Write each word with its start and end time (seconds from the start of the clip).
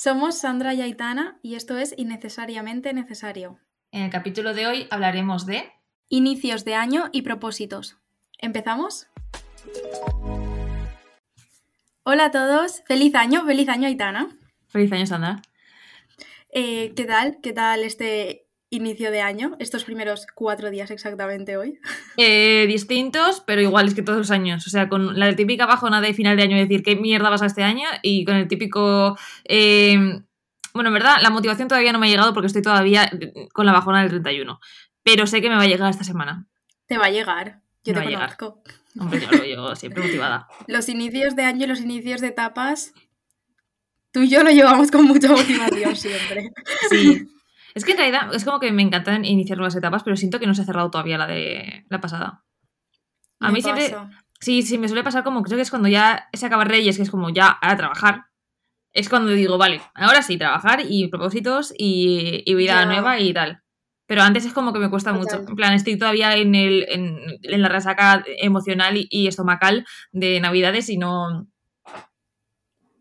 Somos 0.00 0.38
Sandra 0.38 0.74
y 0.74 0.80
Aitana 0.80 1.40
y 1.42 1.56
esto 1.56 1.76
es 1.76 1.92
Innecesariamente 1.96 2.92
Necesario. 2.92 3.58
En 3.90 4.02
el 4.02 4.10
capítulo 4.10 4.54
de 4.54 4.68
hoy 4.68 4.86
hablaremos 4.92 5.44
de 5.44 5.72
inicios 6.08 6.64
de 6.64 6.76
año 6.76 7.08
y 7.10 7.22
propósitos. 7.22 7.96
¿Empezamos? 8.38 9.08
Hola 12.04 12.26
a 12.26 12.30
todos, 12.30 12.84
feliz 12.86 13.12
año, 13.16 13.44
feliz 13.44 13.68
año 13.68 13.88
Aitana. 13.88 14.28
Feliz 14.68 14.92
año 14.92 15.04
Sandra. 15.04 15.42
Eh, 16.50 16.92
¿Qué 16.94 17.04
tal? 17.04 17.38
¿Qué 17.42 17.52
tal 17.52 17.82
este 17.82 18.46
inicio 18.70 19.10
de 19.10 19.20
año? 19.20 19.56
Estos 19.58 19.84
primeros 19.84 20.26
cuatro 20.34 20.70
días 20.70 20.90
exactamente 20.90 21.56
hoy. 21.56 21.78
Eh, 22.20 22.66
distintos, 22.66 23.42
pero 23.46 23.62
iguales 23.62 23.94
que 23.94 24.02
todos 24.02 24.18
los 24.18 24.30
años. 24.32 24.66
O 24.66 24.70
sea, 24.70 24.88
con 24.88 25.18
la 25.18 25.34
típica 25.36 25.66
bajona 25.66 26.00
de 26.00 26.14
final 26.14 26.36
de 26.36 26.42
año, 26.42 26.56
decir 26.56 26.82
qué 26.82 26.96
mierda 26.96 27.30
vas 27.30 27.42
a 27.42 27.46
este 27.46 27.62
año, 27.62 27.86
y 28.02 28.24
con 28.24 28.34
el 28.34 28.48
típico. 28.48 29.16
Eh, 29.44 30.20
bueno, 30.74 30.88
en 30.88 30.94
verdad, 30.94 31.16
la 31.22 31.30
motivación 31.30 31.68
todavía 31.68 31.92
no 31.92 32.00
me 32.00 32.08
ha 32.08 32.10
llegado 32.10 32.34
porque 32.34 32.48
estoy 32.48 32.62
todavía 32.62 33.08
con 33.52 33.66
la 33.66 33.72
bajona 33.72 34.00
del 34.00 34.10
31. 34.10 34.58
Pero 35.04 35.26
sé 35.28 35.40
que 35.40 35.48
me 35.48 35.54
va 35.54 35.62
a 35.62 35.66
llegar 35.66 35.90
esta 35.90 36.04
semana. 36.04 36.46
Te 36.86 36.98
va 36.98 37.06
a 37.06 37.10
llegar. 37.10 37.60
Yo 37.84 37.94
te 37.94 38.02
conozco. 38.02 38.62
Hombre, 38.98 39.20
yo 39.20 39.30
lo 39.30 39.44
llego 39.44 39.76
siempre 39.76 40.02
motivada. 40.02 40.48
Los 40.66 40.88
inicios 40.88 41.36
de 41.36 41.44
año 41.44 41.64
y 41.64 41.68
los 41.68 41.80
inicios 41.80 42.20
de 42.20 42.28
etapas. 42.28 42.92
Tú 44.10 44.22
y 44.22 44.28
yo 44.28 44.42
lo 44.42 44.50
llevamos 44.50 44.90
con 44.90 45.06
mucha 45.06 45.28
motivación 45.28 45.96
siempre. 45.96 46.52
Sí. 46.90 47.28
Es 47.78 47.84
que 47.84 47.92
en 47.92 47.98
realidad 47.98 48.34
es 48.34 48.44
como 48.44 48.58
que 48.58 48.72
me 48.72 48.82
encantan 48.82 49.24
iniciar 49.24 49.56
nuevas 49.56 49.76
etapas, 49.76 50.02
pero 50.02 50.16
siento 50.16 50.40
que 50.40 50.48
no 50.48 50.54
se 50.54 50.62
ha 50.62 50.64
cerrado 50.64 50.90
todavía 50.90 51.16
la 51.16 51.28
de 51.28 51.86
la 51.88 52.00
pasada. 52.00 52.44
A 53.38 53.52
mí 53.52 53.62
siempre. 53.62 53.94
Sí, 54.40 54.62
sí, 54.62 54.78
me 54.78 54.88
suele 54.88 55.04
pasar 55.04 55.22
como 55.22 55.44
creo 55.44 55.56
que 55.56 55.62
es 55.62 55.70
cuando 55.70 55.88
ya 55.88 56.28
se 56.32 56.44
acaba 56.44 56.64
Reyes, 56.64 56.96
que 56.96 57.04
es 57.04 57.10
como 57.10 57.30
ya 57.30 57.56
a 57.62 57.76
trabajar. 57.76 58.24
Es 58.92 59.08
cuando 59.08 59.30
digo, 59.30 59.58
vale, 59.58 59.80
ahora 59.94 60.22
sí, 60.22 60.36
trabajar 60.36 60.82
y 60.88 61.06
propósitos 61.06 61.72
y, 61.78 62.42
vida 62.52 62.84
nueva 62.84 63.20
y 63.20 63.32
tal. 63.32 63.62
Pero 64.06 64.22
antes 64.22 64.44
es 64.44 64.52
como 64.52 64.72
que 64.72 64.80
me 64.80 64.90
cuesta 64.90 65.12
mucho. 65.12 65.44
En 65.46 65.54
plan, 65.54 65.74
estoy 65.74 65.96
todavía 65.96 66.34
en, 66.36 66.56
el, 66.56 66.84
en, 66.88 67.62
la 67.62 67.68
resaca 67.68 68.24
emocional 68.26 68.94
y, 69.08 69.28
estomacal 69.28 69.86
de 70.10 70.40
Navidades 70.40 70.88
y 70.88 70.98
no. 70.98 71.46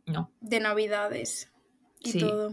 No. 0.05 0.31
De 0.39 0.59
Navidades 0.59 1.51
y 1.99 2.19
todo. 2.19 2.51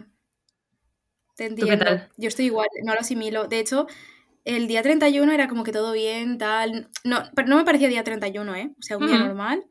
Te 1.36 1.46
entiendo. 1.46 1.84
Yo 2.16 2.28
estoy 2.28 2.46
igual, 2.46 2.68
no 2.84 2.94
lo 2.94 3.00
asimilo. 3.00 3.48
De 3.48 3.58
hecho, 3.58 3.86
el 4.44 4.68
día 4.68 4.82
31 4.82 5.32
era 5.32 5.48
como 5.48 5.64
que 5.64 5.72
todo 5.72 5.92
bien, 5.92 6.38
tal. 6.38 6.90
No, 7.02 7.22
pero 7.34 7.48
no 7.48 7.56
me 7.56 7.64
parecía 7.64 7.88
día 7.88 8.04
31, 8.04 8.54
¿eh? 8.54 8.74
O 8.78 8.82
sea, 8.82 8.98
un 8.98 9.06
día 9.06 9.18
normal. 9.18 9.64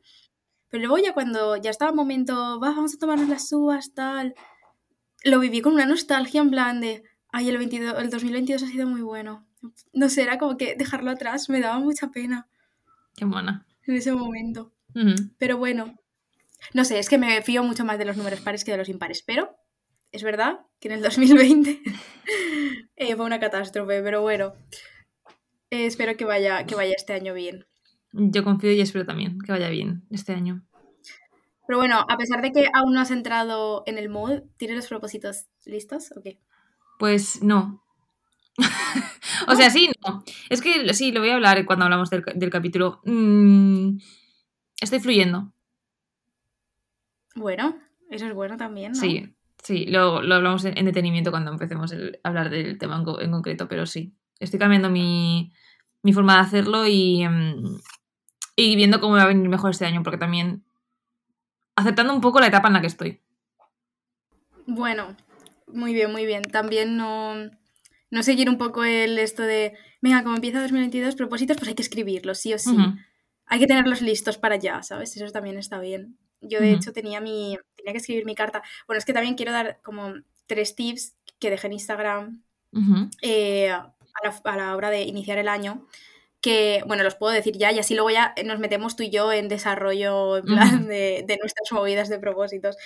Pero 0.68 0.88
luego 0.88 0.98
ya 0.98 1.14
cuando 1.14 1.56
ya 1.56 1.70
estaba 1.70 1.90
el 1.90 1.96
momento, 1.96 2.58
Va, 2.60 2.70
vamos 2.70 2.94
a 2.94 2.98
tomarnos 2.98 3.28
las 3.28 3.52
uvas, 3.52 3.94
tal. 3.94 4.34
Lo 5.22 5.38
viví 5.40 5.60
con 5.60 5.74
una 5.74 5.86
nostalgia 5.86 6.40
en 6.40 6.50
plan 6.50 6.80
de, 6.80 7.04
ay, 7.30 7.48
el, 7.48 7.58
22, 7.58 7.98
el 7.98 8.10
2022 8.10 8.62
ha 8.62 8.66
sido 8.66 8.86
muy 8.86 9.00
bueno. 9.00 9.46
No 9.92 10.08
sé, 10.08 10.22
era 10.22 10.38
como 10.38 10.56
que 10.56 10.74
dejarlo 10.76 11.10
atrás 11.10 11.48
me 11.48 11.60
daba 11.60 11.78
mucha 11.78 12.10
pena. 12.10 12.48
Qué 13.16 13.24
buena. 13.24 13.66
En 13.86 13.94
ese 13.94 14.12
momento. 14.12 14.72
Pero 15.38 15.58
bueno, 15.58 15.98
no 16.72 16.84
sé, 16.84 16.98
es 16.98 17.08
que 17.08 17.18
me 17.18 17.42
fío 17.42 17.62
mucho 17.62 17.84
más 17.84 17.98
de 17.98 18.04
los 18.04 18.16
números 18.16 18.40
pares 18.40 18.64
que 18.64 18.72
de 18.72 18.78
los 18.78 18.88
impares. 18.88 19.22
Pero 19.22 19.56
es 20.14 20.22
verdad 20.22 20.60
que 20.80 20.88
en 20.88 20.94
el 20.94 21.02
2020 21.02 21.82
eh, 22.96 23.16
fue 23.16 23.26
una 23.26 23.40
catástrofe, 23.40 24.00
pero 24.02 24.22
bueno, 24.22 24.54
eh, 25.70 25.86
espero 25.86 26.16
que 26.16 26.24
vaya, 26.24 26.64
que 26.66 26.76
vaya 26.76 26.94
este 26.96 27.12
año 27.12 27.34
bien. 27.34 27.66
Yo 28.12 28.44
confío 28.44 28.70
y 28.70 28.80
espero 28.80 29.04
también 29.04 29.38
que 29.40 29.50
vaya 29.50 29.68
bien 29.68 30.04
este 30.10 30.32
año. 30.32 30.64
Pero 31.66 31.78
bueno, 31.78 32.04
a 32.08 32.16
pesar 32.16 32.42
de 32.42 32.52
que 32.52 32.68
aún 32.72 32.92
no 32.92 33.00
has 33.00 33.10
entrado 33.10 33.82
en 33.86 33.98
el 33.98 34.08
mood, 34.08 34.42
¿tienes 34.56 34.76
los 34.76 34.86
propósitos 34.86 35.46
listos 35.64 36.12
o 36.16 36.22
qué? 36.22 36.38
Pues 36.98 37.42
no. 37.42 37.82
o 39.48 39.56
sea, 39.56 39.70
sí, 39.70 39.90
no. 40.06 40.22
Es 40.48 40.60
que 40.60 40.94
sí, 40.94 41.10
lo 41.10 41.20
voy 41.20 41.30
a 41.30 41.34
hablar 41.34 41.64
cuando 41.64 41.86
hablamos 41.86 42.10
del, 42.10 42.50
capítulo. 42.50 43.00
Mm, 43.04 43.96
estoy 44.80 45.00
fluyendo. 45.00 45.52
Bueno, 47.34 47.74
eso 48.10 48.26
es 48.26 48.34
bueno 48.34 48.56
también, 48.56 48.92
¿no? 48.92 49.00
Sí, 49.00 49.34
Sí, 49.64 49.86
lo, 49.86 50.22
lo 50.22 50.34
hablamos 50.34 50.66
en, 50.66 50.84
detenimiento 50.84 51.30
cuando 51.30 51.50
empecemos 51.50 51.90
a 51.92 51.96
hablar 52.28 52.50
del 52.50 52.76
tema 52.78 53.02
en, 53.18 53.30
concreto, 53.30 53.66
pero 53.66 53.86
sí. 53.86 54.14
Estoy 54.38 54.58
cambiando 54.58 54.90
mi, 54.90 55.52
forma 56.12 56.34
de 56.34 56.40
hacerlo 56.40 56.86
y, 56.86 57.26
mm, 57.26 57.78
y 58.56 58.76
viendo 58.76 59.00
cómo 59.00 59.14
va 59.14 59.22
a 59.22 59.26
venir 59.26 59.48
mejor 59.48 59.70
este 59.70 59.86
año, 59.86 60.02
porque 60.02 60.18
también 60.18 60.64
aceptando 61.76 62.14
un 62.14 62.20
poco 62.20 62.40
la 62.40 62.48
etapa 62.48 62.68
en 62.68 62.74
la 62.74 62.82
que 62.82 62.88
estoy. 62.88 63.22
Bueno, 64.66 65.16
muy 65.66 65.94
bien, 65.94 66.12
muy 66.12 66.26
bien. 66.26 66.42
También 66.42 66.98
no, 66.98 67.34
no 68.10 68.22
seguir 68.22 68.50
un 68.50 68.58
poco 68.58 68.84
el 68.84 69.18
esto 69.18 69.42
de, 69.42 69.72
venga, 70.02 70.22
como 70.22 70.34
empieza 70.34 70.60
2022, 70.60 71.16
propósitos, 71.16 71.56
pues 71.56 71.68
hay 71.68 71.74
que 71.74 71.82
escribirlos, 71.82 72.38
sí 72.38 72.52
o 72.52 72.58
sí. 72.58 72.76
Hay 73.46 73.58
que 73.58 73.66
tenerlos 73.66 74.02
listos 74.02 74.36
para 74.36 74.56
allá, 74.56 74.82
¿sabes? 74.82 75.16
Eso 75.16 75.32
también 75.32 75.56
está 75.56 75.78
bien. 75.78 76.18
Yo, 76.42 76.60
de 76.60 76.72
hecho, 76.72 76.92
tenía, 76.92 77.20
mi, 77.22 77.56
tenía 77.84 77.92
que 77.92 77.98
escribir 77.98 78.24
mi 78.24 78.34
carta. 78.34 78.62
Bueno, 78.86 78.98
es 78.98 79.04
que 79.04 79.12
también 79.12 79.34
quiero 79.34 79.52
dar 79.52 79.80
como 79.82 80.14
tres 80.46 80.74
tips 80.74 81.14
que 81.38 81.50
dejé 81.50 81.66
en 81.66 81.72
Instagram 81.74 82.42
eh, 83.22 83.70
a, 83.70 84.56
la, 84.56 84.76
hora 84.76 84.90
de 84.90 85.02
iniciar 85.02 85.38
el 85.38 85.48
año. 85.48 85.86
Que, 86.40 86.82
bueno, 86.86 87.02
los 87.02 87.14
puedo 87.14 87.32
decir 87.32 87.56
ya 87.56 87.72
y 87.72 87.78
así 87.78 87.94
luego 87.94 88.10
ya 88.10 88.34
nos 88.44 88.58
metemos 88.58 88.96
tú 88.96 89.02
y 89.02 89.10
yo 89.10 89.32
en 89.32 89.48
desarrollo 89.48 90.38
en 90.38 90.44
plan 90.44 90.86
de, 90.88 91.38
nuestras 91.40 91.72
movidas 91.72 92.08
de 92.08 92.18
propósitos. 92.18 92.76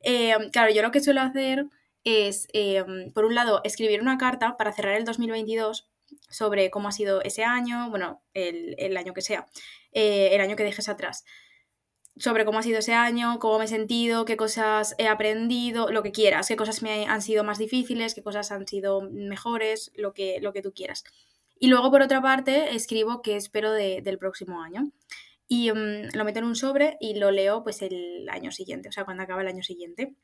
Eh, 0.00 0.34
claro, 0.52 0.72
yo 0.72 0.82
lo 0.82 0.90
que 0.90 1.00
suelo 1.00 1.20
hacer 1.20 1.66
es, 2.02 2.48
eh, 2.52 2.84
por 3.14 3.24
un 3.24 3.34
lado, 3.34 3.60
escribir 3.64 4.00
una 4.00 4.18
carta 4.18 4.56
para 4.56 4.72
cerrar 4.72 4.94
el 4.94 5.04
2022 5.04 5.88
sobre 6.28 6.70
cómo 6.70 6.88
ha 6.88 6.92
sido 6.92 7.22
ese 7.22 7.44
año, 7.44 7.88
bueno, 7.88 8.22
el, 8.34 8.74
el 8.78 8.96
año 8.96 9.14
que 9.14 9.22
sea, 9.22 9.46
el 9.92 10.40
año 10.40 10.54
que 10.56 10.64
dejes 10.64 10.88
atrás 10.88 11.24
sobre 12.16 12.44
cómo 12.44 12.58
ha 12.58 12.62
sido 12.62 12.78
ese 12.78 12.94
año, 12.94 13.38
cómo 13.38 13.58
me 13.58 13.64
he 13.64 13.68
sentido, 13.68 14.24
qué 14.24 14.36
cosas 14.36 14.94
he 14.98 15.08
aprendido, 15.08 15.90
lo 15.90 16.02
que 16.02 16.12
quieras, 16.12 16.48
qué 16.48 16.56
cosas 16.56 16.82
me 16.82 17.06
han 17.06 17.22
sido 17.22 17.42
más 17.44 17.58
difíciles, 17.58 18.14
qué 18.14 18.22
cosas 18.22 18.52
han 18.52 18.66
sido 18.66 19.02
mejores, 19.02 19.90
lo 19.96 20.12
que, 20.12 20.38
lo 20.40 20.52
que 20.52 20.62
tú 20.62 20.72
quieras. 20.72 21.04
Y 21.58 21.68
luego, 21.68 21.90
por 21.90 22.02
otra 22.02 22.22
parte, 22.22 22.74
escribo 22.74 23.22
qué 23.22 23.36
espero 23.36 23.72
del 23.72 24.18
próximo 24.18 24.62
año. 24.62 24.90
Y 25.48 25.70
mm, 25.72 26.14
lo 26.14 26.24
meto 26.24 26.38
en 26.38 26.46
un 26.46 26.56
sobre 26.56 26.96
y 27.00 27.14
lo 27.14 27.30
leo 27.30 27.62
pues 27.62 27.82
el 27.82 28.28
año 28.28 28.50
siguiente, 28.50 28.88
o 28.88 28.92
sea, 28.92 29.04
cuando 29.04 29.22
acaba 29.22 29.42
el 29.42 29.48
año 29.48 29.62
siguiente. 29.62 30.14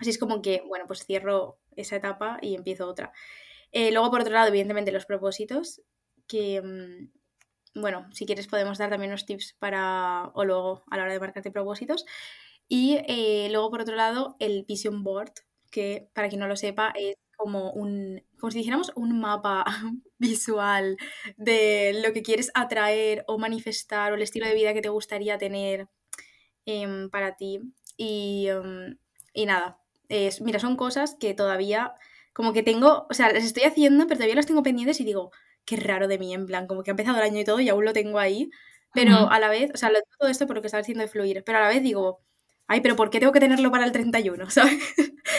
Así 0.00 0.10
es 0.10 0.18
como 0.18 0.42
que, 0.42 0.60
bueno, 0.66 0.86
pues 0.88 1.06
cierro 1.06 1.60
esa 1.76 1.94
etapa 1.94 2.38
y 2.42 2.56
empiezo 2.56 2.88
otra. 2.88 3.12
Eh, 3.70 3.92
luego, 3.92 4.10
por 4.10 4.22
otro 4.22 4.32
lado, 4.32 4.48
evidentemente, 4.48 4.90
los 4.90 5.06
propósitos, 5.06 5.82
que, 6.26 6.60
mm, 6.60 7.12
bueno, 7.74 8.06
si 8.12 8.26
quieres 8.26 8.46
podemos 8.48 8.78
dar 8.78 8.90
también 8.90 9.10
unos 9.10 9.26
tips 9.26 9.54
para, 9.58 10.30
o 10.34 10.44
luego 10.44 10.82
a 10.90 10.96
la 10.96 11.04
hora 11.04 11.12
de 11.12 11.20
marcarte 11.20 11.50
propósitos. 11.50 12.04
Y 12.68 12.98
eh, 13.06 13.48
luego, 13.50 13.70
por 13.70 13.82
otro 13.82 13.96
lado, 13.96 14.36
el 14.38 14.64
Vision 14.66 15.02
Board, 15.02 15.32
que 15.70 16.08
para 16.14 16.28
quien 16.28 16.40
no 16.40 16.48
lo 16.48 16.56
sepa, 16.56 16.92
es 16.96 17.16
como 17.36 17.72
un, 17.72 18.22
como 18.38 18.50
si 18.50 18.58
dijéramos, 18.58 18.92
un 18.94 19.20
mapa 19.20 19.64
visual 20.18 20.96
de 21.36 22.00
lo 22.04 22.12
que 22.12 22.22
quieres 22.22 22.50
atraer 22.54 23.24
o 23.26 23.38
manifestar 23.38 24.12
o 24.12 24.14
el 24.14 24.22
estilo 24.22 24.46
de 24.46 24.54
vida 24.54 24.74
que 24.74 24.82
te 24.82 24.88
gustaría 24.88 25.38
tener 25.38 25.88
em, 26.66 27.10
para 27.10 27.36
ti. 27.36 27.60
Y, 27.96 28.46
em, 28.48 28.98
y 29.34 29.46
nada, 29.46 29.78
es, 30.08 30.40
mira, 30.40 30.58
son 30.60 30.76
cosas 30.76 31.16
que 31.18 31.34
todavía 31.34 31.94
como 32.32 32.52
que 32.52 32.62
tengo, 32.62 33.06
o 33.10 33.14
sea, 33.14 33.32
las 33.32 33.44
estoy 33.44 33.64
haciendo, 33.64 34.06
pero 34.06 34.16
todavía 34.18 34.36
las 34.36 34.46
tengo 34.46 34.62
pendientes 34.62 35.00
y 35.00 35.04
digo, 35.04 35.32
qué 35.64 35.76
raro 35.76 36.08
de 36.08 36.18
mí, 36.18 36.34
en 36.34 36.46
plan, 36.46 36.66
como 36.66 36.82
que 36.82 36.90
ha 36.90 36.92
empezado 36.92 37.18
el 37.18 37.24
año 37.24 37.40
y 37.40 37.44
todo 37.44 37.60
y 37.60 37.68
aún 37.68 37.84
lo 37.84 37.92
tengo 37.92 38.18
ahí, 38.18 38.50
pero 38.94 39.30
a 39.30 39.38
la 39.38 39.48
vez, 39.48 39.70
o 39.74 39.76
sea, 39.76 39.90
lo, 39.90 39.98
todo 40.18 40.28
esto 40.28 40.46
por 40.46 40.56
lo 40.56 40.62
que 40.62 40.66
está 40.66 40.78
haciendo 40.78 41.02
de 41.02 41.08
fluir, 41.08 41.42
pero 41.44 41.58
a 41.58 41.62
la 41.62 41.68
vez 41.68 41.82
digo, 41.82 42.20
ay, 42.66 42.80
pero 42.80 42.96
¿por 42.96 43.10
qué 43.10 43.20
tengo 43.20 43.32
que 43.32 43.40
tenerlo 43.40 43.70
para 43.70 43.84
el 43.84 43.92
31? 43.92 44.50
¿Sabes? 44.50 44.94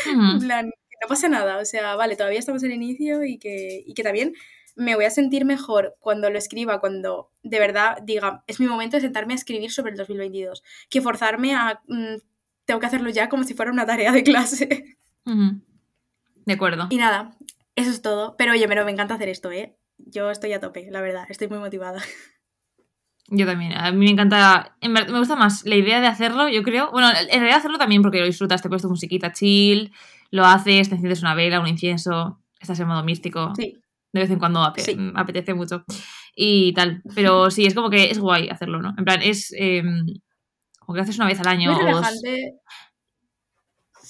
en 0.08 0.40
plan, 0.40 0.66
no 0.68 1.08
pasa 1.08 1.30
nada, 1.30 1.58
o 1.58 1.66
sea, 1.66 1.96
vale, 1.96 2.16
todavía 2.16 2.40
estamos 2.40 2.64
en 2.64 2.72
el 2.72 2.78
inicio 2.78 3.24
y 3.24 3.38
que, 3.38 3.84
y 3.86 3.94
que 3.94 4.04
también 4.04 4.34
me 4.76 4.96
voy 4.96 5.06
a 5.06 5.12
sentir 5.12 5.46
mejor 5.46 5.96
cuando 6.00 6.30
lo 6.30 6.38
escriba, 6.38 6.80
cuando 6.80 7.30
de 7.44 7.60
verdad 7.60 7.98
diga, 8.04 8.44
es 8.48 8.60
mi 8.60 8.66
momento 8.66 8.98
de 8.98 9.02
sentarme 9.02 9.34
a 9.34 9.36
escribir 9.36 9.72
sobre 9.72 9.92
el 9.92 9.98
2022, 9.98 10.64
que 10.90 11.02
forzarme 11.02 11.54
a, 11.54 11.82
mm, 11.88 12.16
tengo 12.66 12.80
que 12.80 12.86
hacerlo 12.86 13.10
ya 13.10 13.30
como 13.30 13.44
si 13.44 13.54
fuera 13.54 13.72
una 13.72 13.86
tarea 13.86 14.12
de 14.12 14.24
clase. 14.24 14.98
De 16.46 16.54
acuerdo. 16.54 16.88
Y 16.90 16.98
nada, 16.98 17.38
eso 17.76 17.92
es 17.92 18.02
todo. 18.02 18.36
Pero 18.38 18.54
oye, 18.54 18.68
pero 18.68 18.86
me 18.86 18.92
encanta 18.92 19.16
hacer 19.16 19.30
esto, 19.30 19.52
¿eh? 19.52 19.76
Yo 20.06 20.30
estoy 20.32 20.54
a 20.54 20.60
tope, 20.60 20.88
la 20.90 21.02
verdad, 21.02 21.26
estoy 21.30 21.48
muy 21.48 21.60
motivada. 21.60 22.02
Yo 23.30 23.46
también, 23.46 23.72
a 23.74 23.90
mí 23.92 24.06
me 24.06 24.12
encanta, 24.12 24.76
me 24.82 25.18
gusta 25.18 25.38
más 25.38 25.66
la 25.66 25.76
idea 25.76 26.02
de 26.02 26.08
hacerlo, 26.08 26.50
yo 26.50 26.62
creo, 26.62 26.92
bueno, 26.92 27.10
en 27.10 27.30
realidad 27.30 27.58
hacerlo 27.60 27.78
también 27.78 28.02
porque 28.02 28.20
lo 28.20 28.26
disfrutas, 28.26 28.62
te 28.62 28.68
puesto 28.68 28.90
musiquita 28.90 29.32
chill, 29.32 29.94
lo 30.30 30.46
haces, 30.46 30.90
te 30.90 30.96
enciendes 30.96 31.22
una 31.22 31.34
vela, 31.34 31.62
un 31.62 31.68
incienso, 31.68 32.42
estás 32.60 32.80
en 32.82 32.88
modo 32.88 33.04
místico. 33.04 33.54
Sí. 33.56 33.80
De 34.12 34.20
vez 34.20 34.30
en 34.30 34.40
cuando 34.40 34.62
apetece 34.62 35.54
mucho 35.54 35.86
y 36.36 36.74
tal, 36.74 37.02
pero 37.16 37.50
sí, 37.50 37.66
es 37.66 37.74
como 37.74 37.90
que 37.90 38.12
es 38.12 38.20
guay 38.20 38.50
hacerlo, 38.50 38.82
¿no? 38.82 38.94
En 38.98 39.06
plan, 39.06 39.22
es 39.24 39.52
em, 39.58 40.06
como 40.80 40.94
que 40.94 40.98
lo 41.00 41.04
haces 41.04 41.18
una 41.18 41.28
vez 41.28 41.40
al 41.40 41.48
año. 41.48 41.72
Muy. 41.72 41.82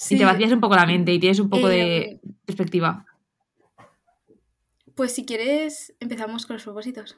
Y 0.09 0.17
te 0.17 0.25
vacías 0.25 0.51
un 0.51 0.59
poco 0.59 0.75
la 0.75 0.85
mente 0.85 1.13
y 1.13 1.19
tienes 1.19 1.39
un 1.39 1.49
poco 1.49 1.67
de 1.67 1.97
Eh, 1.97 2.19
perspectiva. 2.45 3.05
Pues 4.95 5.13
si 5.13 5.25
quieres, 5.25 5.95
empezamos 5.99 6.45
con 6.45 6.55
los 6.55 6.63
propósitos. 6.63 7.17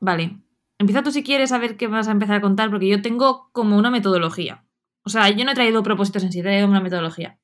Vale. 0.00 0.38
Empieza 0.78 1.02
tú 1.02 1.10
si 1.12 1.22
quieres 1.22 1.52
a 1.52 1.58
ver 1.58 1.76
qué 1.76 1.86
vas 1.86 2.08
a 2.08 2.12
empezar 2.12 2.36
a 2.36 2.40
contar, 2.40 2.70
porque 2.70 2.88
yo 2.88 3.00
tengo 3.00 3.48
como 3.52 3.76
una 3.76 3.90
metodología. 3.90 4.66
O 5.02 5.10
sea, 5.10 5.30
yo 5.30 5.44
no 5.44 5.52
he 5.52 5.54
traído 5.54 5.82
propósitos 5.82 6.24
en 6.24 6.32
sí, 6.32 6.40
he 6.40 6.42
traído 6.42 6.66
una 6.66 6.80
metodología. 6.80 7.38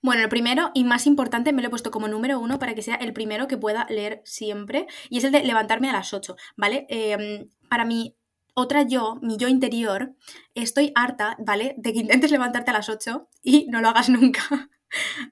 Bueno, 0.00 0.22
el 0.22 0.28
primero 0.28 0.70
y 0.74 0.84
más 0.84 1.06
importante 1.06 1.52
me 1.52 1.62
lo 1.62 1.68
he 1.68 1.70
puesto 1.70 1.90
como 1.90 2.08
número 2.08 2.38
uno 2.38 2.58
para 2.58 2.74
que 2.74 2.82
sea 2.82 2.96
el 2.96 3.14
primero 3.14 3.48
que 3.48 3.56
pueda 3.56 3.86
leer 3.88 4.20
siempre 4.24 4.86
y 5.08 5.18
es 5.18 5.24
el 5.24 5.32
de 5.32 5.42
levantarme 5.44 5.88
a 5.88 5.94
las 5.94 6.12
8, 6.12 6.36
¿vale? 6.56 6.86
Eh, 6.90 7.46
para 7.70 7.86
mi 7.86 8.14
otra 8.54 8.82
yo, 8.82 9.18
mi 9.22 9.36
yo 9.36 9.48
interior, 9.48 10.14
estoy 10.54 10.92
harta, 10.94 11.36
¿vale? 11.44 11.74
De 11.78 11.92
que 11.92 12.00
intentes 12.00 12.30
levantarte 12.30 12.70
a 12.70 12.74
las 12.74 12.88
8 12.88 13.28
y 13.42 13.66
no 13.70 13.80
lo 13.80 13.88
hagas 13.88 14.08
nunca. 14.10 14.68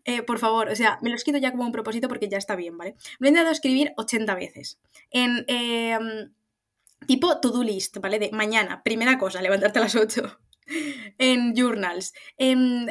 Eh, 0.04 0.22
por 0.22 0.38
favor, 0.38 0.68
o 0.68 0.76
sea, 0.76 0.98
me 1.02 1.08
lo 1.08 1.14
he 1.14 1.16
escrito 1.16 1.38
ya 1.38 1.50
como 1.50 1.64
un 1.64 1.72
propósito 1.72 2.08
porque 2.08 2.28
ya 2.28 2.38
está 2.38 2.56
bien, 2.56 2.76
¿vale? 2.76 2.96
Me 3.18 3.28
he 3.28 3.30
intentado 3.30 3.52
escribir 3.52 3.92
80 3.96 4.34
veces. 4.34 4.78
En 5.10 5.44
eh, 5.48 5.98
tipo 7.06 7.40
to-do 7.40 7.62
list, 7.62 7.98
¿vale? 7.98 8.18
De 8.18 8.30
mañana, 8.32 8.82
primera 8.82 9.18
cosa, 9.18 9.42
levantarte 9.42 9.78
a 9.78 9.82
las 9.82 9.96
8. 9.96 10.38
En 11.18 11.54
journals, 11.56 12.14
en 12.38 12.86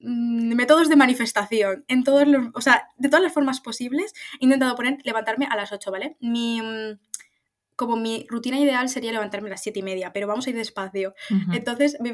mm, 0.00 0.54
métodos 0.54 0.88
de 0.88 0.96
manifestación, 0.96 1.84
en 1.86 2.02
todos 2.02 2.26
los, 2.26 2.48
o 2.52 2.60
sea, 2.60 2.88
de 2.96 3.08
todas 3.08 3.22
las 3.22 3.32
formas 3.32 3.60
posibles, 3.60 4.12
he 4.40 4.44
intentado 4.44 4.74
poner 4.74 4.98
levantarme 5.04 5.46
a 5.48 5.56
las 5.56 5.70
8, 5.70 5.90
¿vale? 5.92 6.16
Mi, 6.20 6.60
mm, 6.60 6.98
como 7.76 7.96
mi 7.96 8.26
rutina 8.28 8.58
ideal 8.58 8.88
sería 8.88 9.12
levantarme 9.12 9.48
a 9.48 9.52
las 9.52 9.62
7 9.62 9.78
y 9.78 9.82
media, 9.82 10.12
pero 10.12 10.26
vamos 10.26 10.46
a 10.46 10.50
ir 10.50 10.56
despacio. 10.56 11.14
Entonces, 11.52 11.96
mi 12.00 12.10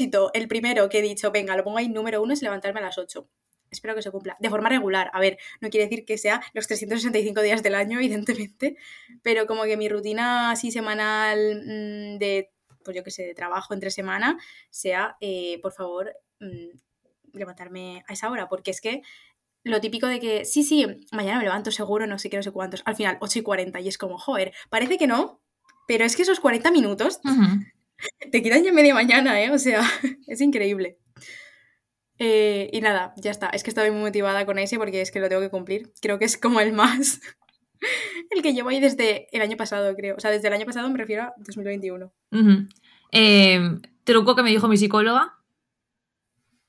el 0.00 0.48
primero 0.48 0.88
que 0.88 0.98
he 0.98 1.02
dicho, 1.02 1.30
venga, 1.30 1.56
lo 1.56 1.64
pongo 1.64 1.78
ahí, 1.78 1.88
número 1.88 2.22
uno, 2.22 2.32
es 2.32 2.42
levantarme 2.42 2.80
a 2.80 2.84
las 2.84 2.98
8. 2.98 3.28
Espero 3.70 3.94
que 3.94 4.02
se 4.02 4.10
cumpla. 4.10 4.36
De 4.38 4.50
forma 4.50 4.68
regular. 4.68 5.10
A 5.14 5.20
ver, 5.20 5.38
no 5.60 5.70
quiere 5.70 5.86
decir 5.86 6.04
que 6.04 6.18
sea 6.18 6.42
los 6.52 6.66
365 6.66 7.40
días 7.40 7.62
del 7.62 7.74
año, 7.74 7.98
evidentemente, 8.00 8.76
pero 9.22 9.46
como 9.46 9.64
que 9.64 9.76
mi 9.76 9.88
rutina 9.88 10.50
así 10.50 10.70
semanal 10.70 11.62
mm, 11.64 12.18
de, 12.18 12.50
pues 12.84 12.96
yo 12.96 13.02
qué 13.02 13.10
sé, 13.10 13.24
de 13.24 13.34
trabajo 13.34 13.74
entre 13.74 13.90
semana, 13.90 14.38
sea, 14.70 15.16
eh, 15.20 15.58
por 15.62 15.72
favor, 15.72 16.12
mm, 16.40 17.36
levantarme 17.38 18.04
a 18.06 18.12
esa 18.12 18.30
hora, 18.30 18.48
porque 18.48 18.70
es 18.70 18.80
que 18.80 19.02
lo 19.64 19.80
típico 19.80 20.06
de 20.06 20.20
que, 20.20 20.44
sí, 20.44 20.64
sí, 20.64 20.86
mañana 21.12 21.38
me 21.38 21.44
levanto 21.44 21.70
seguro, 21.70 22.06
no 22.06 22.18
sé 22.18 22.28
qué, 22.28 22.36
no 22.36 22.42
sé 22.42 22.50
cuántos, 22.50 22.82
al 22.84 22.96
final 22.96 23.18
8 23.20 23.38
y 23.38 23.42
40 23.42 23.80
y 23.80 23.88
es 23.88 23.96
como, 23.96 24.18
joder, 24.18 24.52
parece 24.70 24.98
que 24.98 25.06
no, 25.06 25.40
pero 25.86 26.04
es 26.04 26.16
que 26.16 26.22
esos 26.22 26.40
40 26.40 26.70
minutos. 26.70 27.20
Te 28.30 28.42
quitan 28.42 28.62
ya 28.64 28.72
media 28.72 28.94
mañana, 28.94 29.40
¿eh? 29.42 29.50
O 29.50 29.58
sea, 29.58 29.82
es 30.26 30.40
increíble. 30.40 30.98
Eh, 32.18 32.70
y 32.72 32.80
nada, 32.80 33.14
ya 33.16 33.30
está. 33.30 33.48
Es 33.48 33.62
que 33.64 33.70
estoy 33.70 33.90
muy 33.90 34.00
motivada 34.00 34.46
con 34.46 34.58
ese 34.58 34.78
porque 34.78 35.00
es 35.00 35.10
que 35.10 35.20
lo 35.20 35.28
tengo 35.28 35.40
que 35.42 35.50
cumplir. 35.50 35.92
Creo 36.00 36.18
que 36.18 36.24
es 36.24 36.36
como 36.36 36.60
el 36.60 36.72
más. 36.72 37.20
el 38.30 38.42
que 38.42 38.52
llevo 38.54 38.68
ahí 38.68 38.80
desde 38.80 39.26
el 39.32 39.42
año 39.42 39.56
pasado, 39.56 39.94
creo. 39.96 40.16
O 40.16 40.20
sea, 40.20 40.30
desde 40.30 40.48
el 40.48 40.54
año 40.54 40.66
pasado 40.66 40.88
me 40.90 40.98
refiero 40.98 41.22
a 41.24 41.34
2021. 41.38 42.12
Ujú. 42.32 42.68
Eh, 43.12 43.60
truco 44.04 44.36
que 44.36 44.42
me 44.42 44.50
dijo 44.50 44.68
mi 44.68 44.76
psicóloga. 44.76 45.34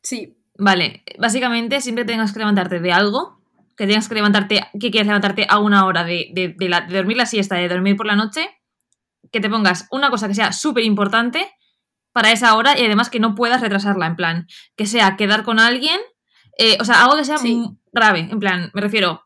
Sí, 0.02 0.38
Vale, 0.56 1.04
básicamente 1.18 1.82
siempre 1.82 2.06
tengas 2.06 2.32
que 2.32 2.38
levantarte 2.40 2.80
de 2.80 2.92
algo, 2.92 3.42
que 3.76 3.88
tengas 3.88 4.08
que 4.08 4.14
levantarte, 4.14 4.62
que 4.80 4.92
quieras 4.92 5.08
levantarte 5.08 5.48
a 5.50 5.58
una 5.60 5.86
hora 5.88 6.04
de, 6.04 6.28
de- 6.32 6.50
de 6.56 6.70
la- 6.70 6.82
de 6.82 6.96
dormir 6.96 7.18
la 7.18 7.26
siesta, 7.26 7.56
de 7.56 7.68
dormir 7.68 7.96
por 7.96 8.06
la 8.06 8.16
noche, 8.16 8.48
que 9.32 9.40
te 9.40 9.50
pongas 9.50 9.88
una 9.92 10.10
cosa 10.10 10.28
que 10.28 10.36
sea 10.36 10.52
súper 10.52 10.84
importante 10.84 11.50
para 12.12 12.32
esa 12.32 12.56
hora 12.56 12.78
y 12.80 12.86
además 12.86 13.10
que 13.10 13.20
no 13.20 13.34
puedas 13.36 13.62
retrasarla, 13.62 14.06
en 14.08 14.16
plan, 14.16 14.48
que 14.76 14.86
sea 14.86 15.16
quedar 15.18 15.44
con 15.44 15.60
alguien, 15.60 16.00
eh, 16.58 16.78
o 16.80 16.86
sea, 16.86 17.04
algo 17.04 17.18
que 17.18 17.26
sea 17.26 17.38
Sí. 17.38 17.56
muy 17.56 17.78
grave, 17.92 18.20
en 18.32 18.40
plan, 18.40 18.70
me 18.74 18.82
refiero, 18.82 19.24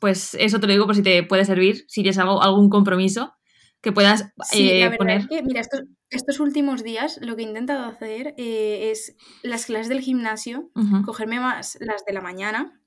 pues 0.00 0.34
eso 0.34 0.60
te 0.60 0.66
lo 0.66 0.72
digo 0.72 0.86
por 0.86 0.94
si 0.94 1.02
te 1.02 1.22
puede 1.22 1.44
servir, 1.44 1.84
si 1.88 2.02
tienes 2.02 2.18
algo, 2.18 2.42
algún 2.42 2.70
compromiso 2.70 3.34
que 3.80 3.92
puedas 3.92 4.32
sí, 4.50 4.70
eh, 4.70 4.80
la 4.80 4.84
verdad 4.86 4.98
poner. 4.98 5.20
es 5.22 5.26
que, 5.28 5.42
mira, 5.42 5.60
estos, 5.60 5.82
estos 6.08 6.40
últimos 6.40 6.82
días 6.82 7.18
lo 7.20 7.36
que 7.36 7.42
he 7.42 7.46
intentado 7.46 7.84
hacer 7.84 8.34
eh, 8.38 8.90
es 8.90 9.14
las 9.42 9.66
clases 9.66 9.88
del 9.88 10.00
gimnasio, 10.00 10.70
cogerme 11.04 11.38
más 11.38 11.76
las 11.80 12.04
de 12.06 12.14
la 12.14 12.22
mañana, 12.22 12.80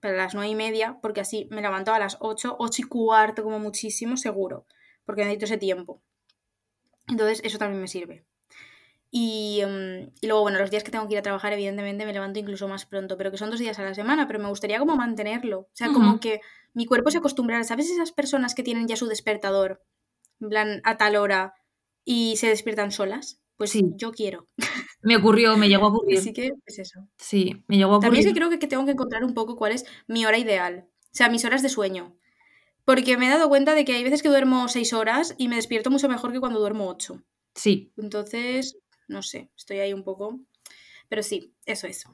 para 0.00 0.16
las 0.16 0.34
nueve 0.34 0.48
y 0.50 0.54
media, 0.54 0.98
porque 1.02 1.20
así 1.20 1.46
me 1.50 1.60
levanto 1.60 1.92
a 1.92 1.98
las 1.98 2.16
8, 2.20 2.56
8 2.58 2.82
y 2.82 2.84
cuarto 2.84 3.42
como 3.42 3.58
muchísimo, 3.58 4.16
seguro, 4.16 4.64
porque 5.10 5.22
necesito 5.24 5.46
ese 5.46 5.58
tiempo. 5.58 6.02
Entonces, 7.08 7.40
eso 7.44 7.58
también 7.58 7.80
me 7.80 7.88
sirve. 7.88 8.24
Y, 9.10 9.60
mm, 9.66 10.12
y 10.20 10.26
luego, 10.28 10.42
bueno, 10.42 10.58
los 10.60 10.70
días 10.70 10.84
que 10.84 10.90
tengo 10.92 11.06
que 11.08 11.14
ir 11.14 11.18
a 11.18 11.22
trabajar, 11.22 11.52
evidentemente 11.52 12.06
me 12.06 12.12
levanto 12.12 12.38
incluso 12.38 12.68
más 12.68 12.86
pronto, 12.86 13.16
pero 13.16 13.30
que 13.30 13.38
son 13.38 13.50
dos 13.50 13.58
días 13.58 13.78
a 13.78 13.82
la 13.82 13.94
semana, 13.94 14.26
pero 14.26 14.38
me 14.38 14.48
gustaría 14.48 14.78
como 14.78 14.94
mantenerlo. 14.96 15.60
O 15.60 15.68
sea, 15.72 15.88
como 15.88 16.20
que 16.20 16.40
mi 16.74 16.86
cuerpo 16.86 17.10
se 17.10 17.18
acostumbrara. 17.18 17.64
¿Sabes 17.64 17.90
esas 17.90 18.12
personas 18.12 18.54
que 18.54 18.62
tienen 18.62 18.86
ya 18.86 18.96
su 18.96 19.08
despertador, 19.08 19.82
en 20.40 20.48
plan, 20.48 20.80
a 20.84 20.96
tal 20.96 21.16
hora 21.16 21.54
y 22.04 22.36
se 22.36 22.46
despiertan 22.48 22.92
solas? 22.92 23.42
Pues 23.56 23.70
Sí. 23.70 23.82
yo 23.96 24.12
quiero. 24.12 24.46
Me 25.02 25.16
ocurrió, 25.16 25.56
me 25.56 25.68
llegó 25.68 25.86
a 25.86 25.88
ocurrir. 25.92 26.18
Así 26.18 26.32
que 26.32 26.52
es 26.64 26.78
eso. 26.78 27.00
Sí, 27.18 27.64
me 27.66 27.76
llegó 27.78 27.96
a 27.96 28.00
También 28.00 28.20
es 28.20 28.26
que 28.26 28.30
ocurrir. 28.30 28.34
creo 28.48 28.50
que 28.50 28.58
que 28.60 28.68
tengo 28.68 28.84
que 28.84 28.92
encontrar 28.92 29.24
un 29.24 29.34
poco 29.34 29.56
cuál 29.56 29.72
es 29.72 29.84
mi 30.06 30.24
hora 30.24 30.38
ideal. 30.38 30.86
O 30.88 31.14
sea, 31.16 31.28
mis 31.28 31.44
horas 31.44 31.62
de 31.62 31.68
sueño. 31.68 32.16
Porque 32.90 33.16
me 33.16 33.28
he 33.28 33.30
dado 33.30 33.48
cuenta 33.48 33.76
de 33.76 33.84
que 33.84 33.92
hay 33.92 34.02
veces 34.02 34.20
que 34.20 34.28
duermo 34.28 34.66
seis 34.66 34.92
horas 34.92 35.36
y 35.38 35.46
me 35.46 35.54
despierto 35.54 35.92
mucho 35.92 36.08
mejor 36.08 36.32
que 36.32 36.40
cuando 36.40 36.58
duermo 36.58 36.88
ocho. 36.88 37.22
Sí, 37.54 37.92
Entonces, 37.96 38.78
no 39.06 39.22
sé, 39.22 39.48
estoy 39.56 39.78
ahí 39.78 39.92
un 39.92 40.02
poco. 40.02 40.40
Pero 41.08 41.22
sí, 41.22 41.54
eso 41.66 41.86
es. 41.86 42.04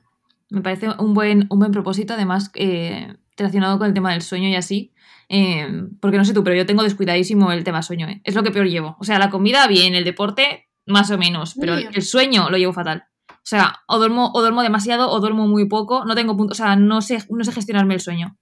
Me 0.50 0.61
parece 0.61 0.90
un 0.99 1.14
buen, 1.14 1.46
un 1.49 1.61
buen 1.61 1.73
propósito, 1.73 2.12
además, 2.12 2.50
eh, 2.56 3.14
relacionado 3.38 3.78
con 3.78 3.87
el 3.88 3.94
tema 3.94 4.12
del 4.12 4.20
sueño 4.20 4.49
y 4.50 4.55
así. 4.55 4.93
eh, 5.31 5.67
porque 5.99 6.19
no 6.19 6.26
sé 6.26 6.34
tú, 6.34 6.44
pero 6.44 6.56
yo 6.56 6.67
tengo 6.67 6.82
descuidadísimo 6.82 7.52
el 7.52 7.64
tema 7.64 7.81
sueño. 7.81 8.06
eh. 8.08 8.20
Es 8.25 8.34
lo 8.34 8.43
que 8.43 8.50
peor 8.50 8.67
llevo. 8.69 8.99
O 9.00 9.05
sea, 9.05 9.19
la 9.19 9.31
comida, 9.31 9.67
bien, 9.69 9.94
el 9.94 10.05
deporte, 10.05 10.69
más 10.84 11.11
o 11.11 11.17
menos. 11.17 11.55
Pero 11.58 11.76
el 11.76 12.02
sueño 12.02 12.50
lo 12.50 12.58
llevo 12.58 12.75
fatal. 12.75 13.05
O 13.31 13.49
sea, 13.49 13.76
o 13.88 13.96
duermo, 13.96 14.31
o 14.34 14.43
duermo 14.43 14.61
demasiado 14.62 15.11
o 15.11 15.20
duermo 15.20 15.46
muy 15.49 15.67
poco. 15.69 16.05
No 16.05 16.14
tengo 16.14 16.37
punto. 16.37 16.52
O 16.52 16.55
sea, 16.55 16.76
no 16.76 17.00
sé, 17.00 17.25
no 17.31 17.44
sé 17.44 17.52
gestionarme 17.52 17.94
el 17.94 18.00
sueño. 18.00 18.37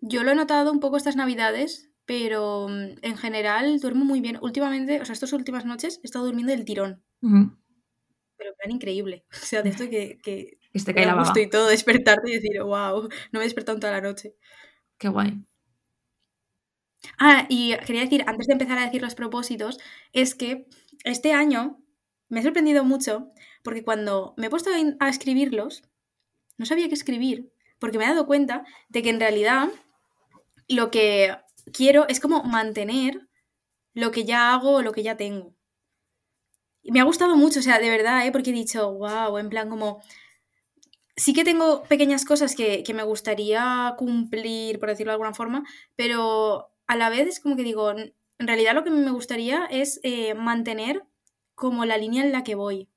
Yo 0.00 0.24
lo 0.24 0.32
he 0.32 0.34
notado 0.34 0.72
un 0.72 0.80
poco 0.80 0.96
estas 0.96 1.16
navidades, 1.16 1.90
pero 2.06 2.68
mm, 2.68 2.98
en 3.02 3.16
general 3.16 3.80
duermo 3.80 4.04
muy 4.04 4.20
bien. 4.20 4.38
Últimamente, 4.42 5.00
o 5.00 5.04
sea, 5.04 5.12
estas 5.14 5.32
últimas 5.32 5.64
noches 5.64 6.00
he 6.02 6.06
estado 6.06 6.26
durmiendo 6.26 6.52
del 6.52 6.64
tirón. 6.64 7.02
Pero 8.36 8.54
plan 8.56 8.70
increíble. 8.72 9.24
O 9.42 9.46
sea, 9.46 9.62
de 9.62 9.70
esto 9.70 9.88
que, 9.88 10.18
que 10.24 10.58
Que 10.72 10.78
se 10.78 10.86
te 10.86 10.92
te 10.92 10.94
cae 10.94 11.06
la 11.06 11.14
baba. 11.14 11.40
y 11.40 11.48
todo, 11.50 11.68
despertarte 11.68 12.30
y 12.30 12.34
decir, 12.34 12.62
wow, 12.62 13.02
no 13.32 13.38
me 13.38 13.40
he 13.40 13.44
despertado 13.44 13.76
en 13.76 13.80
toda 13.80 13.92
la 13.92 14.00
noche. 14.00 14.34
Qué 14.98 15.08
guay. 15.08 15.44
Ah, 17.18 17.46
y 17.48 17.76
quería 17.86 18.02
decir, 18.02 18.24
antes 18.26 18.46
de 18.46 18.52
empezar 18.54 18.78
a 18.78 18.84
decir 18.84 19.02
los 19.02 19.14
propósitos, 19.14 19.78
es 20.12 20.34
que 20.34 20.66
este 21.04 21.32
año 21.32 21.78
me 22.28 22.40
ha 22.40 22.42
sorprendido 22.42 22.84
mucho 22.84 23.28
porque 23.62 23.84
cuando 23.84 24.34
me 24.36 24.46
he 24.46 24.50
puesto 24.50 24.70
a 25.00 25.08
escribirlos, 25.08 25.82
no 26.58 26.66
sabía 26.66 26.88
qué 26.88 26.94
escribir, 26.94 27.52
porque 27.78 27.98
me 27.98 28.04
he 28.04 28.08
dado 28.08 28.26
cuenta 28.26 28.64
de 28.88 29.02
que 29.02 29.10
en 29.10 29.20
realidad 29.20 29.70
lo 30.70 30.90
que 30.90 31.36
quiero 31.72 32.06
es 32.08 32.20
como 32.20 32.42
mantener 32.44 33.28
lo 33.92 34.10
que 34.10 34.24
ya 34.24 34.54
hago 34.54 34.76
o 34.76 34.82
lo 34.82 34.92
que 34.92 35.02
ya 35.02 35.16
tengo. 35.16 35.54
Y 36.82 36.92
me 36.92 37.00
ha 37.00 37.04
gustado 37.04 37.36
mucho, 37.36 37.60
o 37.60 37.62
sea, 37.62 37.78
de 37.78 37.90
verdad, 37.90 38.26
¿eh? 38.26 38.32
porque 38.32 38.50
he 38.50 38.54
dicho, 38.54 38.92
wow, 38.92 39.36
en 39.38 39.50
plan 39.50 39.68
como... 39.68 40.02
Sí 41.16 41.34
que 41.34 41.44
tengo 41.44 41.82
pequeñas 41.82 42.24
cosas 42.24 42.54
que, 42.54 42.82
que 42.82 42.94
me 42.94 43.02
gustaría 43.02 43.94
cumplir, 43.98 44.78
por 44.78 44.88
decirlo 44.88 45.10
de 45.10 45.14
alguna 45.14 45.34
forma, 45.34 45.64
pero 45.94 46.72
a 46.86 46.96
la 46.96 47.10
vez 47.10 47.28
es 47.28 47.40
como 47.40 47.56
que 47.56 47.62
digo, 47.62 47.90
en 47.90 48.14
realidad 48.38 48.74
lo 48.74 48.84
que 48.84 48.90
me 48.90 49.10
gustaría 49.10 49.66
es 49.66 50.00
eh, 50.02 50.32
mantener 50.34 51.04
como 51.54 51.84
la 51.84 51.98
línea 51.98 52.24
en 52.24 52.32
la 52.32 52.42
que 52.42 52.54
voy. 52.54 52.88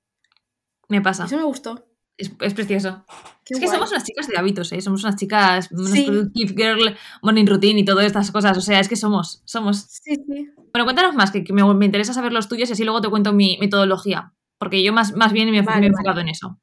Me 0.87 1.01
pasa. 1.01 1.25
Eso 1.25 1.35
me 1.35 1.43
gustó. 1.43 1.85
Es, 2.17 2.31
es 2.41 2.53
precioso. 2.53 3.03
Qué 3.43 3.55
es 3.55 3.59
que 3.59 3.65
guay. 3.65 3.75
somos 3.77 3.91
unas 3.91 4.03
chicas 4.03 4.27
de 4.27 4.37
hábitos, 4.37 4.71
¿eh? 4.71 4.81
Somos 4.81 5.03
unas 5.03 5.15
chicas, 5.15 5.69
unas 5.71 5.89
Sí. 5.91 6.05
productive 6.05 6.53
girl, 6.55 6.97
morning 7.21 7.45
routine 7.45 7.79
y 7.79 7.85
todas 7.85 8.05
estas 8.05 8.31
cosas. 8.31 8.57
O 8.57 8.61
sea, 8.61 8.79
es 8.79 8.87
que 8.87 8.95
somos, 8.95 9.41
somos. 9.45 9.81
Sí, 9.89 10.15
sí. 10.15 10.49
Bueno, 10.71 10.85
cuéntanos 10.85 11.15
más, 11.15 11.31
que, 11.31 11.43
que 11.43 11.53
me, 11.53 11.63
me 11.73 11.85
interesa 11.85 12.13
saber 12.13 12.31
los 12.33 12.47
tuyos 12.47 12.69
y 12.69 12.73
así 12.73 12.83
luego 12.83 13.01
te 13.01 13.09
cuento 13.09 13.33
mi 13.33 13.57
metodología. 13.59 14.33
Porque 14.59 14.83
yo 14.83 14.93
más, 14.93 15.15
más 15.15 15.33
bien 15.33 15.49
me, 15.51 15.61
Vale, 15.61 15.65
me 15.65 15.71
he 15.71 15.75
vale. 15.75 15.87
enfocado 15.87 16.21
en 16.21 16.29
eso. 16.29 16.59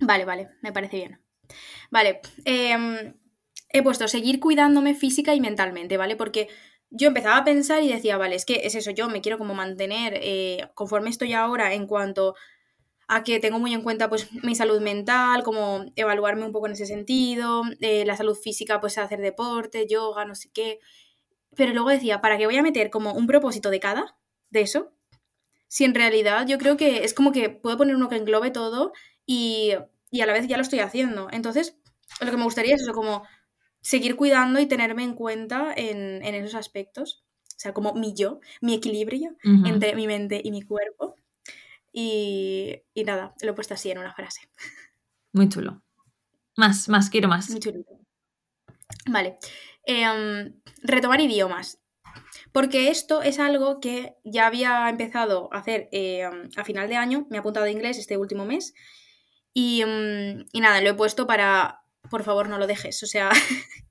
Vale, 0.00 0.24
vale, 0.24 0.48
me 0.62 0.72
parece 0.72 0.96
bien. 0.96 1.20
Vale, 1.90 2.20
em, 2.44 3.14
he 3.68 3.82
puesto 3.82 4.08
seguir 4.08 4.40
cuidándome 4.40 4.94
física 4.94 5.34
y 5.34 5.40
mentalmente, 5.40 5.96
¿vale? 5.96 6.16
Porque 6.16 6.48
yo 6.90 7.08
empezaba 7.08 7.36
a 7.38 7.44
pensar 7.44 7.82
y 7.82 7.88
decía, 7.92 8.16
vale, 8.16 8.36
es 8.36 8.44
que 8.46 8.60
es 8.64 8.74
eso, 8.74 8.90
yo 8.92 9.08
me 9.08 9.20
quiero 9.20 9.36
como 9.38 9.54
mantener 9.54 10.14
eh, 10.22 10.70
conforme 10.74 11.10
estoy 11.10 11.34
ahora 11.34 11.74
en 11.74 11.86
cuanto 11.86 12.34
a 13.10 13.24
que 13.24 13.40
tengo 13.40 13.58
muy 13.58 13.74
en 13.74 13.82
cuenta 13.82 14.08
pues 14.08 14.28
mi 14.44 14.54
salud 14.54 14.80
mental, 14.80 15.42
como 15.42 15.84
evaluarme 15.96 16.44
un 16.46 16.52
poco 16.52 16.66
en 16.66 16.72
ese 16.74 16.86
sentido, 16.86 17.62
eh, 17.80 18.04
la 18.06 18.16
salud 18.16 18.36
física, 18.36 18.80
pues 18.80 18.98
hacer 18.98 19.20
deporte, 19.20 19.86
yoga, 19.88 20.24
no 20.24 20.34
sé 20.34 20.50
qué. 20.52 20.78
Pero 21.56 21.72
luego 21.74 21.90
decía, 21.90 22.20
¿para 22.20 22.38
qué 22.38 22.46
voy 22.46 22.56
a 22.56 22.62
meter 22.62 22.90
como 22.90 23.14
un 23.14 23.26
propósito 23.26 23.70
de 23.70 23.80
cada 23.80 24.18
de 24.50 24.62
eso? 24.62 24.92
si 25.68 25.84
en 25.84 25.94
realidad 25.94 26.46
yo 26.46 26.58
creo 26.58 26.76
que 26.76 27.04
es 27.04 27.14
como 27.14 27.32
que 27.32 27.48
puedo 27.50 27.76
poner 27.76 27.94
uno 27.96 28.08
que 28.08 28.16
englobe 28.16 28.50
todo 28.50 28.92
y, 29.26 29.72
y 30.10 30.20
a 30.20 30.26
la 30.26 30.32
vez 30.32 30.48
ya 30.48 30.56
lo 30.56 30.62
estoy 30.62 30.80
haciendo. 30.80 31.28
Entonces, 31.30 31.76
lo 32.20 32.30
que 32.30 32.36
me 32.36 32.44
gustaría 32.44 32.74
es 32.74 32.82
eso, 32.82 32.92
como 32.92 33.22
seguir 33.80 34.16
cuidando 34.16 34.60
y 34.60 34.66
tenerme 34.66 35.04
en 35.04 35.14
cuenta 35.14 35.72
en, 35.76 36.24
en 36.24 36.34
esos 36.34 36.54
aspectos. 36.56 37.24
O 37.56 37.60
sea, 37.60 37.72
como 37.74 37.94
mi 37.94 38.14
yo, 38.14 38.40
mi 38.60 38.74
equilibrio 38.74 39.36
entre 39.64 39.94
mi 39.94 40.06
mente 40.06 40.40
y 40.42 40.50
mi 40.50 40.62
cuerpo. 40.62 41.14
Y, 41.92 42.82
y, 42.94 43.04
nada, 43.04 43.34
lo 43.42 43.50
he 43.50 43.54
puesto 43.54 43.74
así 43.74 43.90
en 43.90 43.98
una 43.98 44.14
frase. 44.14 44.48
Muy 45.32 45.48
chulo. 45.48 45.82
Más, 46.56 46.88
más, 46.88 47.10
quiero 47.10 47.28
más. 47.28 47.50
Muy 47.50 47.60
chulo. 47.60 47.84
Vale. 49.06 49.38
Em, 49.84 50.60
retomar 50.82 51.20
idiomas. 51.20 51.80
Porque 52.52 52.88
esto 52.88 53.22
es 53.22 53.38
algo 53.38 53.80
que 53.80 54.16
ya 54.24 54.46
había 54.46 54.88
empezado 54.88 55.48
a 55.52 55.58
hacer 55.58 55.88
em, 55.92 56.48
a 56.56 56.64
final 56.64 56.88
de 56.88 56.96
año. 56.96 57.26
Me 57.30 57.36
he 57.36 57.40
apuntado 57.40 57.66
a 57.66 57.70
inglés 57.70 57.98
este 57.98 58.16
último 58.16 58.44
mes. 58.44 58.74
Y, 59.52 59.82
em, 59.82 60.44
y 60.52 60.60
nada, 60.60 60.80
lo 60.80 60.90
he 60.90 60.94
puesto 60.94 61.26
para. 61.26 61.82
Por 62.10 62.22
favor, 62.24 62.48
no 62.48 62.58
lo 62.58 62.66
dejes. 62.66 63.02
O 63.02 63.06
sea, 63.06 63.30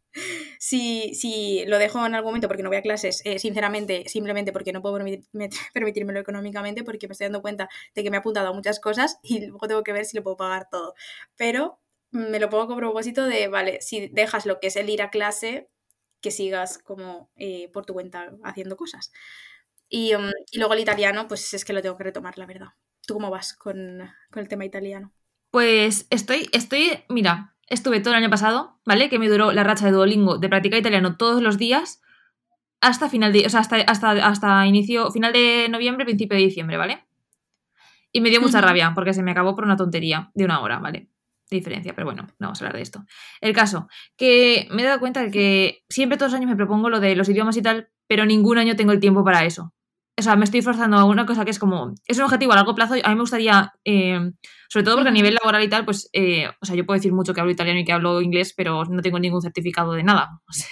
si, 0.60 1.16
si, 1.16 1.64
lo 1.68 1.80
dejo 1.80 2.06
en 2.06 2.16
algún 2.16 2.32
momento 2.32 2.50
porque 2.50 2.64
no 2.64 2.70
voy 2.70 2.78
a 2.78 2.82
clases, 2.82 3.22
eh, 3.24 3.40
sinceramente, 3.40 4.04
simplemente 4.08 4.52
porque 4.52 4.74
no 4.74 4.82
puedo 4.82 5.00
permitírmelo 5.74 6.20
económicamente, 6.20 6.84
porque 6.84 7.08
me 7.08 7.14
estoy 7.14 7.26
dando 7.26 7.42
cuenta 7.42 7.70
de 7.96 8.04
que 8.04 8.12
me 8.12 8.18
he 8.18 8.20
apuntado 8.20 8.50
a 8.50 8.54
muchas 8.54 8.82
cosas 8.82 9.20
y 9.24 9.48
luego 9.48 9.68
tengo 9.68 9.84
que 9.84 9.94
ver 9.94 10.06
si 10.06 10.18
lo 10.18 10.24
puedo 10.24 10.36
pagar 10.36 10.68
todo. 10.70 10.96
Pero 11.38 11.80
me 12.12 12.40
lo 12.40 12.50
pongo 12.50 12.68
con 12.68 12.78
propósito 12.78 13.26
de, 13.26 13.48
vale, 13.48 13.80
si 13.82 14.10
dejas 14.10 14.46
lo 14.46 14.60
que 14.60 14.68
es 14.68 14.76
el 14.76 14.90
ir 14.90 15.02
a 15.02 15.10
clase, 15.10 15.70
que 16.22 16.32
sigas 16.32 16.78
como 16.78 17.32
eh, 17.38 17.70
por 17.72 17.86
tu 17.86 17.94
cuenta 17.94 18.36
haciendo 18.44 18.76
cosas. 18.76 19.14
Y, 19.88 20.14
um, 20.14 20.30
y, 20.52 20.60
luego 20.60 20.74
el 20.74 20.82
italiano, 20.82 21.28
pues 21.30 21.54
es 21.54 21.64
que 21.64 21.72
lo 21.72 21.82
tengo 21.82 21.96
que 21.96 22.04
retomar, 22.04 22.38
la 22.38 22.46
verdad. 22.46 22.68
¿Tú 23.08 23.14
cómo 23.14 23.30
vas 23.30 23.54
con, 23.54 24.12
con 24.30 24.42
el 24.44 24.50
tema 24.50 24.66
italiano? 24.66 25.14
Pues 25.52 26.06
estoy, 26.10 26.50
estoy, 26.52 27.06
mira, 27.08 27.56
estuve 27.70 28.00
todo 28.00 28.14
el 28.14 28.22
año 28.22 28.30
pasado, 28.30 28.80
¿vale? 28.86 29.10
Que 29.10 29.20
me 29.20 29.30
duró 29.30 29.52
la 29.52 29.64
racha 29.64 29.86
de 29.86 29.92
Duolingo 29.92 30.38
de 30.38 30.50
practicar 30.50 30.80
italiano 30.80 31.18
todos 31.18 31.42
los 31.42 31.58
días 31.58 32.02
hasta 32.82 33.10
final 33.10 33.34
de, 33.34 33.46
o 33.46 33.50
sea, 33.50 33.60
hasta, 33.60 33.78
hasta, 33.78 34.12
hasta 34.28 34.66
inicio, 34.66 35.12
final 35.12 35.34
de 35.34 35.68
noviembre, 35.70 36.06
principio 36.06 36.38
de 36.38 36.44
diciembre, 36.44 36.78
¿vale? 36.78 37.06
Y 38.12 38.22
me 38.22 38.30
dio 38.30 38.42
mucha 38.42 38.62
rabia 38.62 38.92
porque 38.96 39.14
se 39.14 39.22
me 39.22 39.32
acabó 39.32 39.56
por 39.56 39.66
una 39.66 39.76
tontería 39.76 40.32
de 40.34 40.46
una 40.46 40.62
hora, 40.62 40.80
¿vale? 40.80 41.10
De 41.50 41.58
diferencia, 41.58 41.94
pero 41.94 42.06
bueno, 42.06 42.24
no 42.24 42.48
vamos 42.48 42.62
a 42.62 42.66
hablar 42.66 42.78
de 42.78 42.82
esto. 42.82 43.06
El 43.42 43.54
caso, 43.54 43.88
que 44.18 44.68
me 44.72 44.82
he 44.82 44.86
dado 44.86 45.00
cuenta 45.00 45.22
de 45.22 45.32
que 45.32 45.84
siempre 45.90 46.18
todos 46.18 46.32
los 46.32 46.38
años 46.38 46.50
me 46.50 46.56
propongo 46.56 46.90
lo 46.90 47.00
de 47.00 47.16
los 47.16 47.28
idiomas 47.30 47.58
y 47.58 47.62
tal, 47.62 47.90
pero 48.08 48.26
ningún 48.26 48.58
año 48.58 48.76
tengo 48.76 48.92
el 48.92 49.00
tiempo 49.00 49.24
para 49.24 49.46
eso 49.46 49.74
o 50.20 50.22
sea, 50.22 50.36
me 50.36 50.46
estoy 50.46 50.62
forzando 50.62 50.98
a 50.98 51.06
una 51.06 51.26
cosa 51.26 51.46
que 51.46 51.52
es 51.52 51.60
como, 51.60 51.96
es 52.06 52.18
un 52.18 52.26
objetivo 52.26 52.52
a 52.52 52.56
largo 52.56 52.76
plazo. 52.76 52.96
A 53.04 53.10
mí 53.10 53.16
me 53.16 53.22
gustaría, 53.22 53.74
eh, 53.86 54.20
sobre 54.68 54.84
todo 54.84 54.96
porque 54.96 55.10
a 55.10 55.14
nivel 55.14 55.36
laboral 55.36 55.64
y 55.64 55.70
tal, 55.70 55.86
pues, 55.86 56.10
eh, 56.14 56.48
o 56.62 56.66
sea, 56.66 56.76
yo 56.76 56.86
puedo 56.86 56.98
decir 56.98 57.14
mucho 57.14 57.34
que 57.34 57.40
hablo 57.40 57.52
italiano 57.52 57.80
y 57.80 57.86
que 57.86 57.94
hablo 57.94 58.22
inglés, 58.22 58.54
pero 58.56 58.84
no 58.86 59.02
tengo 59.02 59.20
ningún 59.20 59.42
certificado 59.42 59.94
de 59.94 60.04
nada. 60.04 60.42
O 60.50 60.54
sea, 60.54 60.72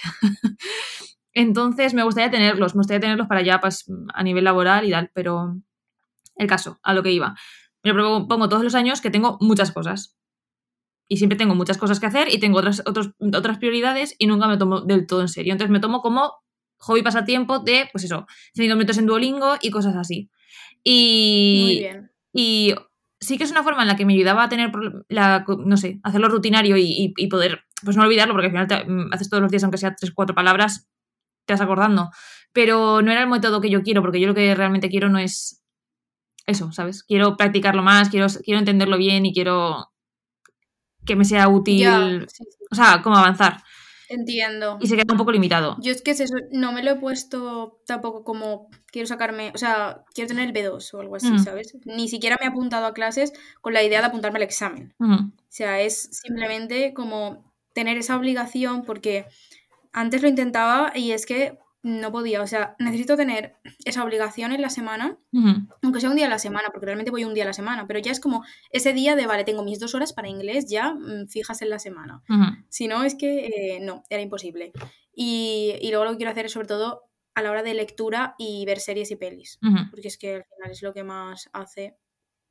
entonces 1.34 1.94
me 1.94 2.02
gustaría 2.02 2.30
tenerlos, 2.30 2.74
me 2.74 2.80
gustaría 2.80 3.00
tenerlos 3.00 3.28
para 3.28 3.42
ya, 3.42 3.60
pues, 3.60 3.84
a 4.12 4.22
nivel 4.22 4.44
laboral 4.44 4.86
y 4.86 4.90
tal, 4.90 5.10
pero 5.14 5.56
el 6.36 6.46
caso, 6.46 6.78
a 6.82 6.94
lo 6.94 7.02
que 7.02 7.12
iba. 7.12 7.34
Me 7.84 7.92
lo 7.92 8.26
pongo 8.26 8.48
todos 8.48 8.64
los 8.64 8.74
años 8.74 9.00
que 9.00 9.10
tengo 9.10 9.38
muchas 9.40 9.72
cosas. 9.72 10.16
Y 11.08 11.16
siempre 11.16 11.38
tengo 11.38 11.54
muchas 11.54 11.78
cosas 11.78 12.00
que 12.00 12.06
hacer 12.06 12.32
y 12.32 12.38
tengo 12.38 12.58
otras, 12.58 12.82
otras 12.84 13.58
prioridades 13.58 14.14
y 14.18 14.26
nunca 14.26 14.46
me 14.46 14.58
tomo 14.58 14.82
del 14.82 15.06
todo 15.06 15.22
en 15.22 15.28
serio. 15.28 15.52
Entonces 15.52 15.70
me 15.70 15.80
tomo 15.80 16.02
como 16.02 16.34
hobby 16.78 17.02
pasatiempo 17.02 17.58
de, 17.58 17.88
pues 17.92 18.04
eso, 18.04 18.26
5 18.54 18.74
minutos 18.74 18.98
en 18.98 19.06
Duolingo 19.06 19.56
y 19.60 19.70
cosas 19.70 19.96
así. 19.96 20.30
Y, 20.84 21.62
Muy 21.62 21.78
bien. 21.78 22.10
y 22.32 22.74
sí 23.20 23.36
que 23.36 23.44
es 23.44 23.50
una 23.50 23.62
forma 23.62 23.82
en 23.82 23.88
la 23.88 23.96
que 23.96 24.06
me 24.06 24.14
ayudaba 24.14 24.44
a 24.44 24.48
tener, 24.48 24.70
la, 25.08 25.44
no 25.46 25.76
sé, 25.76 26.00
hacerlo 26.02 26.28
rutinario 26.28 26.76
y, 26.78 27.12
poder, 27.28 27.64
pues 27.84 27.96
no 27.96 28.02
olvidarlo, 28.04 28.34
porque 28.34 28.46
al 28.46 28.66
final 28.66 28.86
mm, 28.88 29.12
haces 29.12 29.28
todos 29.28 29.42
los 29.42 29.50
días, 29.50 29.64
aunque 29.64 29.78
sea 29.78 29.94
tres, 29.94 30.12
cuatro 30.12 30.34
palabras, 30.34 30.88
te 31.44 31.54
vas 31.54 31.60
acordando. 31.60 32.10
Pero 32.52 33.02
no 33.02 33.10
era 33.10 33.20
el 33.22 33.28
método 33.28 33.60
que 33.60 33.70
yo 33.70 33.82
quiero, 33.82 34.02
porque 34.02 34.20
yo 34.20 34.28
lo 34.28 34.34
que 34.34 34.54
realmente 34.54 34.88
quiero 34.88 35.08
no 35.08 35.18
es 35.18 35.62
eso, 36.46 36.72
¿sabes? 36.72 37.02
Quiero 37.02 37.36
practicarlo 37.36 37.82
más, 37.82 38.08
quiero, 38.08 38.26
quiero 38.44 38.58
entenderlo 38.58 38.96
bien 38.96 39.26
y 39.26 39.34
quiero 39.34 39.92
que 41.04 41.16
me 41.16 41.24
sea 41.24 41.48
útil, 41.48 42.26
o 42.70 42.74
sea, 42.74 43.02
como 43.02 43.16
avanzar. 43.16 43.62
Entiendo. 44.08 44.78
Y 44.80 44.86
se 44.86 44.96
queda 44.96 45.12
un 45.12 45.18
poco 45.18 45.32
limitado. 45.32 45.76
Yo 45.80 45.92
es 45.92 46.02
que 46.02 46.12
es 46.12 46.20
eso, 46.20 46.34
no 46.50 46.72
me 46.72 46.82
lo 46.82 46.92
he 46.92 46.96
puesto 46.96 47.80
tampoco 47.86 48.24
como 48.24 48.68
quiero 48.90 49.06
sacarme, 49.06 49.52
o 49.54 49.58
sea, 49.58 50.04
quiero 50.14 50.28
tener 50.28 50.48
el 50.48 50.54
B2 50.54 50.94
o 50.94 51.00
algo 51.00 51.16
así, 51.16 51.30
mm. 51.30 51.38
¿sabes? 51.44 51.76
Ni 51.84 52.08
siquiera 52.08 52.36
me 52.40 52.46
he 52.46 52.48
apuntado 52.48 52.86
a 52.86 52.94
clases 52.94 53.32
con 53.60 53.74
la 53.74 53.82
idea 53.82 54.00
de 54.00 54.06
apuntarme 54.06 54.38
al 54.38 54.44
examen. 54.44 54.94
O 54.98 55.30
sea, 55.48 55.80
es 55.80 56.08
simplemente 56.12 56.94
como 56.94 57.52
tener 57.74 57.98
esa 57.98 58.16
obligación 58.16 58.82
porque 58.84 59.26
antes 59.92 60.22
lo 60.22 60.28
intentaba 60.28 60.92
y 60.94 61.12
es 61.12 61.26
que 61.26 61.58
no 61.82 62.10
podía, 62.10 62.42
o 62.42 62.46
sea, 62.46 62.74
necesito 62.78 63.16
tener 63.16 63.56
esa 63.84 64.02
obligación 64.02 64.52
en 64.52 64.62
la 64.62 64.70
semana, 64.70 65.18
aunque 65.82 66.00
sea 66.00 66.10
un 66.10 66.16
día 66.16 66.26
a 66.26 66.30
la 66.30 66.38
semana, 66.38 66.68
porque 66.72 66.86
realmente 66.86 67.10
voy 67.10 67.24
un 67.24 67.34
día 67.34 67.44
a 67.44 67.46
la 67.46 67.52
semana, 67.52 67.86
pero 67.86 68.00
ya 68.00 68.10
es 68.10 68.20
como 68.20 68.44
ese 68.70 68.92
día 68.92 69.14
de, 69.16 69.26
vale, 69.26 69.44
tengo 69.44 69.62
mis 69.62 69.78
dos 69.78 69.94
horas 69.94 70.12
para 70.12 70.28
inglés 70.28 70.66
ya 70.68 70.92
mm, 70.92 71.28
fijas 71.28 71.62
en 71.62 71.70
la 71.70 71.78
semana. 71.78 72.22
Si 72.68 72.88
no, 72.88 73.04
es 73.04 73.14
que 73.14 73.46
eh, 73.46 73.80
no, 73.80 74.02
era 74.10 74.22
imposible. 74.22 74.72
Y, 75.14 75.74
y, 75.80 75.90
luego 75.90 76.04
lo 76.04 76.10
que 76.12 76.18
quiero 76.18 76.32
hacer 76.32 76.46
es 76.46 76.52
sobre 76.52 76.68
todo 76.68 77.08
a 77.34 77.42
la 77.42 77.50
hora 77.50 77.62
de 77.62 77.74
lectura 77.74 78.34
y 78.38 78.64
ver 78.66 78.80
series 78.80 79.10
y 79.10 79.16
pelis, 79.16 79.58
porque 79.90 80.08
es 80.08 80.18
que 80.18 80.36
al 80.36 80.44
final 80.44 80.70
es 80.72 80.82
lo 80.82 80.92
que 80.92 81.04
más 81.04 81.48
hace 81.52 81.96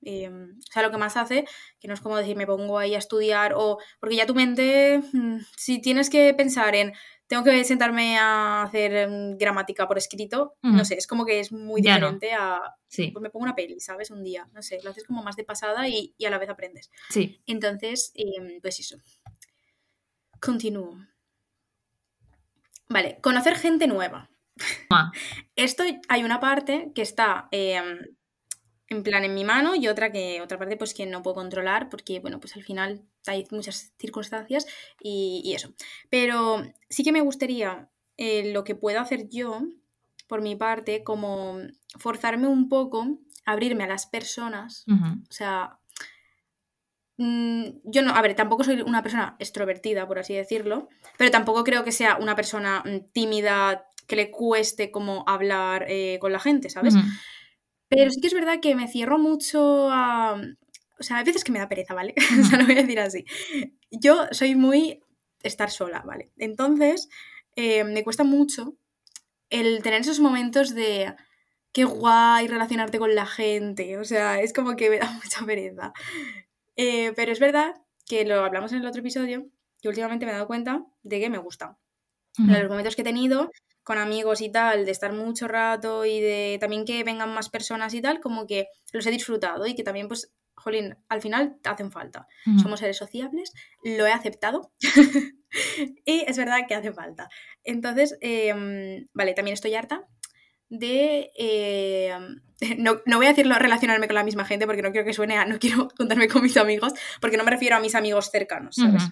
em, 0.01 0.57
o 0.57 0.71
sea, 0.71 0.83
lo 0.83 0.91
que 0.91 0.97
más 0.97 1.17
hace, 1.17 1.45
que 1.79 1.87
no 1.87 1.93
es 1.93 2.01
como 2.01 2.15
decir, 2.15 2.37
me 2.37 2.47
pongo 2.47 2.77
ahí 2.77 2.95
a 2.95 2.99
estudiar 2.99 3.53
o. 3.55 3.79
Porque 3.99 4.15
ya 4.15 4.25
tu 4.25 4.35
mente, 4.35 5.01
mm, 5.11 5.39
si 5.57 5.81
tienes 5.81 6.09
que 6.09 6.33
pensar 6.33 6.75
en 6.75 6.93
tengo 7.27 7.43
que 7.43 7.63
sentarme 7.65 8.17
a 8.17 8.63
hacer 8.63 8.95
em, 8.95 9.37
gramática 9.37 9.87
por 9.87 9.97
escrito, 9.97 10.55
no 10.61 10.85
sé, 10.85 10.95
es 10.95 11.07
como 11.07 11.25
que 11.25 11.39
es 11.39 11.51
muy 11.51 11.81
diferente 11.81 12.33
a... 12.33 12.61
Sí. 12.87 13.09
Pues 13.11 13.21
me 13.21 13.29
pongo 13.29 13.43
una 13.43 13.55
peli, 13.55 13.79
¿sabes? 13.81 14.11
Un 14.11 14.23
día, 14.23 14.47
no 14.53 14.61
sé, 14.61 14.79
lo 14.81 14.91
haces 14.91 15.03
como 15.03 15.21
más 15.23 15.35
de 15.35 15.43
pasada 15.43 15.89
y, 15.89 16.15
a 16.25 16.29
la 16.29 16.37
vez 16.37 16.49
aprendes. 16.49 16.89
Sí. 17.09 17.41
Entonces, 17.45 18.13
em, 18.15 18.61
pues 18.61 18.79
eso. 18.79 18.97
Continúo. 20.39 20.97
Vale, 22.87 23.19
conocer 23.21 23.55
gente 23.55 23.87
nueva. 23.87 24.29
Ah. 24.89 25.11
Esto 25.55 25.83
hay 26.07 26.23
una 26.23 26.39
parte 26.39 26.91
que 26.95 27.01
está 27.01 27.49
em, 27.51 27.99
en 28.89 29.03
plan 29.03 29.23
en 29.23 29.33
mi 29.33 29.43
mano 29.43 29.75
y 29.75 29.87
otra 29.87 30.11
que 30.11 30.41
otra 30.41 30.57
parte 30.57 30.77
pues 30.77 30.93
que 30.93 31.05
no 31.05 31.21
puedo 31.21 31.35
controlar 31.35 31.89
porque 31.89 32.19
bueno 32.19 32.39
pues 32.39 32.55
al 32.55 32.63
final 32.63 33.01
hay 33.25 33.45
muchas 33.51 33.93
circunstancias 33.97 34.65
y, 35.01 35.53
eso. 35.55 35.73
Pero 36.09 36.63
sí 36.89 37.03
que 37.03 37.11
me 37.11 37.21
gustaría 37.21 37.89
eh, 38.15 38.51
lo 38.53 38.63
que 38.63 38.75
puedo 38.75 38.99
hacer 38.99 39.29
yo 39.29 39.61
por 40.27 40.41
mi 40.41 40.55
parte 40.55 41.03
como 41.03 41.57
forzarme 41.97 42.47
un 42.47 42.69
poco 42.69 43.19
abrirme 43.45 43.83
a 43.83 43.87
las 43.87 44.05
personas. 44.05 44.85
O 44.87 45.33
sea 45.33 45.79
mm, 47.17 47.63
yo 47.83 48.01
no, 48.01 48.11
a 48.11 48.21
ver, 48.21 48.35
tampoco 48.35 48.63
soy 48.63 48.81
una 48.81 49.03
persona 49.03 49.35
extrovertida, 49.39 50.07
por 50.07 50.19
así 50.19 50.33
decirlo, 50.33 50.87
pero 51.17 51.31
tampoco 51.31 51.63
creo 51.63 51.83
que 51.83 51.91
sea 51.91 52.17
una 52.17 52.35
persona 52.35 52.83
mm, 52.85 53.11
tímida 53.11 53.85
que 54.05 54.15
le 54.15 54.31
cueste 54.31 54.91
como 54.91 55.25
hablar 55.27 55.85
eh, 55.89 56.17
con 56.21 56.31
la 56.31 56.39
gente, 56.39 56.69
¿sabes? 56.69 56.95
Pero 57.89 58.11
sí 58.11 58.19
que 58.19 58.27
es 58.27 58.33
verdad 58.33 58.59
que 58.61 58.75
me 58.75 58.87
cierro 58.87 59.17
mucho 59.17 59.89
a... 59.91 60.41
O 60.99 61.03
sea, 61.03 61.19
a 61.19 61.23
veces 61.23 61.43
que 61.43 61.51
me 61.51 61.59
da 61.59 61.69
pereza, 61.69 61.93
¿vale? 61.93 62.15
o 62.41 62.43
sea, 62.43 62.57
lo 62.57 62.65
voy 62.65 62.77
a 62.77 62.81
decir 62.81 62.99
así. 62.99 63.25
Yo 63.91 64.27
soy 64.31 64.55
muy 64.55 65.01
estar 65.43 65.69
sola, 65.69 66.03
¿vale? 66.05 66.31
Entonces, 66.37 67.07
eh, 67.55 67.83
me 67.83 68.03
cuesta 68.03 68.23
mucho 68.23 68.75
el 69.49 69.81
tener 69.83 70.01
esos 70.01 70.19
momentos 70.19 70.73
de 70.73 71.15
qué 71.71 71.83
guay 71.85 72.47
relacionarte 72.47 72.99
con 72.99 73.15
la 73.15 73.25
gente. 73.25 73.97
O 73.97 74.03
sea, 74.03 74.41
es 74.41 74.53
como 74.53 74.75
que 74.75 74.89
me 74.89 74.99
da 74.99 75.11
mucha 75.23 75.45
pereza. 75.45 75.93
Eh, 76.75 77.13
pero 77.15 77.31
es 77.31 77.39
verdad 77.39 77.75
que 78.05 78.25
lo 78.25 78.43
hablamos 78.43 78.71
en 78.71 78.79
el 78.79 78.87
otro 78.87 79.01
episodio, 79.01 79.47
que 79.81 79.89
últimamente 79.89 80.25
me 80.25 80.31
he 80.31 80.35
dado 80.35 80.47
cuenta 80.47 80.85
de 81.03 81.19
que 81.19 81.29
me 81.29 81.37
gusta. 81.37 81.77
Los 82.37 82.69
momentos 82.69 82.95
que 82.95 83.01
he 83.01 83.05
tenido 83.05 83.51
con 83.87 83.97
amigos 83.97 84.41
y 84.41 84.49
tal, 84.49 84.83
de 84.83 84.91
estar 84.91 85.13
mucho 85.13 85.47
rato 85.47 86.03
y 86.03 86.19
de 86.19 86.57
también 86.59 86.83
que 86.83 87.05
vengan 87.05 87.33
más 87.33 87.47
personas 87.47 87.93
y 87.93 88.01
tal, 88.01 88.19
como 88.19 88.45
que 88.45 88.67
los 88.91 89.05
he 89.05 89.11
disfrutado 89.11 89.65
y 89.65 89.75
que 89.75 89.83
también, 89.83 90.09
pues, 90.09 90.33
jolín, 90.55 90.97
al 91.07 91.21
final 91.21 91.55
te 91.61 91.69
hacen 91.69 91.89
falta. 91.89 92.27
Somos 92.61 92.81
seres 92.81 92.97
sociables, 92.97 93.53
lo 93.85 94.05
he 94.05 94.11
aceptado 94.11 94.73
y 96.05 96.25
es 96.27 96.37
verdad 96.37 96.67
que 96.67 96.75
hace 96.75 96.91
falta. 96.91 97.29
Entonces, 97.63 98.17
em, 98.19 99.05
vale, 99.13 99.33
también 99.33 99.53
estoy 99.53 99.73
harta 99.75 100.05
de... 100.67 101.31
Em, 101.37 102.41
no, 102.79 102.99
no, 103.05 103.15
voy 103.15 103.27
a 103.27 103.29
decirlo 103.29 103.55
relacionarme 103.57 104.07
con 104.07 104.15
la 104.15 104.25
misma 104.25 104.43
gente 104.43 104.65
porque 104.65 104.81
no 104.81 104.91
quiero 104.91 105.05
que 105.05 105.13
suene 105.13 105.37
a 105.37 105.45
no 105.45 105.59
quiero 105.59 105.87
contarme 105.97 106.27
con 106.27 106.43
mis 106.43 106.57
amigos, 106.57 106.91
porque 107.21 107.37
no 107.37 107.45
me 107.45 107.51
refiero 107.51 107.77
a 107.77 107.79
mis 107.79 107.95
amigos 107.95 108.31
cercanos, 108.31 108.75
¿sabes? 108.75 109.03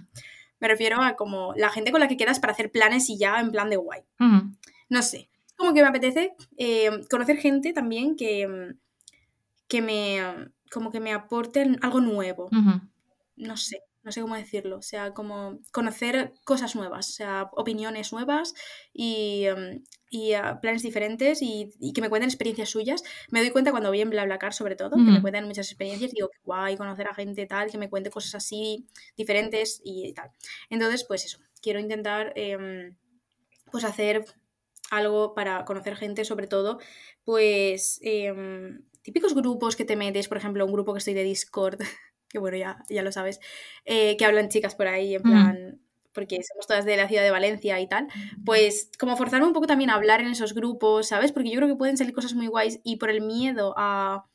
Me 0.59 0.67
refiero 0.67 1.01
a 1.01 1.15
como 1.15 1.53
la 1.55 1.69
gente 1.69 1.91
con 1.91 1.99
la 1.99 2.07
que 2.07 2.17
quedas 2.17 2.39
para 2.39 2.53
hacer 2.53 2.71
planes 2.71 3.09
y 3.09 3.17
ya 3.17 3.39
en 3.39 3.51
plan 3.51 3.69
de 3.69 3.77
guay. 3.77 4.01
No 4.89 5.01
sé. 5.01 5.29
Como 5.57 5.73
que 5.73 5.81
me 5.81 5.87
apetece 5.87 6.35
eh, 6.57 6.89
conocer 7.09 7.37
gente 7.37 7.71
también 7.73 8.15
que, 8.15 8.75
que 9.67 9.81
me, 9.81 10.21
como 10.71 10.91
que 10.91 10.99
me 10.99 11.13
aporten 11.13 11.77
algo 11.81 12.01
nuevo. 12.01 12.49
No 13.37 13.57
sé, 13.57 13.81
no 14.05 14.11
sé 14.11 14.21
cómo 14.21 14.35
decirlo. 14.35 14.77
O 14.77 14.81
sea, 14.81 15.13
como 15.13 15.59
conocer 15.71 16.33
cosas 16.45 16.75
nuevas, 16.75 17.09
o 17.09 17.11
sea, 17.11 17.49
opiniones 17.53 18.13
nuevas 18.13 18.53
y, 18.93 19.45
em, 19.45 19.83
y 20.09 20.33
ah, 20.33 20.59
planes 20.61 20.83
diferentes 20.83 21.41
y, 21.41 21.71
que 21.93 22.01
me 22.01 22.09
cuenten 22.09 22.29
experiencias 22.29 22.69
suyas. 22.69 23.03
Me 23.31 23.41
doy 23.41 23.49
cuenta 23.49 23.71
cuando 23.71 23.89
voy 23.89 24.01
en 24.01 24.11
BlaBlaCar, 24.11 24.53
sobre 24.53 24.75
todo, 24.75 24.91
que 24.91 25.11
me 25.11 25.21
cuentan 25.21 25.45
muchas 25.45 25.67
experiencias. 25.69 26.11
Digo, 26.11 26.29
guay 26.45 26.77
conocer 26.77 27.07
a 27.07 27.15
gente 27.15 27.45
tal, 27.47 27.71
que 27.71 27.77
me 27.77 27.89
cuente 27.89 28.11
cosas 28.11 28.35
así 28.35 28.85
diferentes 29.17 29.81
y 29.83 30.13
tal. 30.13 30.29
Entonces, 30.69 31.03
pues 31.03 31.25
eso, 31.25 31.39
quiero 31.61 31.79
intentar 31.79 32.31
em, 32.35 32.95
pues 33.71 33.83
hacer 33.83 34.25
algo 34.91 35.33
para 35.33 35.65
conocer 35.65 35.95
gente, 35.95 36.25
sobre 36.25 36.47
todo, 36.47 36.79
pues 37.23 37.99
em, 38.03 38.83
típicos 39.01 39.33
grupos 39.33 39.75
que 39.75 39.85
te 39.85 39.95
metes, 39.95 40.27
por 40.27 40.37
ejemplo, 40.37 40.65
un 40.65 40.71
grupo 40.71 40.93
que 40.93 40.99
estoy 40.99 41.15
de 41.15 41.23
Discord, 41.23 41.79
que 42.35 42.39
bueno, 42.39 42.57
ya, 42.57 42.83
ya 42.89 43.01
lo 43.01 43.13
sabes, 43.13 43.39
eh, 43.85 44.17
que 44.17 44.25
hablan 44.25 44.49
chicas 44.49 44.75
por 44.75 44.87
ahí, 44.87 45.15
en 45.15 45.21
plan, 45.21 45.79
porque 46.11 46.39
somos 46.43 46.67
todas 46.67 46.83
de 46.83 46.97
la 46.97 47.07
ciudad 47.07 47.23
de 47.23 47.31
Valencia 47.31 47.79
y 47.79 47.87
tal, 47.87 48.07
pues 48.43 48.91
como 48.99 49.15
forzarme 49.15 49.47
un 49.47 49.53
poco 49.53 49.67
también 49.67 49.89
a 49.89 49.95
hablar 49.95 50.19
en 50.19 50.27
esos 50.27 50.53
grupos, 50.53 51.07
¿sabes? 51.07 51.31
Porque 51.31 51.49
yo 51.49 51.55
creo 51.55 51.69
que 51.69 51.77
pueden 51.77 51.95
salir 51.95 52.13
cosas 52.13 52.33
muy 52.33 52.47
guays 52.47 52.81
y 52.83 52.97
por 52.97 53.09
el 53.09 53.21
miedo 53.21 53.73
a... 53.77 54.25